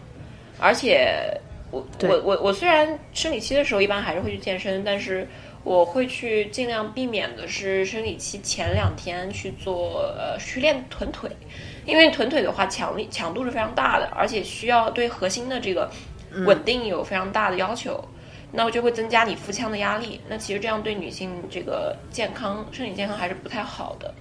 [0.58, 1.38] 而且
[1.70, 5.28] 我我我我虽然生理期的时候一般还是会去健身，但是
[5.62, 11.30] 我会去尽量避免的是生理期前两天去做呃去练臀腿，
[11.84, 15.88] 因为臀腿的话强力强度是非常大的，而且需要对核心的这个。
[16.46, 18.02] 稳定有非常大的要求，
[18.52, 20.20] 那我就会增加你腹腔的压力。
[20.28, 24.14] 那其实这样对女性这个健康、身体健康还是不太好的，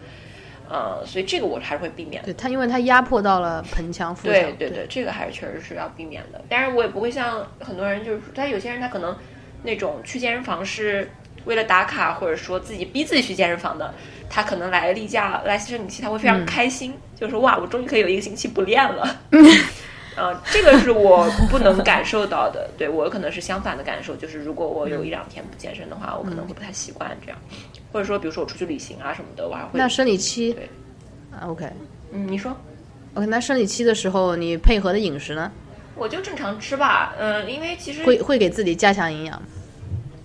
[0.70, 2.24] 呃，所以这个我还是会避免。
[2.24, 4.34] 对它，因为它压迫到了盆腔、腹腔。
[4.34, 6.42] 对对对，这个还是确实是要避免的。
[6.50, 9.16] 当然，我也不会像很多人，就是他有些人他可能
[9.64, 11.12] 那种去健身房是
[11.46, 13.94] 为了打卡，或者说自己逼自己去健身房的，
[14.30, 19.20] 他可能来例假、来生理期，他会非常开心，就是哇，我终于可以有一个星期不练了。
[20.22, 27.40] 呃，这个是我不能感受到的，对我可能是相反的感受，就是如果我有一两天不健身的话，我可能会不太习惯这样，
[27.92, 29.70] 或者说，比如说我出去旅行啊什么的，我还会。
[29.74, 30.70] 那生理期，对，
[31.32, 31.66] 啊，OK，
[32.12, 32.56] 嗯，你说
[33.16, 35.52] ，OK，那生理期的时候你配合的饮食呢？
[35.96, 39.42] 我就正常吃吧，嗯，因为其实会会给自己加强营养。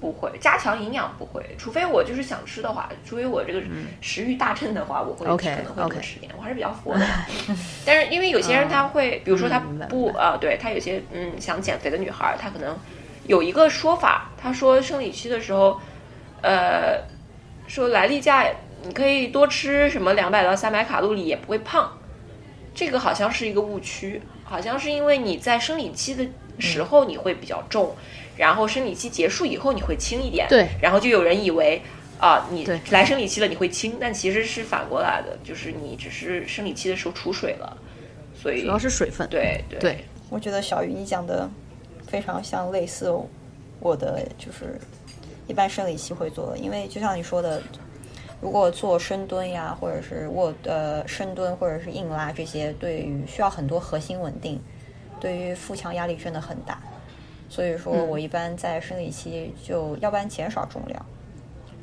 [0.00, 3.62] 不会加强营养，不会，除非我就是想吃的话，除非我这个
[4.00, 6.30] 食欲大振的话，我会可能会多吃点。
[6.36, 7.06] 我还是比较佛的，
[7.84, 9.58] 但是因为有些人他会，比如说他
[9.88, 12.76] 不啊，对他有些嗯想减肥的女孩，她可能
[13.26, 15.80] 有一个说法，她说生理期的时候，
[16.42, 17.02] 呃，
[17.66, 18.46] 说来例假
[18.82, 21.90] 你可以多吃什么两百到三百卡路里也不会胖，
[22.74, 26.26] 这个好像是一个误区，好像是因为你在生理期的
[26.58, 27.96] 时候你会比较重。
[28.36, 31.80] 然后生理期结束以后你会轻一点，对，然后就有人以为
[32.18, 37.76] 啊，你来生理期了你会轻，但其实是反过来的，就是你只是生理期的时候储水了，
[38.34, 39.28] 所以主要是水分。
[39.28, 41.48] 对对，对我觉得小鱼你讲的
[42.06, 43.10] 非常像类似
[43.80, 44.78] 我的，就是
[45.46, 47.62] 一般生理期会做的，因为就像你说的，
[48.40, 54.60] 如果做深蹲呀，或者是卧呃深蹲或者是硬拉这些，对于需要很多核心稳定，
[55.20, 56.80] 对于腹腔压力真的很大。
[57.48, 61.06] 所以说我一般在生理期就要不然减少重量，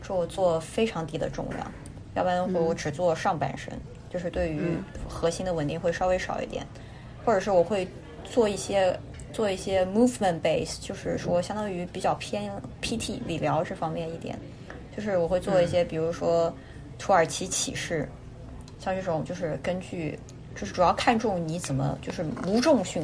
[0.02, 1.72] 做做非常低的重量，
[2.15, 3.72] 要不然会我只做上半身，
[4.10, 4.77] 就是对于
[5.07, 6.65] 核心的稳定会稍微少一点，
[7.26, 7.88] 或者是我会
[8.26, 8.99] 做一些
[9.31, 14.38] 做一些 movement base，就是说相当于比较偏 PT 理疗这方面一点，
[14.95, 16.53] 就是我会做一些比如说
[16.99, 18.07] 土耳其起式，
[18.80, 20.19] 像这种就是根据
[20.56, 23.02] 就是主要看重你怎么就是无重训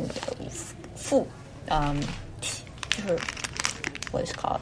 [0.93, 1.25] 腹
[1.69, 2.03] 嗯。
[3.01, 3.19] 就是
[4.11, 4.59] what is called，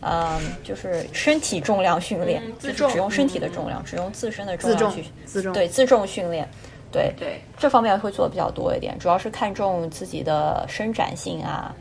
[0.00, 6.48] 嗯，就是身体重量训练，就是只用身体的重量，只用自身的重量去自重，对自重训练，
[6.90, 11.74] 对对，这方面会做的比较多一点，主要是看重自己的伸展性啊，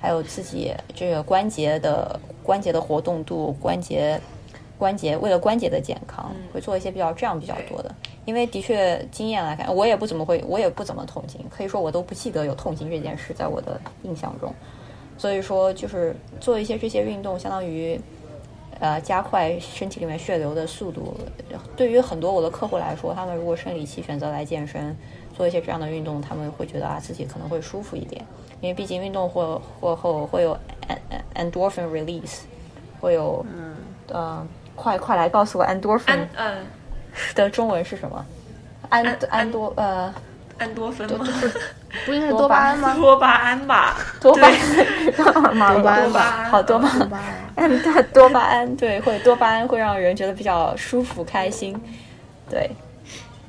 [0.00, 4.20] 还有自己这个关节的关节的活动度，关节
[4.78, 7.94] 关节为了关节的健康，会做一些比较这样比较多的，
[8.24, 14.54] 因为的确经验来看，我也不怎么会，我也不怎么痛经，可以说我都不记得有痛经这件事，在我的印象中。
[15.18, 18.00] 所以说，就是做一些这些运动，相当于，
[18.78, 21.14] 呃，加快身体里面血流的速度。
[21.76, 24.96] 对于很多我的客户来说，他们如果生理期选择来健身，
[25.36, 28.24] 做一些这样的运动，他们会觉得啊，自己可能会舒服一点。
[28.60, 30.56] 因为毕竟运动或或后会有
[31.34, 32.42] endorphin release，
[33.00, 33.76] 会有，嗯，
[34.06, 34.46] 呃，
[34.76, 36.64] 快快来告诉我 endorphin，嗯，
[37.34, 38.24] 的中文是什么？
[38.88, 40.14] 安安多呃。
[40.58, 41.26] 安多芬吗？
[42.04, 42.94] 不应该是多巴胺吗？
[43.00, 46.88] 多巴胺吧， 多巴胺，多巴胺，好多巴
[47.56, 51.74] 胺，多多巴胺，对，会多巴胺会让人觉得比较舒服、开心，
[52.50, 52.70] 对，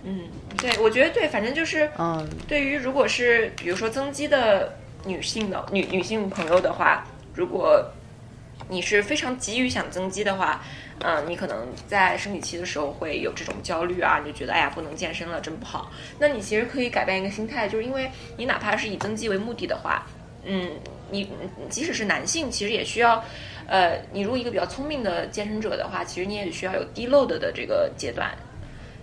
[0.03, 0.21] 嗯，
[0.57, 4.75] 对，我觉得对，反正就是，嗯，对于如果是比如说增肌的
[5.05, 7.03] 女性的女女性朋友的话，
[7.33, 7.83] 如果
[8.67, 10.61] 你是非常急于想增肌的话。
[11.01, 15.91] 嗯，你可能在生理期的时候会有这种焦虑啊，你就觉得哎呀不能健身了，真不好。
[16.19, 20.05] 那你其实可以改变一个心态，就是因为你哪怕是以增肌为目的的话，
[20.43, 20.71] 嗯，
[21.09, 21.29] 你
[21.69, 23.23] 即使是男性，其实也需要
[23.67, 28.29] 呃，你如果一个比较聪明的健身者的话，其实你也需要有 deload 的这个阶段。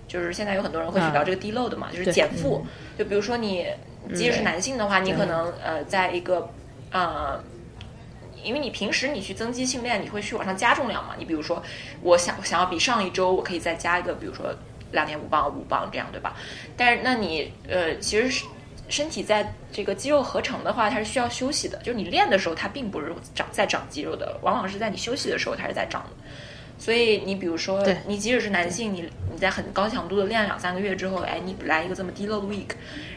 [0.08, 2.64] 就是现在有很多人会去聊这个 deload 嘛，就是减负。
[2.96, 3.66] 就比如说你，
[4.14, 6.48] 即使是男性的话，你可能呃，在一个
[6.92, 7.42] 呃，
[8.46, 11.14] 因为你平时你去增肌训练，你会去往上加重量嘛。
[11.18, 11.60] 你比如说，
[12.00, 14.54] 我想想要比上一周，我可以再加一个，比如说
[14.92, 16.36] 两点五磅、五磅这样，对吧？
[16.76, 18.44] 但是那你呃，其实
[18.88, 21.76] 身体在这个肌肉合成的话，它是需要休息的。
[21.78, 26.10] 就是你练的时候，它并不是长在长肌肉的，往往是在你休息的时候，它是在长的。
[26.78, 32.72] 所以你比如说，你即使是男性，你你在很高强度的练两三个月之后，哎，你来一个这么低 load week，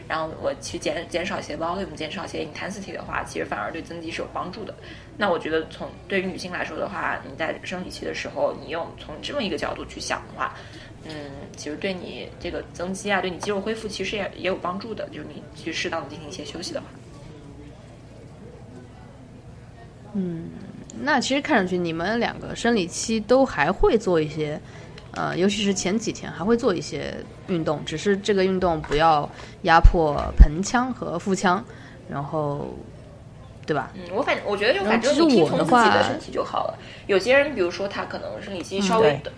[0.08, 4.74] 然后我去减减少一些 volume，减少一些 intensity 的话，其实反而对增肌是有帮助的。
[5.18, 10.54] 那我觉得从对于女性来说的话，你在生理期的时候，你用从这么一个角度去想的话，
[11.04, 11.12] 嗯，
[11.54, 16.86] 其实对你这个增肌啊，对你肌肉恢复其实也也有帮助的，就是你去适当的进行一些休息的话。
[20.14, 20.48] 嗯。
[21.02, 24.60] 那其实看上去你们两个生理期都还会做一些，
[25.12, 27.14] 呃，尤其是前几天还会做一些
[27.48, 29.28] 运动，只是这个运动不要
[29.62, 31.64] 压迫盆腔和腹腔，
[32.08, 32.74] 然后，
[33.66, 33.90] 对吧？
[33.94, 36.78] 嗯，我反正我觉得就反正你听从自己的身体就好了。
[37.06, 39.32] 有些人比如说他可能生理期稍微的，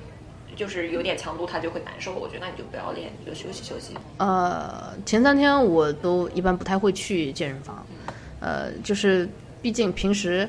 [0.57, 2.13] 就是有点强度，他就会难受。
[2.15, 3.95] 我觉得那你就不要练，你就休息休息。
[4.19, 7.87] 呃，前三天我都一般不太会去健身房，
[8.41, 9.29] 呃，就是
[9.63, 10.49] 毕竟平时。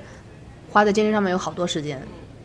[0.74, 2.02] 花在健身上面有好多时间，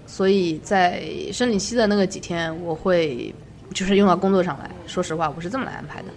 [0.07, 1.03] 所以在
[1.33, 3.35] 生理期的那个几天，我会
[3.73, 4.71] 就是用到工作上来。
[4.87, 6.09] 说实话，我是这么来安排的，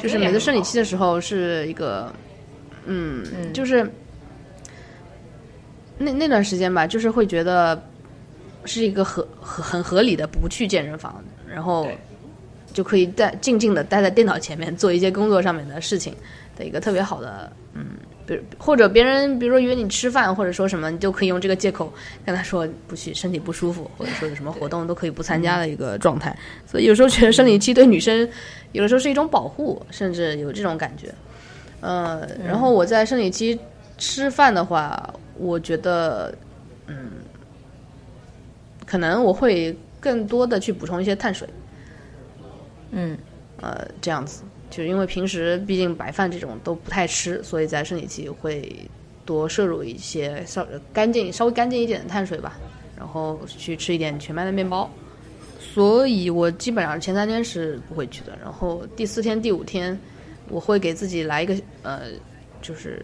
[0.00, 2.14] 就是每次生理期的时候是一个，
[2.86, 3.84] 嗯，就是
[5.98, 7.82] 那那段时间吧，就是会觉得
[8.64, 11.20] 是一个合很很合理的不去健身房，
[11.52, 11.88] 然后
[12.72, 16.14] 就可以在静静的待在电脑前面做一些工作上面的事情
[16.56, 17.86] 的一个特别好的，嗯。
[18.26, 21.92] 比如或者别人，比如说约你吃饭，或者说什么，你就可以用这个借口
[22.24, 26.36] 跟他说不去，身体不舒服，或者说有什么活动都可以不参加的一个状态。
[26.66, 28.28] 所以有时候觉得生理期对女生
[28.72, 31.12] 有的时候是一种保护，甚至有这种感觉。
[31.80, 33.58] 呃，然后我在生理期
[33.98, 36.34] 吃饭的话，我觉得，
[36.86, 37.10] 嗯，
[38.86, 41.46] 可能我会更多的去补充一些碳水。
[42.92, 43.18] 嗯，
[43.60, 44.42] 呃，这样子。
[44.74, 48.74] 就是因为平时毕竟白饭这种都不太吃，所以在生理期会
[49.24, 52.58] 多摄入一些稍干净、稍微干净一点的碳水吧，
[52.96, 54.90] 然后去吃一点全麦的面包。
[55.60, 59.96] 所以我基本上前三天是不会去的，然后第四天、第五天
[60.48, 62.08] 我会给自己来一个呃，
[62.60, 63.00] 就是。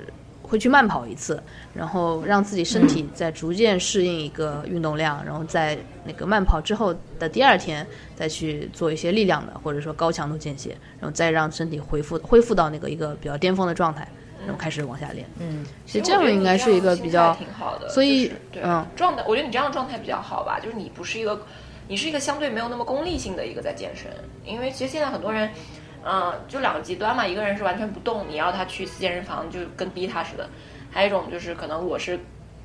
[0.51, 1.40] 会去慢跑一次，
[1.72, 7.86] 然后让自己身体在逐渐适应一个运动量，然后在那个慢跑之后的第二天
[8.16, 14.09] 再去做一些力量的或者说高强度间歇，然后再让身体恢复恢复到那个一个比较巅峰的状态，
[14.44, 15.24] 然后开始往下练。
[15.39, 17.89] 嗯，其实这样应该是一个比较挺好的。
[17.89, 21.40] 所以，嗯，状态，我觉得你这样的状态比较好吧，就是你不是一个，
[21.86, 24.10] 你是一个相对没有那么功利性的一个在健身，
[24.44, 25.48] 因为其实现在很多人。
[26.05, 30.44] 嗯，就两个极端嘛，一个人是完全不动，你要他去健身房，就跟逼他似的；
[30.90, 32.18] 还有一种就是可能我是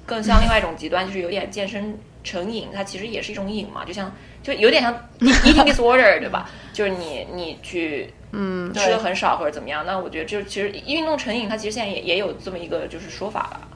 [0.06, 6.50] 更像另外一种极端，就是有点健身成瘾，它其实也是一种瘾嘛，就像就有点像 eating disorder，对吧？
[6.72, 13.68] 就是你你去嗯吃的很少或者怎么样，那我觉得就是其实运动成瘾，它其实现在也也有这么一个就是说法了。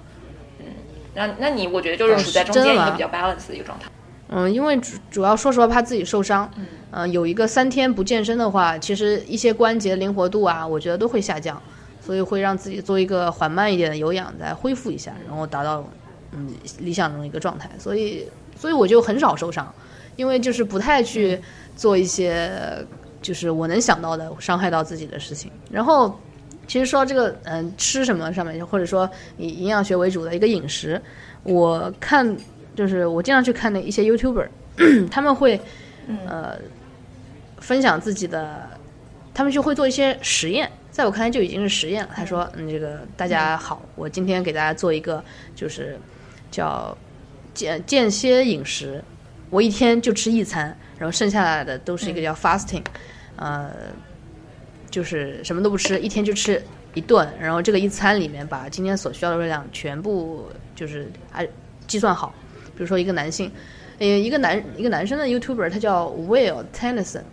[0.59, 0.65] 嗯，
[1.13, 3.89] 那那你我觉得就是处在中间一个比较 balance 的一个状态。
[4.31, 6.49] 嗯，因为主主要说实话怕自己受伤，
[6.91, 11.59] 嗯，有一个三天不健身的话，其实一些关节灵活度啊，我觉得都会下降，
[11.99, 15.83] 所以会让自己做一个缓慢一点的有氧，再恢复一下，然后达到
[16.31, 17.67] 嗯理想中的一个状态。
[17.79, 19.73] 所以，所以我就很少受伤，
[20.15, 21.39] 因为就是不太去
[21.75, 22.51] 做一些
[23.23, 25.51] 就是我能想到的伤害到自己的事情。
[25.71, 26.19] 然后，
[26.67, 31.01] 其实说到这个嗯吃什么上面，或者说以营养学为主的一个饮食，
[31.41, 32.37] 我看。
[32.79, 34.47] 就是我经常去看的一些 YouTuber，
[35.11, 35.59] 他们会
[36.25, 36.57] 呃
[37.57, 38.69] 分享自己的，
[39.33, 42.11] 他们就会做一些实验，在我看来就已经是实验了。
[42.15, 45.21] 他说：“嗯，这个大家好，我今天给大家做一个
[45.53, 45.99] 就是
[46.51, 46.97] 叫
[47.53, 49.03] 间间歇饮食，
[49.49, 52.85] 我一天就吃一餐，然后剩下来的都是一个叫 fasting，
[53.35, 53.71] 呃，
[54.89, 60.47] 就是什么都不吃，一天就吃一顿，然后这个一餐里面把今天所需要的热量全部
[60.77, 61.45] 就是还
[61.85, 62.33] 计算好。”
[62.79, 63.51] 比如说一个男性，
[63.97, 67.23] 呃，一个男一个男生的 YouTuber，他叫 Will Tennyson，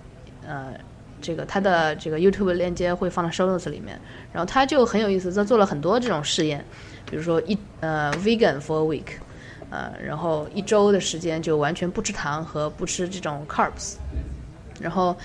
[0.44, 0.74] 呃，
[1.22, 3.96] 这个他的这个 YouTube 链接会放在 Show Notes 里面。
[4.32, 6.64] 然后他就很有意思，他做了很多这种试验，
[7.08, 9.06] 比如说一呃 Vegan for a week，
[9.70, 13.94] 呃，然后一周的时间就完全不吃糖和不吃这种 Carbs，
[14.80, 15.16] 然后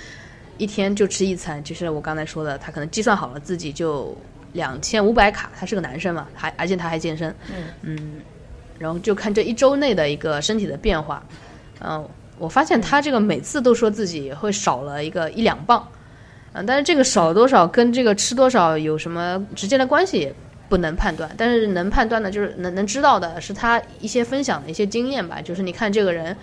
[0.60, 1.64] 一天就吃一餐。
[1.64, 4.16] 就是我刚才说的，他可能计算好了自己就
[4.54, 7.36] 两千五百卡，他是个男生嘛，还而且他还健身，
[7.82, 8.22] 嗯。
[8.82, 11.24] 然后就看这一周内的一个身体的变化。
[11.80, 12.08] 嗯，
[12.40, 15.88] 我发现他这个每次都说自己会少了一个一两磅，
[16.54, 20.34] 嗯，但是这个少多少跟这个吃多少有什么直接的关系
[20.68, 26.36] 不能判断，但是能判断的就是能能知道的是他一些分享的一些经验吧，就是你看这个人，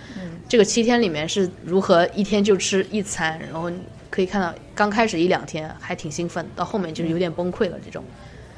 [0.48, 3.70] 这个七天里面是如何一天就吃一餐，然后
[4.10, 8.02] 可以看到刚开始一两天还挺兴奋，到后面就是有点崩溃了这种。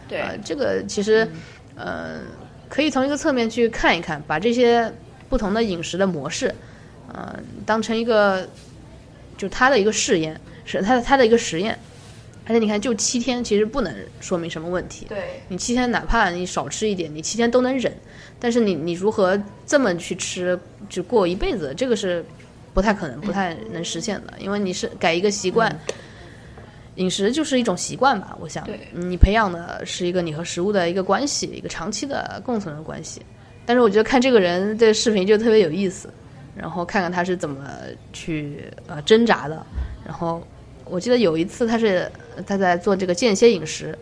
[0.08, 1.28] 对，呃，这个其实，
[1.76, 2.20] 呃，
[2.70, 4.90] 可以从一个侧面去看一看，把这些
[5.28, 6.54] 不同的饮食的模式，
[7.12, 8.48] 呃，当成一个，
[9.36, 11.76] 就他的一个试验，是他的他的一个实验。
[12.46, 15.06] 而且你看，就七天，其实不能说明什么问题。
[15.08, 17.92] 对，你七天哪怕你少吃一点，你七天都能忍。
[18.38, 22.24] 但是你你如何这么去吃，就过一辈子，这个是
[22.72, 25.68] 不太可能、不太能实现的，因为你是改一个习惯。
[26.96, 33.22] 饮食就是一种习惯吧，我想，你培养的是一个你和食物的一个关系，一个长期的共存的关系。
[33.64, 36.12] 但是我觉得看这个人的视频就特别有意思，
[36.56, 37.68] 然后看看他是怎么
[38.12, 39.64] 去呃挣扎的。
[40.04, 40.44] 然后
[40.84, 42.10] 我记得有一次他是
[42.46, 43.96] 他在做这个间歇饮食，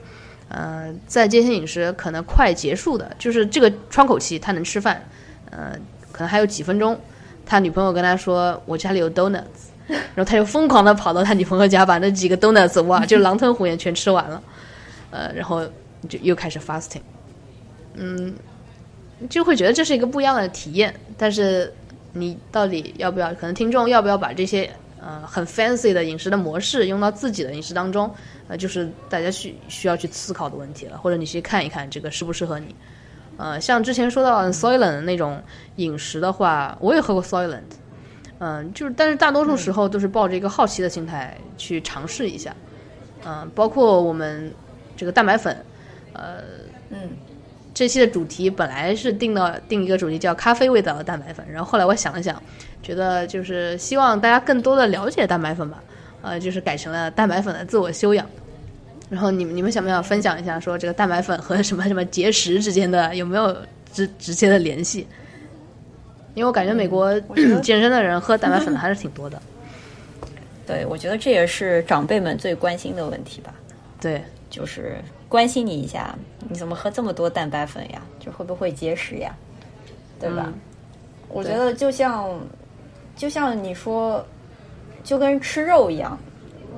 [0.49, 5.07] 呃，在间歇饮食可能快结束的，就是这个窗口期他能吃饭，
[5.51, 5.77] 呃，
[6.11, 6.99] 可能还有几分钟，
[7.45, 9.68] 他女朋友跟他说我家里有 donuts。
[9.89, 14.43] 然后他就疯狂的跑到他女朋友家，把那几个 donuts 哇，就狼吞虎咽全吃完了，
[15.11, 15.67] 呃，然后
[16.09, 17.01] 就又开始 fasting，
[17.95, 18.35] 嗯，
[19.31, 20.95] 就会觉得这是一个不一样的体验。
[21.17, 21.73] 但是
[22.13, 23.33] 你到底要不要？
[23.35, 24.71] 可能听众要不要把这些
[25.01, 28.13] 呃很 fancy 的饮食的模式用到自己的饮食当中？
[28.49, 32.75] 呃，就是大家需需要去思考的问题了，或者你去看一看这个适不适合你。
[33.39, 35.43] 呃，像之前说到 Soylent 那种
[35.77, 37.63] 饮食的话，我也喝过 Soylent。
[38.41, 42.55] 嗯，就是，但是大多数时候都是抱着一个好奇的心态去尝试一下，
[43.25, 44.53] 嗯，包括我们
[44.97, 45.57] 这个蛋白粉，
[46.13, 46.39] 呃，
[46.91, 46.99] 嗯，
[47.75, 52.41] 这期的主题本来是定到定一个主题叫咖啡味道的蛋白粉，然后后来我想了想，
[52.83, 55.83] 觉得就是希望大家更多的了解蛋白粉吧，
[56.23, 58.25] 呃，就是改成了蛋白粉的自我修养。
[59.11, 63.57] 然后你们你们想不想分享一下，说这个蛋白粉和什么什么节食之间的有没有
[63.93, 65.07] 直直接的联系？
[66.39, 67.19] 因为我感觉美国
[67.63, 69.43] 健身的人喝蛋白粉的还是挺多的。
[70.65, 73.53] 对，我觉得这也是长辈们最关心的问题吧，
[74.01, 74.99] 对，就是
[75.29, 76.15] 关心你一下，
[76.49, 78.01] 你怎么喝这么多蛋白粉呀？
[78.21, 79.35] 就会不会结石呀？
[80.21, 80.45] 对吧？
[80.47, 80.55] 嗯
[81.31, 82.41] 我觉得就像
[83.17, 84.25] 就像你说，
[85.03, 86.17] 就跟吃肉一样，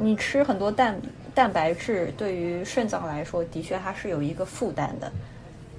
[0.00, 1.00] 你吃很多蛋
[1.32, 5.12] 蛋白质，对于肾脏来说，的确它是有一个负担的。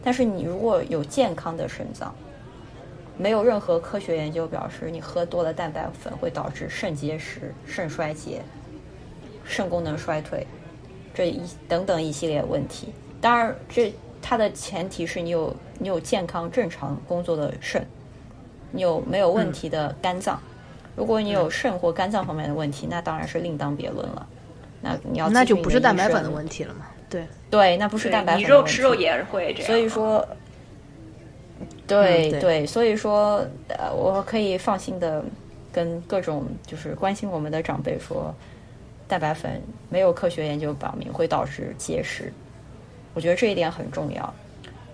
[0.03, 2.16] 但是你如果有健康的肾脏，
[3.17, 8.41] 没有任何科学研究表示你喝多了蛋白粉会导致肾结石、肾衰竭、
[9.45, 10.45] 肾功能衰退
[11.13, 12.93] 这一等等一系列问题。
[13.19, 17.85] 当然，这它的前提是你有你有健康正常工作的肾，
[18.71, 20.39] 你有没有问题的肝脏。
[20.95, 24.27] 如果你有肾或肝脏方面的问题，那当然是另当别论了。
[24.81, 26.88] 那你要那就不是蛋白粉的的问题了嘛？
[27.09, 29.67] 对，对，那不是蛋白粉你肉的问题吃肉也是会这样。
[29.67, 30.27] 所以说，
[31.88, 35.24] 对、嗯对对，所以说，呃，我可以放心的
[35.72, 38.34] 跟各种就是关心我们的长辈说，
[39.08, 42.32] 蛋白粉没有科学研究表明会导致结石，
[43.14, 44.34] 我觉得这一点很重要。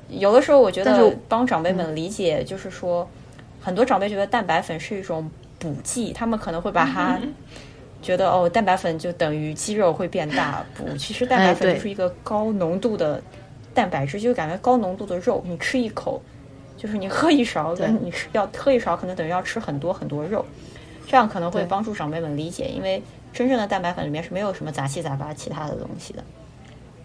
[0.09, 3.07] 有的时候，我觉得帮长辈们理解，就是说，
[3.61, 7.19] 很多长辈觉得蛋白粉是一种补剂，他们可能会把它
[8.01, 13.21] 觉得哦，蛋白粉就等于肌肉会变大，补，其实蛋白粉就是一个高浓度的
[13.73, 16.21] 蛋白质，就感觉高浓度的肉，你吃一口，
[16.77, 20.45] 就是你喝一勺，对跟你吃要喝一勺，可能等于要吃很多很多肉，
[21.07, 23.01] 这样可能会帮助长辈们理解，因为
[23.33, 26.23] 真正的蛋白粉里面是没有什么杂七杂八其他的东西的。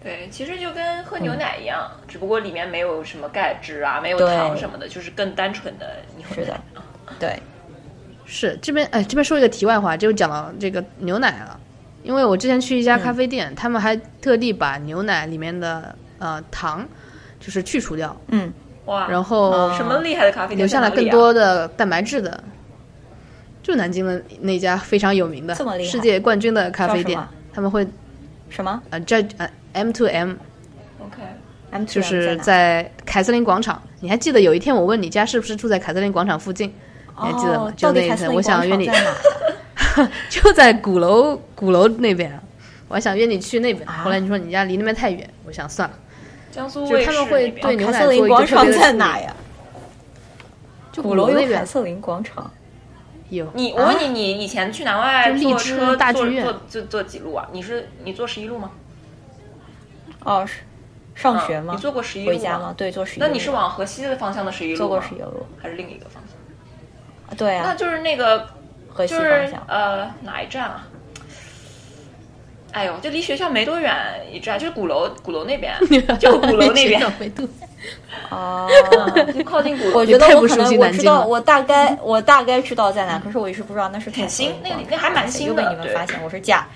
[0.01, 6.35] 对，其实就跟喝牛奶一样，只不过里面没有什么钙质啊，没有糖什么的，就是更单纯的牛奶。
[6.35, 6.61] 是的，
[7.19, 7.39] 对，
[8.25, 11.59] 是这边哎，这边说一个题外话，就讲到这个牛奶了。
[12.03, 16.85] 因为我之前去一家咖啡店，他们还特地把牛奶里面的呃糖
[17.39, 18.51] 就是去除掉，嗯，
[18.85, 22.43] 哇，然后什么厉害的咖啡店留下了更多的蛋白质的。
[23.61, 25.55] 就南京的那家非常有名的
[25.85, 27.17] 世界冠军的咖啡店
[27.53, 27.87] 他们会
[28.49, 33.81] 什么呃这呃 M to M，OK，？M 就是在凯瑟琳广场。
[34.01, 36.67] 你还记得有一天我问你家是不是住在凯瑟琳广场附近？
[37.21, 37.67] 你还记得吗？
[37.67, 38.89] 哦，就那一次，我想约你？
[40.29, 42.37] 就在鼓楼鼓楼那边，
[42.89, 43.87] 我还想约你去那边。
[43.87, 45.95] 啊后来你说你家离那边太远，我想算了。
[46.53, 47.11] 江苏卫视
[47.61, 49.35] 对牛凯瑟琳奶做一个广场在哪呀？
[50.91, 52.51] 就鼓楼有凯瑟琳广场。
[53.29, 53.49] 有。
[53.55, 57.49] 你我问你，你以前去南外坐车坐大剧院坐坐坐几路啊？
[57.51, 58.69] 你是你坐十一路吗？
[60.23, 60.59] 哦，是
[61.15, 61.73] 上学吗？
[61.73, 62.71] 嗯你坐过十一路吗回家吗？
[62.77, 63.25] 对，坐十一路。
[63.25, 65.47] 那你是往河西的方向的十一路坐过吗十一路？
[65.59, 67.35] 还是另一个方向？
[67.35, 68.47] 对啊，那就是那个
[68.87, 69.63] 河西就是方向。
[69.67, 70.87] 呃哪一站啊？
[72.73, 73.95] 哎呦，就离学校没多远
[74.31, 75.73] 一站，就是鼓楼鼓楼那边，
[76.19, 77.01] 就鼓楼那边。
[78.29, 78.69] 哦，
[79.33, 79.99] 就靠近鼓楼。
[79.99, 86.67] 我觉得我可能我知道，我大概我大概知道在哪，可是我一直不知道那是很新那个那还蛮新的又被你们发现我是假。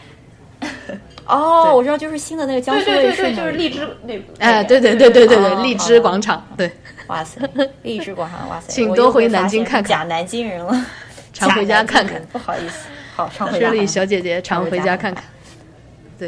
[1.25, 4.13] 哦，我知道，就是新的那个江对苏卫视就是荔枝那。
[4.39, 6.71] 哎，对对对对对对，哦荔枝广场，对，
[7.07, 7.39] 哇塞，
[7.83, 10.85] 荔枝广场，哇塞，请多回南京看看假南京人了，
[11.33, 12.21] 常回家看看。
[12.31, 13.85] 不好意思，好，常回家这里。
[13.85, 15.23] 小姐姐常回家看看。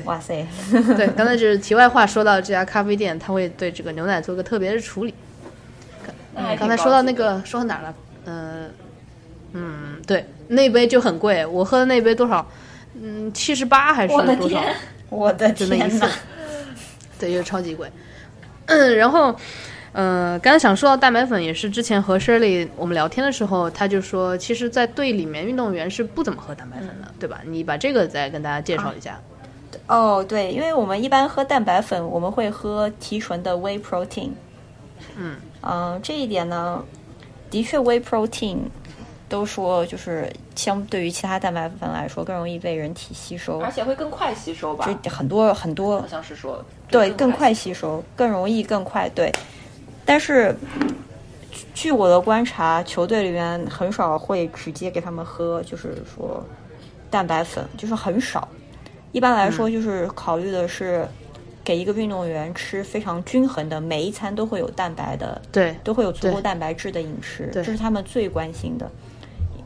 [0.06, 0.46] 哇塞，
[0.96, 5.14] 对，刚才就是题外话，说到这家咖啡店，他会对这个牛奶做个特别的处理。
[6.58, 7.96] 刚才说到那个说到哪儿了？
[8.26, 8.66] 呃，
[9.54, 12.48] 嗯，对，那杯就很贵，我喝的那杯多少？
[13.02, 14.48] 嗯，七十八还是多少？
[14.48, 14.76] 天，
[15.10, 16.10] 我的就那一份天哪！，
[17.20, 17.92] 对，就超级贵。
[18.68, 19.36] 嗯，然后，
[19.92, 27.42] 呃，刚才想说到蛋白粉，也是之前和 Shirley 我们聊天的时候，他就说，其实，在队里面运动员是不怎么喝蛋白粉的，对吧？
[27.46, 29.20] 你把这个再跟大家介绍一下。
[29.90, 34.30] 哦，对，因为我们一般喝蛋白粉，我们会喝提纯的 whey protein。
[35.18, 36.82] 嗯嗯、这一点呢，
[37.50, 38.60] 的确 whey protein
[39.28, 44.86] 都说就是相对于其他蛋白粉来说更容易被人体吸收而，且会更快吸收吧？
[45.02, 49.32] 就很多很多好像是说对更快吸吸收，更容易更快对。
[50.06, 50.56] 但是
[51.52, 56.44] 据据我的观察，球队里面很少会直接给他们喝，就是说
[57.10, 58.48] 蛋白粉，就是很少。
[59.12, 61.08] 一般来说，就是考虑的是
[61.64, 68.90] 给一个运动员吃非常均衡的，每一餐都会有蛋白的，对，都会有足够蛋白质的饮食，这是他们最关心的。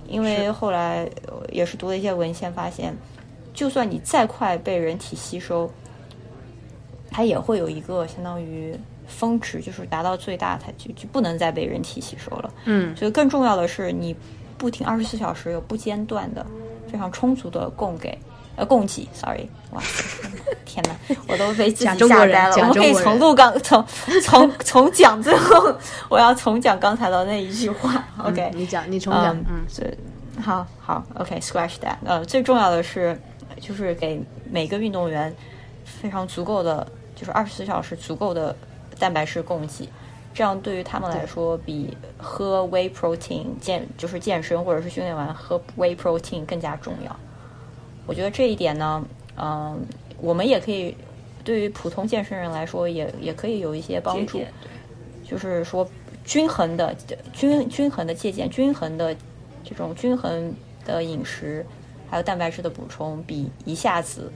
[0.08, 2.96] 因为后来呃也是读了一些文献，发现，
[3.54, 5.70] 就算你再快被人体吸收，
[7.10, 12.54] 它也会有一个相当于峰值，就是达到最大，它就就不能再被人体吸收了。
[12.66, 14.16] 嗯，所以更重要的是，你
[14.58, 16.46] 不停二十四小时有不间断的、
[16.88, 18.18] 非常充足的供给。
[18.56, 19.82] 呃，供给，sorry，哇，
[20.64, 22.56] 天哪，我都被吓呆了。
[22.58, 23.86] 我们可以假中国人从录刚从
[24.22, 25.76] 从从讲最后，
[26.08, 28.04] 我要重讲刚才的那一句话。
[28.20, 29.66] OK，嗯你讲，你重讲，嗯
[30.42, 31.96] 好好，OK，scratch、that。
[32.06, 33.20] 呃，最重要的是，
[33.60, 34.22] 就是给
[34.52, 35.34] 每个运动员
[35.84, 38.56] 非常足够的，就是二十四小时足够的
[39.00, 39.88] 蛋白质供给，
[40.34, 47.16] 这样对于他们来说，比喝 whey protein 健就是健身或者是训练完喝 whey protein 更加重要。
[48.06, 49.04] 我觉得这一点呢，
[49.38, 49.86] 嗯、
[50.20, 50.96] 我们也可以
[51.44, 54.42] 对于普通健身人来说也，也可以有一些帮助。
[55.26, 55.90] 就是说
[56.26, 56.96] 均衡的
[57.32, 59.16] 均均衡的借鉴，均衡的
[59.64, 60.54] 这种均衡
[60.86, 61.66] 的饮食，
[62.10, 64.32] 还有蛋白质的补充，比一下子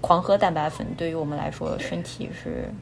[0.00, 2.72] 狂喝蛋白粉对于我们来说身体是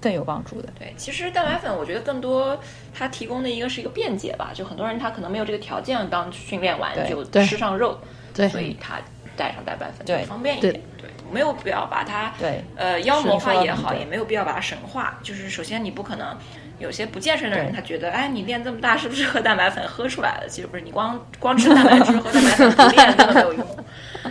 [0.00, 0.68] 更有帮助的。
[0.78, 2.58] 对，其实蛋白粉我觉得更多
[2.92, 7.96] 它提供的一个是一个便捷吧，就很多人他可能没有这个条件，刚训练完就吃上肉，
[8.34, 9.00] 对所以他
[9.36, 10.72] 带上蛋白粉对方便一点。
[10.98, 15.18] 对，没有必要把它对呃妖魔化也好，也没有必要把它神化。
[15.22, 16.36] 就是首先你不可能
[16.78, 20.48] 有些不健身的人，他觉得哎你练这么大是不是喝蛋白粉喝出来的？
[20.48, 23.66] 其实不是，你光 光吃蛋白质喝蛋白粉不练根本没有用。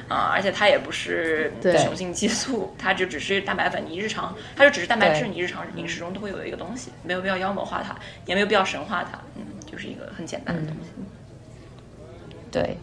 [0.10, 7.95] 啊、而且它也不是雄性激素，它就只是蛋白粉，你日常它就只是蛋白质，你日常饮食中都会有一个东西，没有必要妖魔化它，
[8.26, 10.91] 也没有必要神化它，嗯，就是一个很简单的东西。
[12.52, 12.77] 对，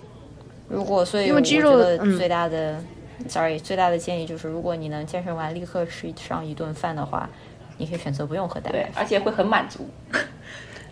[0.72, 2.82] 如果所以因为肌肉我觉得嗯最大的、
[3.28, 7.28] sorry 最大的建议就是，如果你能健身完立刻吃上一顿饭的话，
[7.76, 9.88] 你可以选择不用喝蛋白对，而且会很满足。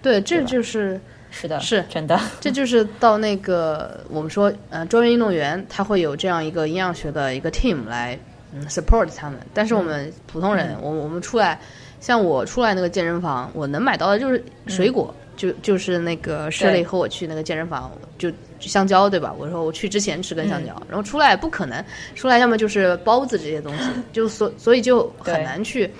[0.02, 1.00] 对，这就是
[1.30, 2.18] 是的，是真的。
[2.40, 8.18] 这就是到那个我们说，呃，专业运动员他会有这样一个营养学的一个 team 来
[8.52, 11.60] 嗯 support 他们，但是我们普通人，我我们出来，
[12.00, 19.32] 像我出来那个健身房，我能买到的就是水果，就就是那个 Shirley 和我去那个健身房，就香蕉对吧？
[19.38, 25.90] 我说我去之前吃根香蕉，然后出来不可能，出来要么就是包子这些东西， 就所所以就很难去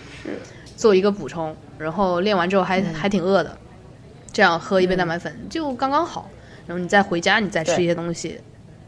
[0.77, 3.57] 做一个补充，然后练完之后还、还挺饿的，
[4.33, 6.29] 这样喝一杯蛋白粉、就刚刚好，
[6.67, 8.41] 然后你再回家你再吃一些东西，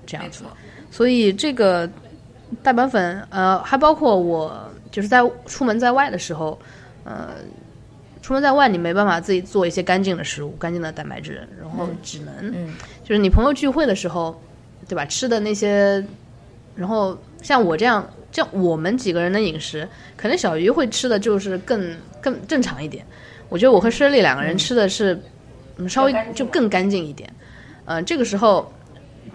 [0.05, 0.43] 这样子。
[0.91, 1.89] 所以这个
[2.63, 6.59] 蛋白粉，呃，还包括我就是在出门在外的时候，
[7.05, 7.31] 呃，
[8.21, 12.75] 出门在外你没办法自己做一些干净的食物、干净的蛋白质，然后只能、嗯
[13.05, 14.41] 就是你朋友聚会的时候，
[14.89, 15.05] 对吧？
[15.07, 16.05] 吃的那些，
[16.77, 23.05] 然后像我这样，像我们几个人的饮食，可能小鱼会吃的就是更更正常一点。
[23.49, 25.21] 我觉得我和 Shirley 两个人吃的是、
[25.77, 27.29] 嗯、稍微就更干净一点。
[27.85, 28.73] 嗯、这个时候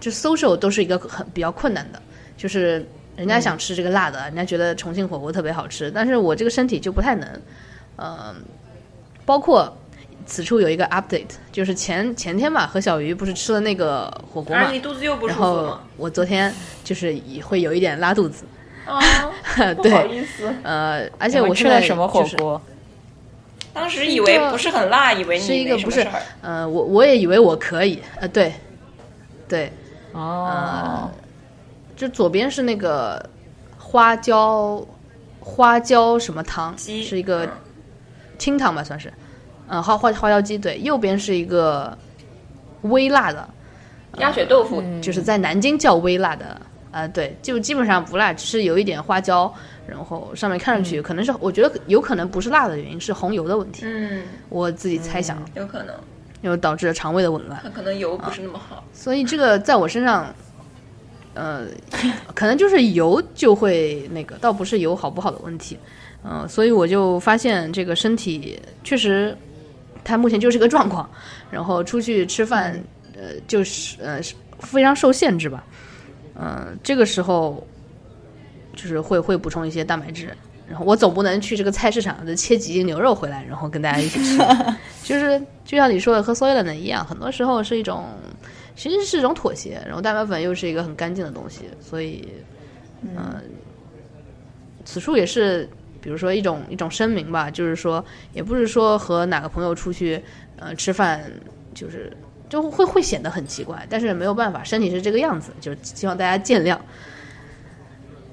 [0.00, 2.02] 就 social 都是一个很比较困难的，
[2.36, 2.84] 就是
[3.18, 7.28] 人家想吃这个辣的，人家觉得重庆火锅特别好吃，但是我这个身体就不太能。
[7.96, 8.34] 嗯、
[9.26, 9.76] 包括
[10.24, 15.78] 此处有一个 update，就是前前天吧，和小鱼不是吃了那个火锅嘛而，你肚子又不舒服然后？
[15.96, 16.54] 我昨天
[16.84, 18.44] 就是也会有一点拉肚子，
[18.86, 19.00] 啊，
[19.74, 22.62] 不对好意思，呃，而且我现在吃了什么火锅？
[23.74, 26.06] 当时以为不是很辣，以为是一个不是。
[26.40, 28.52] 呃，我我也以为我可以，呃，对，
[29.48, 29.72] 对，
[30.12, 31.10] 哦，
[31.98, 33.22] 就左边是那个
[33.76, 34.86] 花椒
[35.40, 37.50] 花椒什么汤，鸡是一个嗯
[38.38, 39.12] 清汤吧，算是，
[39.66, 41.96] 嗯，花花花椒鸡，对，右边是一个
[42.82, 43.48] 微辣的，
[44.18, 46.60] 鸭血豆腐，就是在南京叫微辣的，
[46.92, 49.52] 啊、对，就基本上不辣，只是有一点花椒，
[49.88, 55.94] 然后上面看上去可能是，我觉得有可能不是辣的原因，是红油的问题，嗯，我自己猜想，有可能，
[56.42, 57.58] 又导致了肠胃的紊乱。
[57.60, 58.84] 它可能油不是那么好。
[58.92, 60.32] 所以这个在我身上，
[61.38, 61.68] 呃，
[62.34, 65.78] 可能就是油就会那个，倒不是油好不好的问题，
[66.24, 69.36] 嗯、所以我就发现这个身体确实，
[70.02, 71.08] 它目前就是个状况，
[71.48, 72.76] 然后出去吃饭，
[73.14, 74.20] 呃，就是呃
[74.58, 75.62] 非常受限制吧，
[76.34, 77.64] 嗯、这个时候
[78.74, 80.36] 就是会会补充一些蛋白质。
[80.68, 84.38] 然后我总不能去这个菜市场的切几斤牛肉回来，然后跟大家一起吃，
[85.02, 88.04] 就是就像你说的和 Soylent 一样，很多时候是一种
[88.78, 92.28] 其实是一种妥协，然后蛋白粉又是一个很干净的东西，所以，
[93.02, 93.42] 嗯、
[94.84, 95.68] 此处也是，
[96.00, 98.02] 比如说一种一种声明吧，就是说，
[98.32, 100.22] 也不是说和哪个朋友出去，
[100.60, 101.28] 呃，吃饭，
[101.74, 102.16] 就是
[102.48, 106.78] 就会会显得很奇怪，但是没有办法，身体是这个样子，就是希望大家见谅。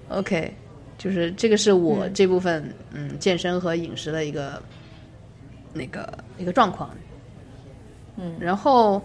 [0.09, 0.53] OK，
[0.95, 4.61] 就是这个是我这部分嗯健身和饮食的一个
[5.73, 6.95] 那个一个状况，
[8.17, 9.01] 嗯，然后。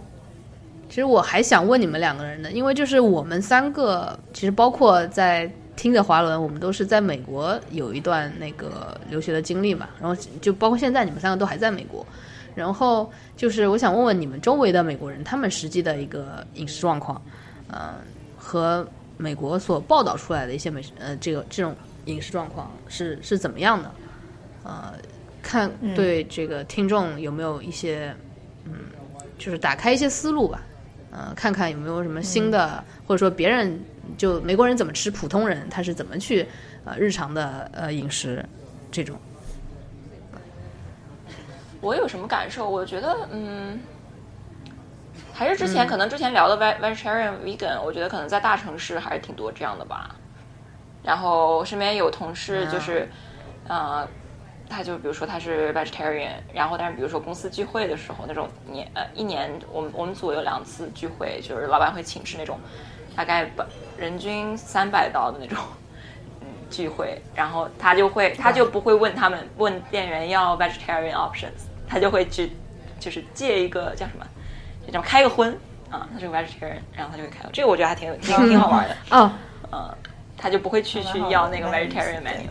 [0.91, 12.05] 其实我还想问你们两个人的，因为就是我们三个，其实包括在听的华伦，我们都是在美国有一段那个留学的经历嘛，然后就包括现在你们三个都还在美国，
[12.57, 17.23] 然后就是我想问问你们周围的美国人，他们实际的一个饮食状况，
[17.69, 17.95] 呃，
[18.37, 18.85] 和
[19.17, 21.73] 美国所报道出来的一些美食呃这个这种
[22.07, 23.91] 饮食状况是是怎么样的？
[24.65, 24.95] 呃，
[25.41, 28.12] 看对这个听众有没有一些
[28.65, 28.73] 嗯，
[29.39, 30.61] 就是打开一些思路吧。
[31.11, 33.81] 呃，看看有没有什么新的，或者说别人
[34.16, 36.47] 就美国人怎么吃，普通人他是怎么去
[36.85, 38.45] 呃日常的呃饮食
[38.93, 39.19] 这种。
[41.81, 42.69] 我有什么感受？
[42.69, 43.81] 我觉得，嗯，
[45.32, 50.15] 还是之前、可能之前聊的 ve- vegetarian vegan，我觉得可能在大城市还是挺多这样的吧。
[51.03, 53.09] 然后身边有同事就是，
[53.66, 54.07] 呃，
[54.70, 62.59] 他就比如说他是 vegetarian，然后但是比如说公司聚会的时候那种年呃一年我们我们组有两次聚会，就是老板会请吃那种
[63.16, 63.66] 大概百
[63.98, 65.59] 人均三百刀的那种。
[66.42, 72.52] 嗯聚会，然后他就会，他就不会问他们问店员要 vegetarian options，他就会去，
[73.01, 74.24] 就是借一个叫什么，
[74.86, 75.52] 就这么开个荤
[75.90, 79.32] 啊，他是个 vegetarian，然后他就会开，这个我觉得还挺有挺挺好玩的，哦，
[79.72, 79.92] 嗯，
[80.38, 82.32] 他就不会去去要那个 vegetarian 对。
[82.32, 82.48] menu，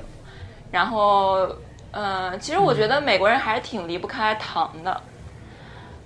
[0.69, 1.47] 然后，
[1.91, 5.01] 呃，其实我觉得美国人还是挺离不开糖的。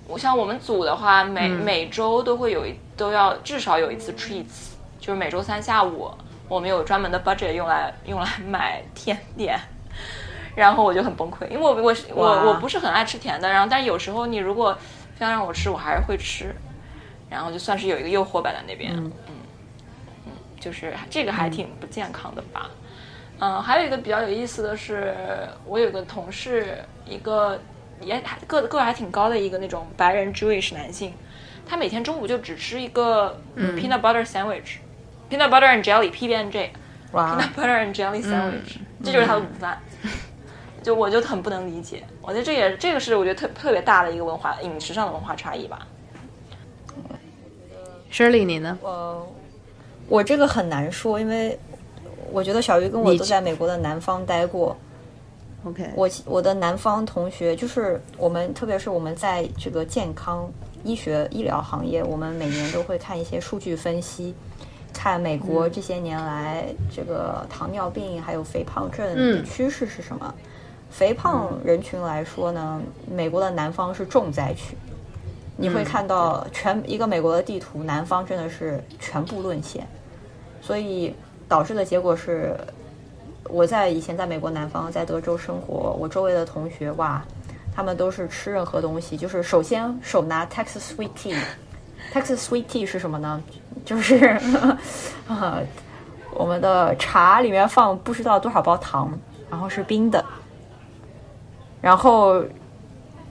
[0.06, 6.10] 我像我们组的话，每、每周都会有一都要至少有一次 treats，就是每周三下午
[6.48, 9.58] 我们有专门的 budget 用来用来 买甜点，
[10.54, 14.76] 然后我就很崩溃，因为我我是我我不是很爱吃甜的，然后但是有时候你如果
[15.16, 16.54] 非要让我吃，我还是会吃，
[17.30, 19.04] 然后就算是有一个诱惑摆在那边，嗯。
[19.06, 22.70] 嗯就是这个还挺不健康的吧。
[22.70, 22.83] 嗯，
[23.62, 25.14] 还有一个比较有意思的是，
[25.66, 27.60] 我有个同事，一个
[28.00, 31.12] 也还个个儿还挺高的一个那种白人 Jewish 男性，
[31.66, 36.72] 他每天中午就只吃一个、peanut butter sandwich，peanut butter and jelly PB and J。
[37.12, 39.80] 哇 peanut butter and jelly sandwich，、这就是他的午饭。
[40.82, 45.86] 就我就很不能理解，我觉得这也这个是我觉得特特别大的一个文化饮食上的文化差异吧。
[48.12, 48.78] Shirley 你呢？
[48.82, 49.26] 呃，
[50.08, 51.58] 我这个很难说，因为
[52.34, 54.76] 我觉得小鱼跟我都在美国的南方待过。
[55.64, 60.50] OK，我我的南方同学，就是我们，特别是我们在这个健康
[60.82, 64.34] 医学医疗行业，我们每年都会看一些数据分析，
[64.92, 70.34] 看美国这些年来这个糖尿病还有肥胖症的嗯趋势是什么。
[70.90, 74.76] 肥胖人群来说呢，美国的南方是重灾区。
[75.56, 79.86] 你会看到全一个美国的地图，南方真的是全部沦陷，
[80.60, 81.14] 所以
[81.48, 82.56] 导致的结果是，
[83.48, 87.22] 我在以前在美国南方，在德州生活，我周围的同学哇，
[87.74, 91.36] 他们都是吃任何东西，就是首先手拿 Texas sweet tea。
[92.12, 93.42] Texas sweet tea 是什么呢？
[93.84, 94.38] 就是，
[95.28, 95.62] 呃，
[96.32, 99.12] 我们的茶里面放不知道多少包糖，
[99.50, 100.24] 然后是冰的，
[101.80, 102.42] 然后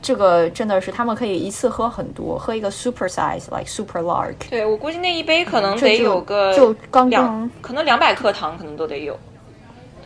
[0.04, 9.18] 这个真的是他们可以一次喝很多，喝一个 super size like super large，对我估计那一杯可能得有个就刚两刚，可能两百克糖可能都得有，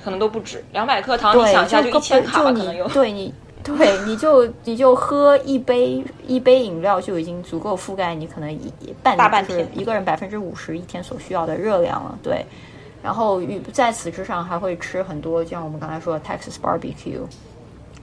[0.03, 2.93] 可能都不止两百克糖，你，想一下就一千卡可能有你。
[2.93, 3.33] 对你
[3.63, 8.71] 对你就你就喝一杯一杯饮料就已经足够覆盖你可能一
[9.03, 12.45] 半大半天一个人百分之五十一天所需要的热量了，对。
[13.03, 17.19] 然后与在此之上还会吃很多，就像我们刚才说的 Texas barbecue，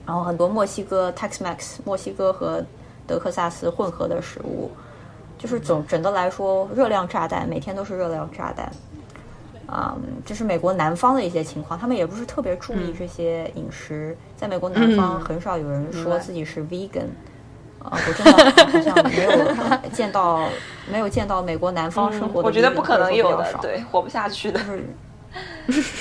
[0.05, 2.63] 然后很多墨西哥 Tex-Mex 墨西哥和
[3.07, 4.69] 德克萨斯混合的食物，
[5.37, 8.71] 就是总整的来说热量炸弹，每天都是热量炸弹。
[9.67, 14.15] 嗯，这是美国南方的一些情况，他们也不是特别注意这些饮食。
[14.37, 17.07] 在美国南方，很少有人说自己是 vegan。
[17.79, 19.31] 啊、我真的好像没有
[19.91, 20.49] 见到，
[20.91, 24.59] 没有见到美国南方生活的、嗯我觉得不可能有的，对，活不下去的。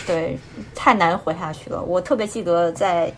[0.07, 0.39] 对，
[0.75, 1.83] 太难活下去了。
[1.83, 3.13] 我特别记得在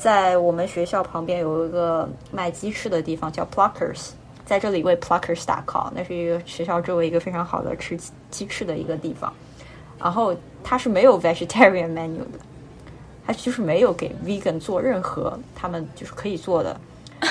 [0.00, 4.12] 在我们学校旁边有一个卖鸡翅的地方，叫 Pluckers，
[4.46, 7.98] 在这里为 Pluckers 打 call，那是一个学校周围一个非常好的吃
[8.30, 9.30] 鸡翅的一个地方。
[9.98, 12.38] 然后它是没有 vegetarian menu 的，
[13.26, 16.74] 它就是没有给 vegan 做任何他们就是可以做的。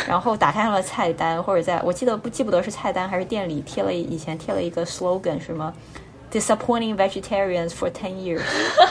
[0.07, 5.73] 然后打开了菜单，或者在我记得不记不得是菜单还是店里贴了以前贴了一个 slogan 什么
[6.31, 8.41] disappointing vegetarians for ten years，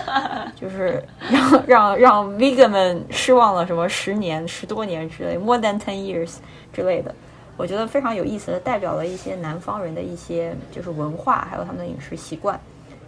[0.60, 6.36] 就是让让让 vegan 们失望了什么十年十多年之类 more than ten years
[6.72, 7.14] 之类的。
[7.56, 12.58] 我觉得非常有意思的，代表了一些南方人的一些就是文化，还有他们的饮食习惯。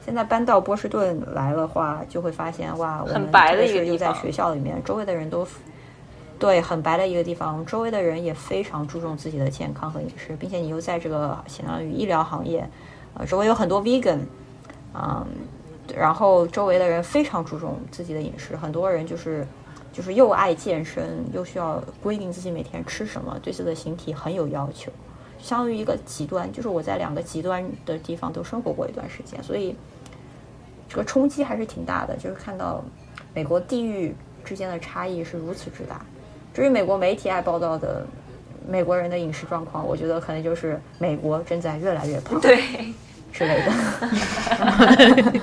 [0.04, 5.46] 现在搬到波士顿来的话，就会发现哇，我们很白的一个地方学校里面，周围的人都
[6.38, 12.68] 对很白的一个地方，周围的人也非常注重自己的健康和饮食，并且你又在这个相当于医疗行业，
[13.14, 14.20] 呃，周围有很多 vegan，
[14.94, 15.26] 嗯，
[15.94, 19.46] 然后周围的人非常注重自己的饮食，很多人就是
[19.92, 24.92] 就是又爱健身，又需要规定自己每天吃什么，对自己的形体很有要求，
[25.40, 29.74] 相当于一个极端，就是我在两个极端的地方都生活过一段时间，所以
[30.88, 32.82] 这个冲击还是挺大的，就是看到
[33.34, 34.14] 美国地域
[34.44, 36.04] 之间的差异是如此之大。
[36.52, 38.06] 至于美国媒体爱报道的
[38.68, 42.62] 美国人的饮食状况，我觉得可能就是美国正在越来越胖对，
[43.32, 43.72] 之类的。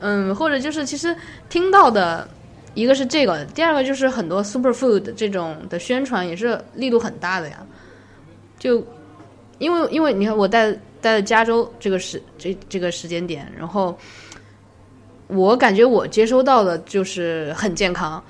[0.00, 1.16] 嗯，或者就是其实
[1.48, 2.28] 听到的
[2.74, 7.64] 一个是这个，第二个就是很多 superfood 这种的宣传也是力度很大的呀。
[8.58, 8.84] 就
[9.58, 13.96] 因为因为你看我在在加州这个时这这个时间点，然后
[15.28, 18.22] 我感觉我接收到的就是很健康，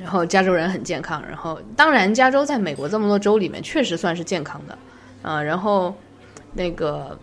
[0.00, 4.78] 然后加州人很健康，然后当然加州在美国这么多州里面确实算是健康的，
[5.22, 5.94] 啊、然后
[6.54, 7.18] 那个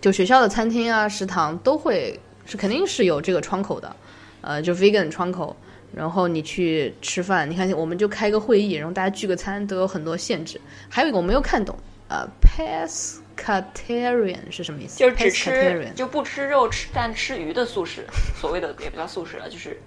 [0.00, 3.96] 就学校的餐厅啊、食堂都会是肯定是有这个窗口的，
[4.40, 5.56] 呃，就 vegan 窗口。
[5.96, 10.60] 然后你去吃饭，你看我们就开个会议，然后大家聚个餐都有很多限制。
[10.88, 11.78] 还有一个我没有看懂，
[12.08, 14.98] 呃，pescatarian 是什么意思？
[14.98, 18.04] 就是只吃就不吃肉吃但吃鱼的素食，
[18.40, 19.80] 所谓的也不叫素食了，就是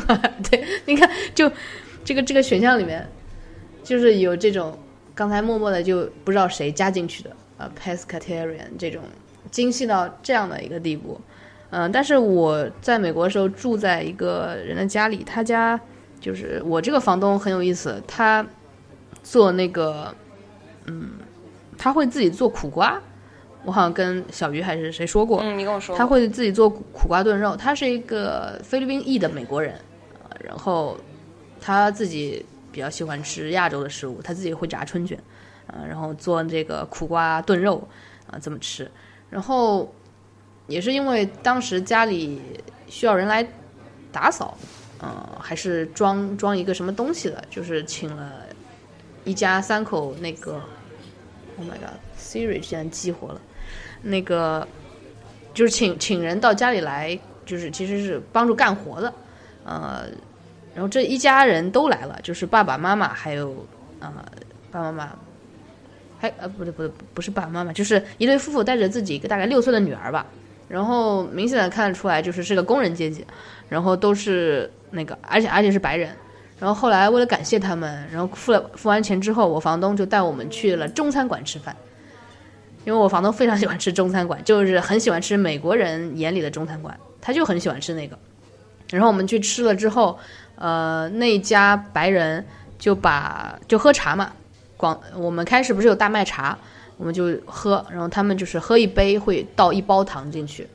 [0.50, 1.50] 对，你看，就
[2.04, 3.06] 这个这个选项里面，
[3.82, 4.78] 就是有这种
[5.14, 9.02] 刚才默默的就不知道谁加进去的，呃，pescatarian 这种
[9.50, 11.20] 精细到这样的一个地步，
[11.70, 15.78] 嗯、但是我在美国的时候住在一个人的家里，他家
[16.20, 18.44] 就是我这个房东很有意思，他
[19.22, 20.14] 做那个，
[20.86, 21.12] 嗯，
[21.76, 23.00] 他会自己做苦瓜，
[23.64, 27.56] 我好像跟小鱼还是谁说过，嗯，你跟我说他会自己做苦苦瓜炖肉。
[27.56, 29.74] 他是一个菲律宾裔的美国人，
[30.28, 30.96] 呃然后
[31.60, 35.18] 他自己比较喜欢吃亚洲的食物，他自己会炸春卷，
[35.68, 37.86] 呃，然后做这个苦瓜炖肉
[38.26, 38.90] 啊、这么吃。
[39.30, 39.92] 然后
[40.66, 42.40] 也是因为当时家里
[42.86, 43.46] 需要人来
[44.12, 44.56] 打扫，
[45.00, 48.32] 呃，还是装装一个什么东西的，就是请了
[49.24, 50.60] 一家三口那个
[51.58, 53.40] ，Oh my God，Siri 竟然激活了，
[54.04, 54.66] 那个
[55.52, 59.12] 就是请请人到家里来，就是其实是帮助干活的，
[59.64, 60.04] 呃，
[60.74, 63.66] 然后这一家人都来了，就是爸爸妈妈还有
[64.00, 64.12] 呃
[64.70, 65.12] 爸爸妈妈，
[66.18, 70.26] 还呃不对不对不是爸爸妈妈，就是一对夫妇带着自己一个大概六岁的女儿吧，
[70.68, 73.26] 然后明显的看得出来就是是个工人阶级，
[73.68, 76.10] 然后都是那个而且而且是白人。
[76.58, 81.74] 然后后来为了感谢他们，然后付了付完钱之后，我房东就带我们去了中餐馆吃饭。
[82.84, 88.18] 因为我房东非常喜欢吃中餐馆，就是很喜欢吃美国人眼里的中餐馆，他就很喜欢吃那个。
[88.90, 90.18] 然后我们去吃了之后，
[90.56, 92.44] 呃，那家白人
[92.78, 94.32] 就把就喝茶嘛，
[94.76, 96.56] 广我们开始不是有大麦茶，
[96.98, 100.68] 我们就喝，然后他们就是喝一杯会倒一包糖进去，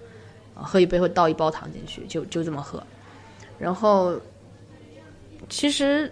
[0.56, 2.82] 喝一杯会倒一包糖进去，就就这么喝。
[3.60, 4.20] 然后，
[5.48, 6.12] 其实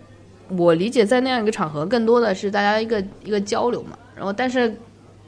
[0.49, 3.97] 我理解在那样一个场合，更多的是大家一个一个交流嘛。
[4.15, 4.75] 然后，但是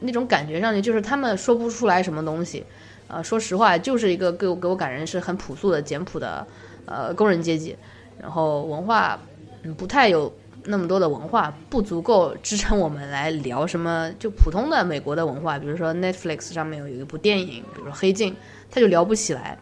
[0.00, 2.64] 那种感觉上去，就是他们说不出来什么东西。
[3.08, 6.46] 啊，说实话，就是一个给我给我感人是很朴素的简朴的
[6.86, 7.76] 呃工人阶级，
[8.20, 9.18] 然后文化
[9.64, 10.32] 嗯不太有
[10.66, 18.32] 那么多的文化，不足够支撑我们来聊什么就普通的美国的文化，比如说 Netflix 上面有有一部电影，比如说《黑镜》，
[18.70, 19.58] 他就聊不起来。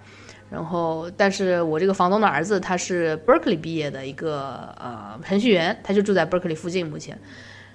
[0.50, 7.18] 然后，但是我这个房东的儿子他是 Berkeley 毕业的一个呃程序员，他就住在 Berkeley 附近目前。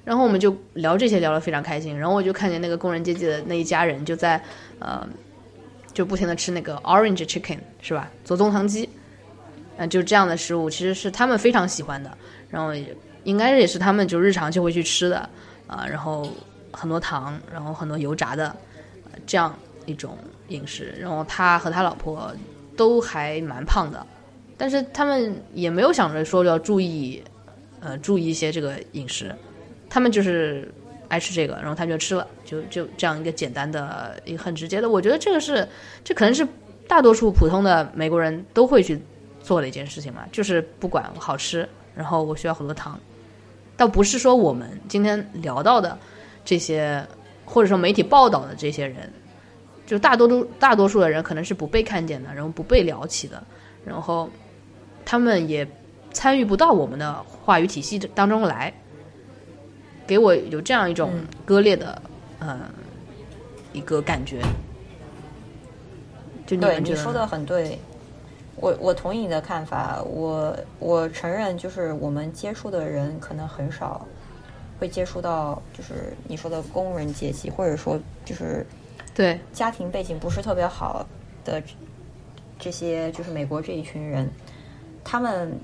[0.03, 4.41] 然后我们就聊这些聊得非常开心，然后我就看见那个工人阶级的那一家人就在
[4.79, 5.07] 呃。
[5.93, 8.11] 就不停的吃那个 orange chicken 是吧？
[8.25, 8.89] 左宗棠鸡，
[9.77, 12.17] 嗯，就这样的食物其实是他们非常喜欢的，
[12.49, 12.73] 然后
[13.25, 15.29] 应该也是他们就日常就会去吃的
[15.67, 16.27] 啊，然后
[16.71, 18.55] 很多糖，然后很多油炸的
[19.27, 19.55] 这样
[19.85, 20.17] 一种
[20.47, 20.95] 饮食。
[20.99, 22.33] 然后他和他老婆
[22.75, 24.03] 都还蛮胖的，
[24.57, 27.23] 但是他们也没有想着说要注意，
[27.81, 29.31] 呃，注意一些这个饮食，
[29.93, 30.67] 他们就是。
[31.09, 35.67] 爱吃这个，然后他就吃了，就就这样一个简单的一个很直接的，我觉得这个是，
[36.03, 36.47] 这可能是
[36.87, 38.99] 大多数普通的美国人都会去
[39.39, 42.99] 做的一件事情嘛，就是不管好吃，然后我需要很多糖，
[43.77, 45.95] 倒不是说我们今天聊到的
[46.43, 47.05] 这些，
[47.45, 49.13] 或者说媒体报道的这些人，
[49.85, 53.43] 就大多都大多数的人可能是不被看见的，然后不被聊起的，
[53.85, 54.27] 然后
[55.05, 55.67] 他们也
[56.11, 58.73] 参与不到我们的话语体系当中来。
[60.05, 61.13] 给我有这样一种
[61.45, 62.01] 割裂的，
[62.39, 62.59] 呃，
[63.71, 64.41] 一个感觉。
[66.45, 67.79] 就对你说的很对，
[68.57, 70.01] 我我同意你的看法。
[70.03, 74.05] 我我承认，就是我们接触的人可能很少
[74.79, 78.65] 会接触到，就是你说的工人阶级，或者说就是
[79.15, 81.05] 对家庭背景不是特别好
[81.45, 81.63] 的
[82.59, 84.29] 这些，就是美国这一群人，
[85.03, 85.57] 他们。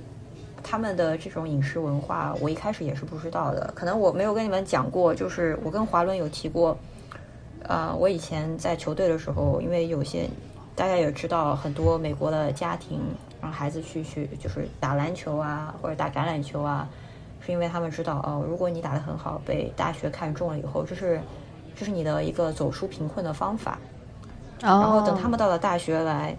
[0.63, 3.71] 他们的这种饮食文化，我一开始也是不知道的。
[3.75, 6.77] 可能我没有跟你们讲过，就是我跟华伦有提过。
[7.63, 10.29] 呃，我以前在球队的时候，因为有些
[10.75, 13.01] 大家也知道，很多美国的家庭
[13.41, 16.87] 让孩子去去就是打篮球啊，或者打橄榄球啊，
[17.39, 21.19] 是因为他们知道哦，如果你打得很好，被大学看中了以后，这是
[21.75, 23.77] 这是你的一个走出贫困的方法。
[24.61, 26.35] 然后等他们到了大学来。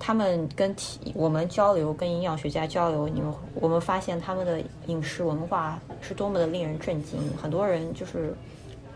[0.00, 7.20] 他们跟体我们交流，跟营养学家交流，你们我们发现他们的饮食文化是多么的令人震惊。
[7.40, 8.34] 很多人就是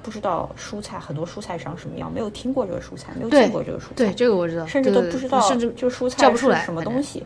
[0.03, 3.95] 不知道蔬菜，很多蔬菜长什么样，没有听过这个蔬菜，没有见过这个蔬菜。
[3.97, 4.67] 对，这个我知道。
[4.67, 7.23] 甚至都不知道，甚至就蔬菜是什么东西。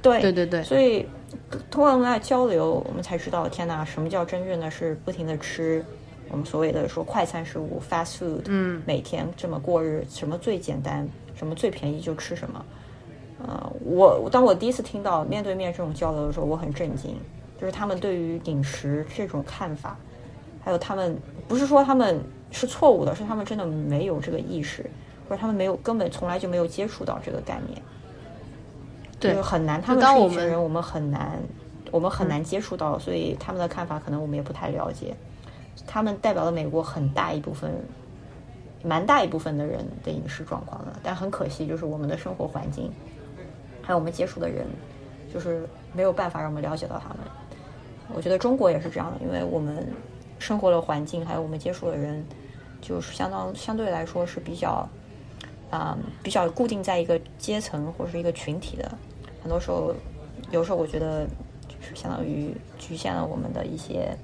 [0.00, 0.62] 对对对对。
[0.62, 1.06] 所以
[1.70, 5.84] 通过我们俩交流，我们才知道，天哪，什么叫真正的是不停的吃
[6.30, 8.44] 我们所谓的说快餐食物 （fast food）。
[8.46, 8.82] 嗯。
[8.86, 12.64] 每天这么过日，什么最简单，什么最便宜就吃什么。
[13.46, 17.16] 呃，我当我第一次听到面对面这种交流的时候，我很震惊，
[17.58, 19.96] 就是他们对于饮食这种看法，
[20.62, 21.16] 还有他们
[21.48, 24.82] 不是说他们是错误的，是他们真的没有这个意识，
[25.28, 27.80] 或者他们没有根本从来就没有接触到这个概念，
[29.18, 29.80] 对，很难。
[29.80, 31.40] 他们是一群人，我们很难，
[31.90, 35.14] 我们很难接触到，所以他们的看法可能我们也不太了解。
[35.86, 37.72] 他们代表了美国很大一部分，
[38.82, 42.92] 蛮大一部分的人的饮食状况的，但很可惜，就是我们的生活环境。
[43.90, 44.64] 还有我们接触的人，
[45.34, 47.18] 就是没有办法让我们了解到他们。
[48.14, 49.84] 我觉得中国也是这样的，因为我们
[50.38, 52.24] 生活的环境，还有我们接触的人，
[52.80, 54.88] 就是相当相对来说是比较，
[55.70, 58.88] 啊，比较固定在一个阶层或者是一个群体的。
[59.42, 59.92] 很多时候，
[60.52, 61.26] 有时候我觉得
[61.66, 64.16] 就是相当于局限了我们的一些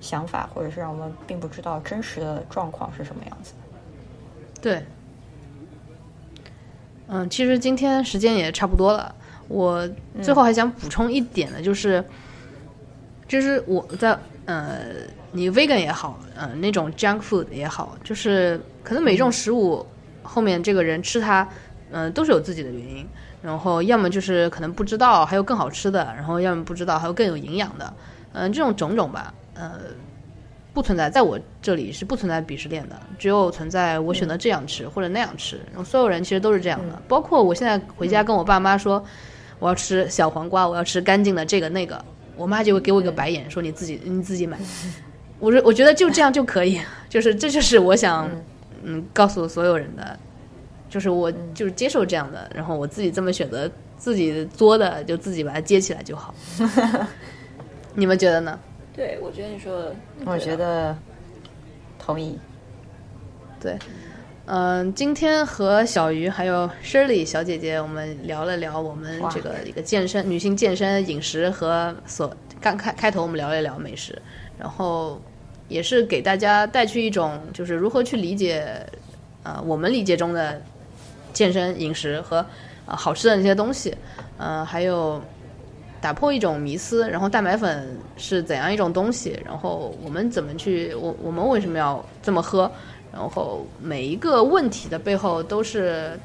[0.00, 3.52] 想法，或者是让我们并不知道真实的状况是什么样子。
[4.62, 4.82] 对。
[7.08, 9.14] 嗯，其实今天时间也差不多了。
[9.48, 9.88] 我
[10.22, 12.04] 最后还想补充一点的，就是，
[13.28, 14.80] 就是我在呃，
[15.30, 19.86] 你 vegan 也好，呃，那种 junk food 也好，就是可能每一种食物
[20.22, 21.48] 后面这个人吃它，
[21.92, 23.06] 嗯，都是有自己的原因。
[23.42, 27.94] 然后要么就是可能不知道还有更好吃的，然后要么不知道还有更有营养的，
[28.32, 29.72] 嗯，这种种种吧，呃。
[30.76, 35.58] 不存在，在我这里是不存在鄙视链的，只有存在我选择这样吃或者那样吃。
[35.70, 39.02] 然后所有人其实都是这样的，包括我现在回家跟我爸妈说
[39.58, 42.04] 我要吃小黄瓜，我要吃干净的这个那个，
[42.36, 44.58] 我妈就会给我一个白眼，说你自己你自己买。
[45.38, 46.78] 我说我觉得就这样就可以，
[47.08, 48.30] 就是这就是我想
[48.82, 50.18] 嗯告诉所有人的，
[50.90, 56.34] 就是我就是接受这样的，然后我自己这么选择自己作的，就自己把它接起来就好。
[57.96, 58.58] 你们觉得呢？
[58.96, 59.94] 对，我觉得你说的，
[60.24, 60.96] 我觉得
[61.98, 62.38] 同意。
[63.60, 63.78] 对，
[64.46, 74.20] 嗯，今天和小鱼还有 Shirley 小姐姐，我们聊了聊我们这个一个健身女性健身饮食和所刚开开头我们聊了聊美食，
[74.58, 75.20] 然后
[75.68, 78.64] 也是给大家带去一种就是如何去理解，
[79.42, 80.62] 呃，我们理解中的
[81.34, 82.44] 健身饮食和
[82.86, 83.94] 呃好吃的那些东西，
[84.38, 85.20] 呃，还有
[86.00, 92.70] 打破一种迷思，然后蛋白粉是怎样一种东西，然后我们怎么去，我我们为什么要这么喝，
[93.12, 96.18] 然后每一个问题的背后都是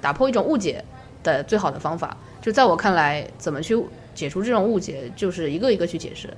[0.00, 0.82] 打破一种误解
[1.22, 2.16] 的最好的方法。
[2.40, 3.76] 就在我看来，怎么去
[4.14, 6.32] 解除这种误解，就是一个一个去解释。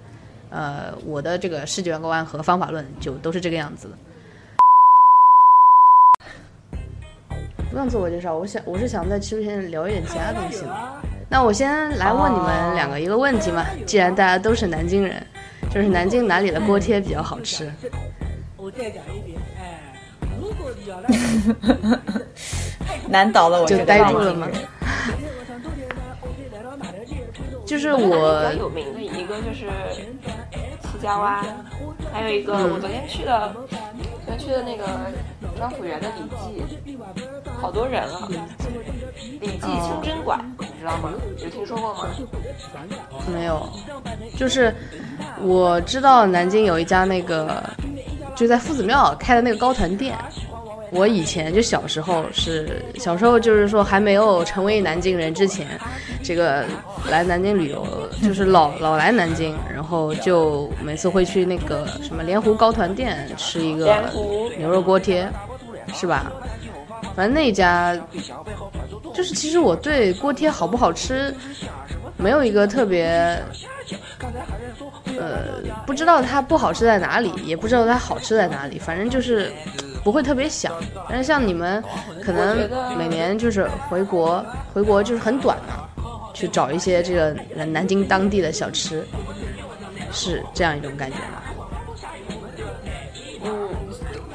[0.50, 3.88] 呃，我的这个视觉观和方法论就都是这个样子。
[7.70, 11.07] 不用自我介绍，我想我是想在直播间聊一点其他东西的。
[11.30, 15.22] 那我先来问你们两个一个问题嘛，既然大家都是南京人，
[15.70, 17.70] 就是南京哪里的锅贴比较好吃？
[18.56, 19.78] 我再讲一遍，哎，
[20.40, 21.08] 如果你要来，
[23.08, 24.48] 难倒了我就呆住了吗？
[27.66, 29.68] 就是比较我有名的一个就是
[30.98, 31.44] 七家湾，
[32.12, 34.84] 还有一个嗯我昨天去的，昨天去的那个
[35.56, 36.96] 张府园的李记，
[37.60, 38.28] 好多人啊。
[39.40, 41.12] 李记清真馆，你知道吗？
[41.38, 42.08] 有听说过吗？
[43.32, 43.68] 没有，
[44.36, 44.74] 就是
[45.40, 47.62] 我知道南京有一家那个
[48.34, 50.18] 就在夫子庙开的那个糕团店。
[50.90, 55.66] 我以前就小时候是小时候就是说还没有成为南京人之前，
[56.22, 56.64] 这个
[57.10, 57.86] 来南京旅游
[58.22, 64.10] 就是老老来南京，然后就每次会去那个什么莲湖糕团店吃一个
[64.56, 65.28] 牛肉锅贴，
[65.92, 66.32] 是吧？
[67.14, 67.96] 反正那家
[69.14, 71.34] 就是其实我对锅贴好不好吃
[72.16, 73.40] 没有一个特别
[75.18, 79.50] 呃，不知道它不好吃在哪里，也不知道它好吃在哪里，反正就是
[80.08, 80.72] 不会特别想。
[81.06, 81.84] 但是像你们，
[82.24, 82.66] 可能
[82.96, 85.86] 每年就是回国，回国就是很短嘛，
[86.32, 87.36] 去找一些这个
[87.66, 89.06] 南京当地的小吃，
[90.10, 91.42] 是这样一种感觉吗？
[93.44, 93.68] 嗯，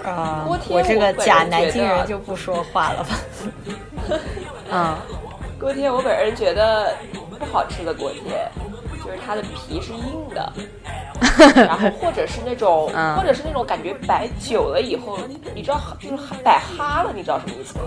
[0.06, 3.10] 啊、锅贴我这个假南京人就不说话了吧。
[4.70, 5.00] 啊、
[5.60, 6.94] 锅贴我本人觉得
[7.40, 8.48] 不好吃的锅贴，
[9.14, 10.52] 就是它的皮是硬的，
[11.56, 15.18] 然后或者是那种，嗯或者是那种感觉摆久了以后，
[15.54, 17.86] 你知道就是摆哈了，你知道什么意思吗？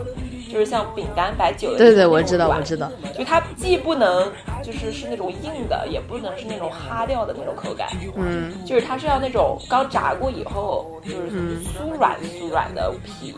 [0.53, 2.89] 就是像饼干摆久了对对，我知道，我知道。
[3.19, 4.31] 就它既不能
[4.63, 13.35] 就是是那种硬的，也不能是那种哈掉的那种口感，嗯，就是它是要那种刚炸过以后就是酥软酥软的皮，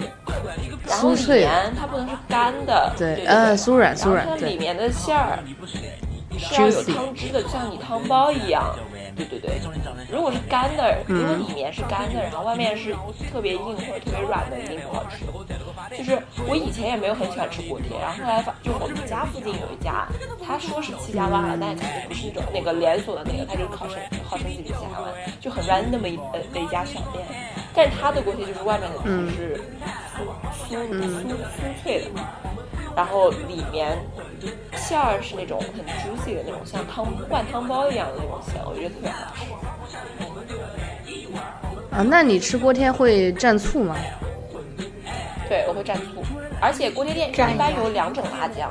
[0.87, 5.39] 然后里面它不能是干的，对对呃酥软酥软然后它里面的馅儿
[6.37, 8.75] 是要有汤汁的，就像你汤包一样。
[9.17, 9.61] 对对对，
[10.13, 12.95] 如果是干的，如果里面是干的，然后外面是
[13.33, 15.25] 特别硬或者特别软的，一定不好吃。
[15.97, 20.07] 就是我以前也没有很喜欢吃锅贴，然后后来发就我们家附近有一家，
[20.47, 23.99] 他说是七家湾了，但肯定不是那种那个连锁的那个，他就是号称
[24.29, 27.27] 号称自己是七家湾，就很 random 的一呃的一家小店，
[27.75, 29.59] 但是他的锅贴就是外面的皮是
[30.15, 30.23] 酥
[30.69, 32.21] 酥酥酥脆的，
[32.95, 33.99] 然后里面
[34.77, 39.45] 馅儿是那种很 juicy 的那种，像汤灌汤包一样的那种馅，我觉得特别好吃。
[41.95, 43.97] 啊，那你吃锅贴会蘸醋吗？
[45.49, 46.23] 对，我会蘸醋，
[46.61, 48.71] 而且锅贴店一般有两种辣酱，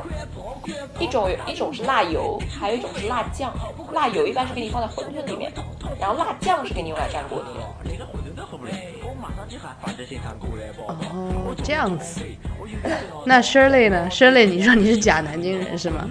[1.00, 3.52] 一种一种是辣油，还有一种是辣酱。
[3.92, 5.52] 辣油一般是给你放在馄饨里面，
[6.00, 7.98] 然后辣酱是给你用来蘸锅贴。
[10.88, 12.22] 哦，这样子。
[13.26, 16.08] 那 Shirley 呢？Shirley，你说你是假南京人是吗？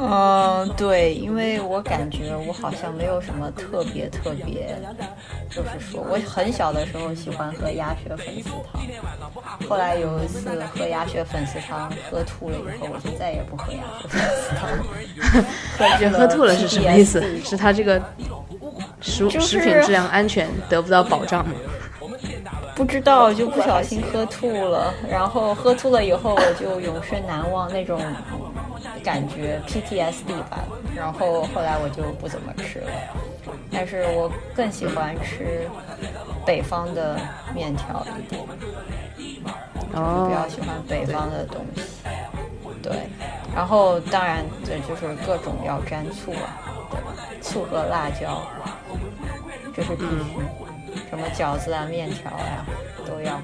[0.00, 4.76] 嗯，对，因为我感觉我好像没有什么特别特别，
[5.50, 14.84] 就是说我很小的时候喜欢喝鸭血粉丝汤，后来有一次喝鸭血粉丝汤喝吐了以后，我就再也不喝鸭血粉丝汤了。
[15.98, 17.20] 这喝吐了是什么意思？
[17.42, 18.00] 是它这个
[19.00, 21.54] 食就是食品质量安全得不到保障吗？
[22.74, 28.00] 不知道就不小心喝吐了，然后喝吐了以后我就永生难忘那种
[29.02, 30.60] 感觉 PTSD 吧。
[30.96, 32.90] 然后后来我就不怎么吃了，
[33.70, 35.68] 但是我更喜欢吃
[36.46, 37.18] 北方的
[37.54, 38.42] 面条一点，
[39.16, 41.82] 比哦较喜欢北方的东西。
[42.82, 42.92] 对，
[43.54, 46.58] 然后当然这就是各种要沾醋啊，
[46.90, 47.14] 对吧？
[47.40, 48.42] 醋和辣椒，
[49.74, 50.67] 这是必须。
[51.10, 52.64] 什么饺子啊、面条呀、
[53.06, 53.40] 都要。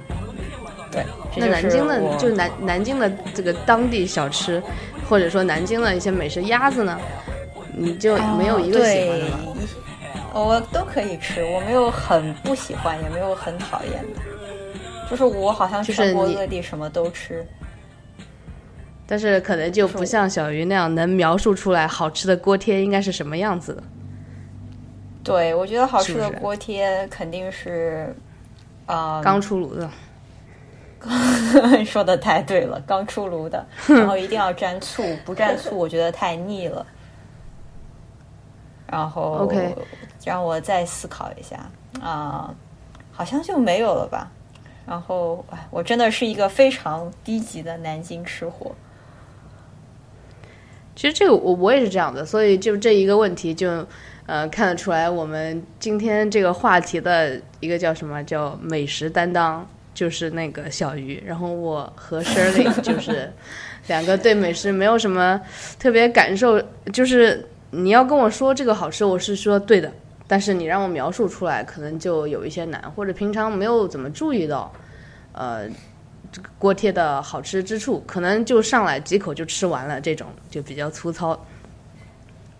[0.90, 1.04] 对，
[1.36, 4.62] 那南京的就南南京的这个当地小吃，
[5.08, 6.98] 或者说南京的一些美食，鸭子呢，
[7.76, 9.38] 你就没有一个喜欢的吗？
[9.44, 9.54] 哦对
[10.34, 14.20] 我都可以吃，我没有很不喜欢，也没有很讨厌的。
[15.08, 17.46] 就是我好像就是你全国各地什么都吃。
[19.06, 23.82] 但是可能就不像小鱼那样能描述出来好吃的锅贴应该是什么样子的。
[25.24, 28.14] 对，我觉得好吃的锅贴肯定是，
[28.84, 29.90] 啊、刚出炉的，
[31.84, 36.86] 说的太对了，刚出炉的，然后一定要蘸醋，不蘸醋我觉得太腻了。
[38.86, 39.74] 然后 OK
[40.24, 41.58] 让我再思考一下
[42.00, 42.54] 啊、
[43.10, 44.30] 好像就没有了吧。
[44.86, 48.72] 然后，哎，我真的是一个非常低级的南京吃货。
[50.94, 53.86] 其实这个我我也是这样的，所以就这一个问题就
[54.26, 63.32] 呃看得出来，我们今天这个话题的一个叫什么叫美食担当，就是那个小鱼，然后我和 Shirley 就是
[63.88, 65.40] 两个对美食没有什么
[65.78, 69.92] 特别感受，就是你要跟我说这个好吃，我是说对的，
[70.26, 74.72] 但是你让我描述出来，可能就有一些难，或者平常没有怎么注意到，
[75.32, 75.68] 呃。
[76.32, 81.46] 这个锅贴的好吃之处，可能就上来几口就吃完了，这种就比较粗糙。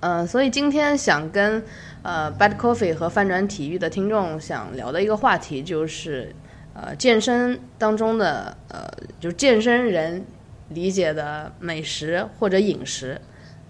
[0.05, 1.65] 呃，所以今天想跟
[2.03, 6.37] 呃 Bad Coffee 和翻转体育的听众想聊的一个话题就是，
[6.75, 8.87] 呃，健身当中的呃，
[9.19, 10.23] 就健身人
[10.69, 13.19] 理解的美食或者饮食，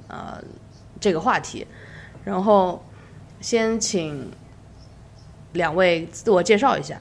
[0.09, 0.43] 呃，
[0.99, 1.65] 这个话题。
[2.25, 2.85] 然后
[3.41, 4.29] 先请
[5.53, 7.01] 两位自我介绍一下。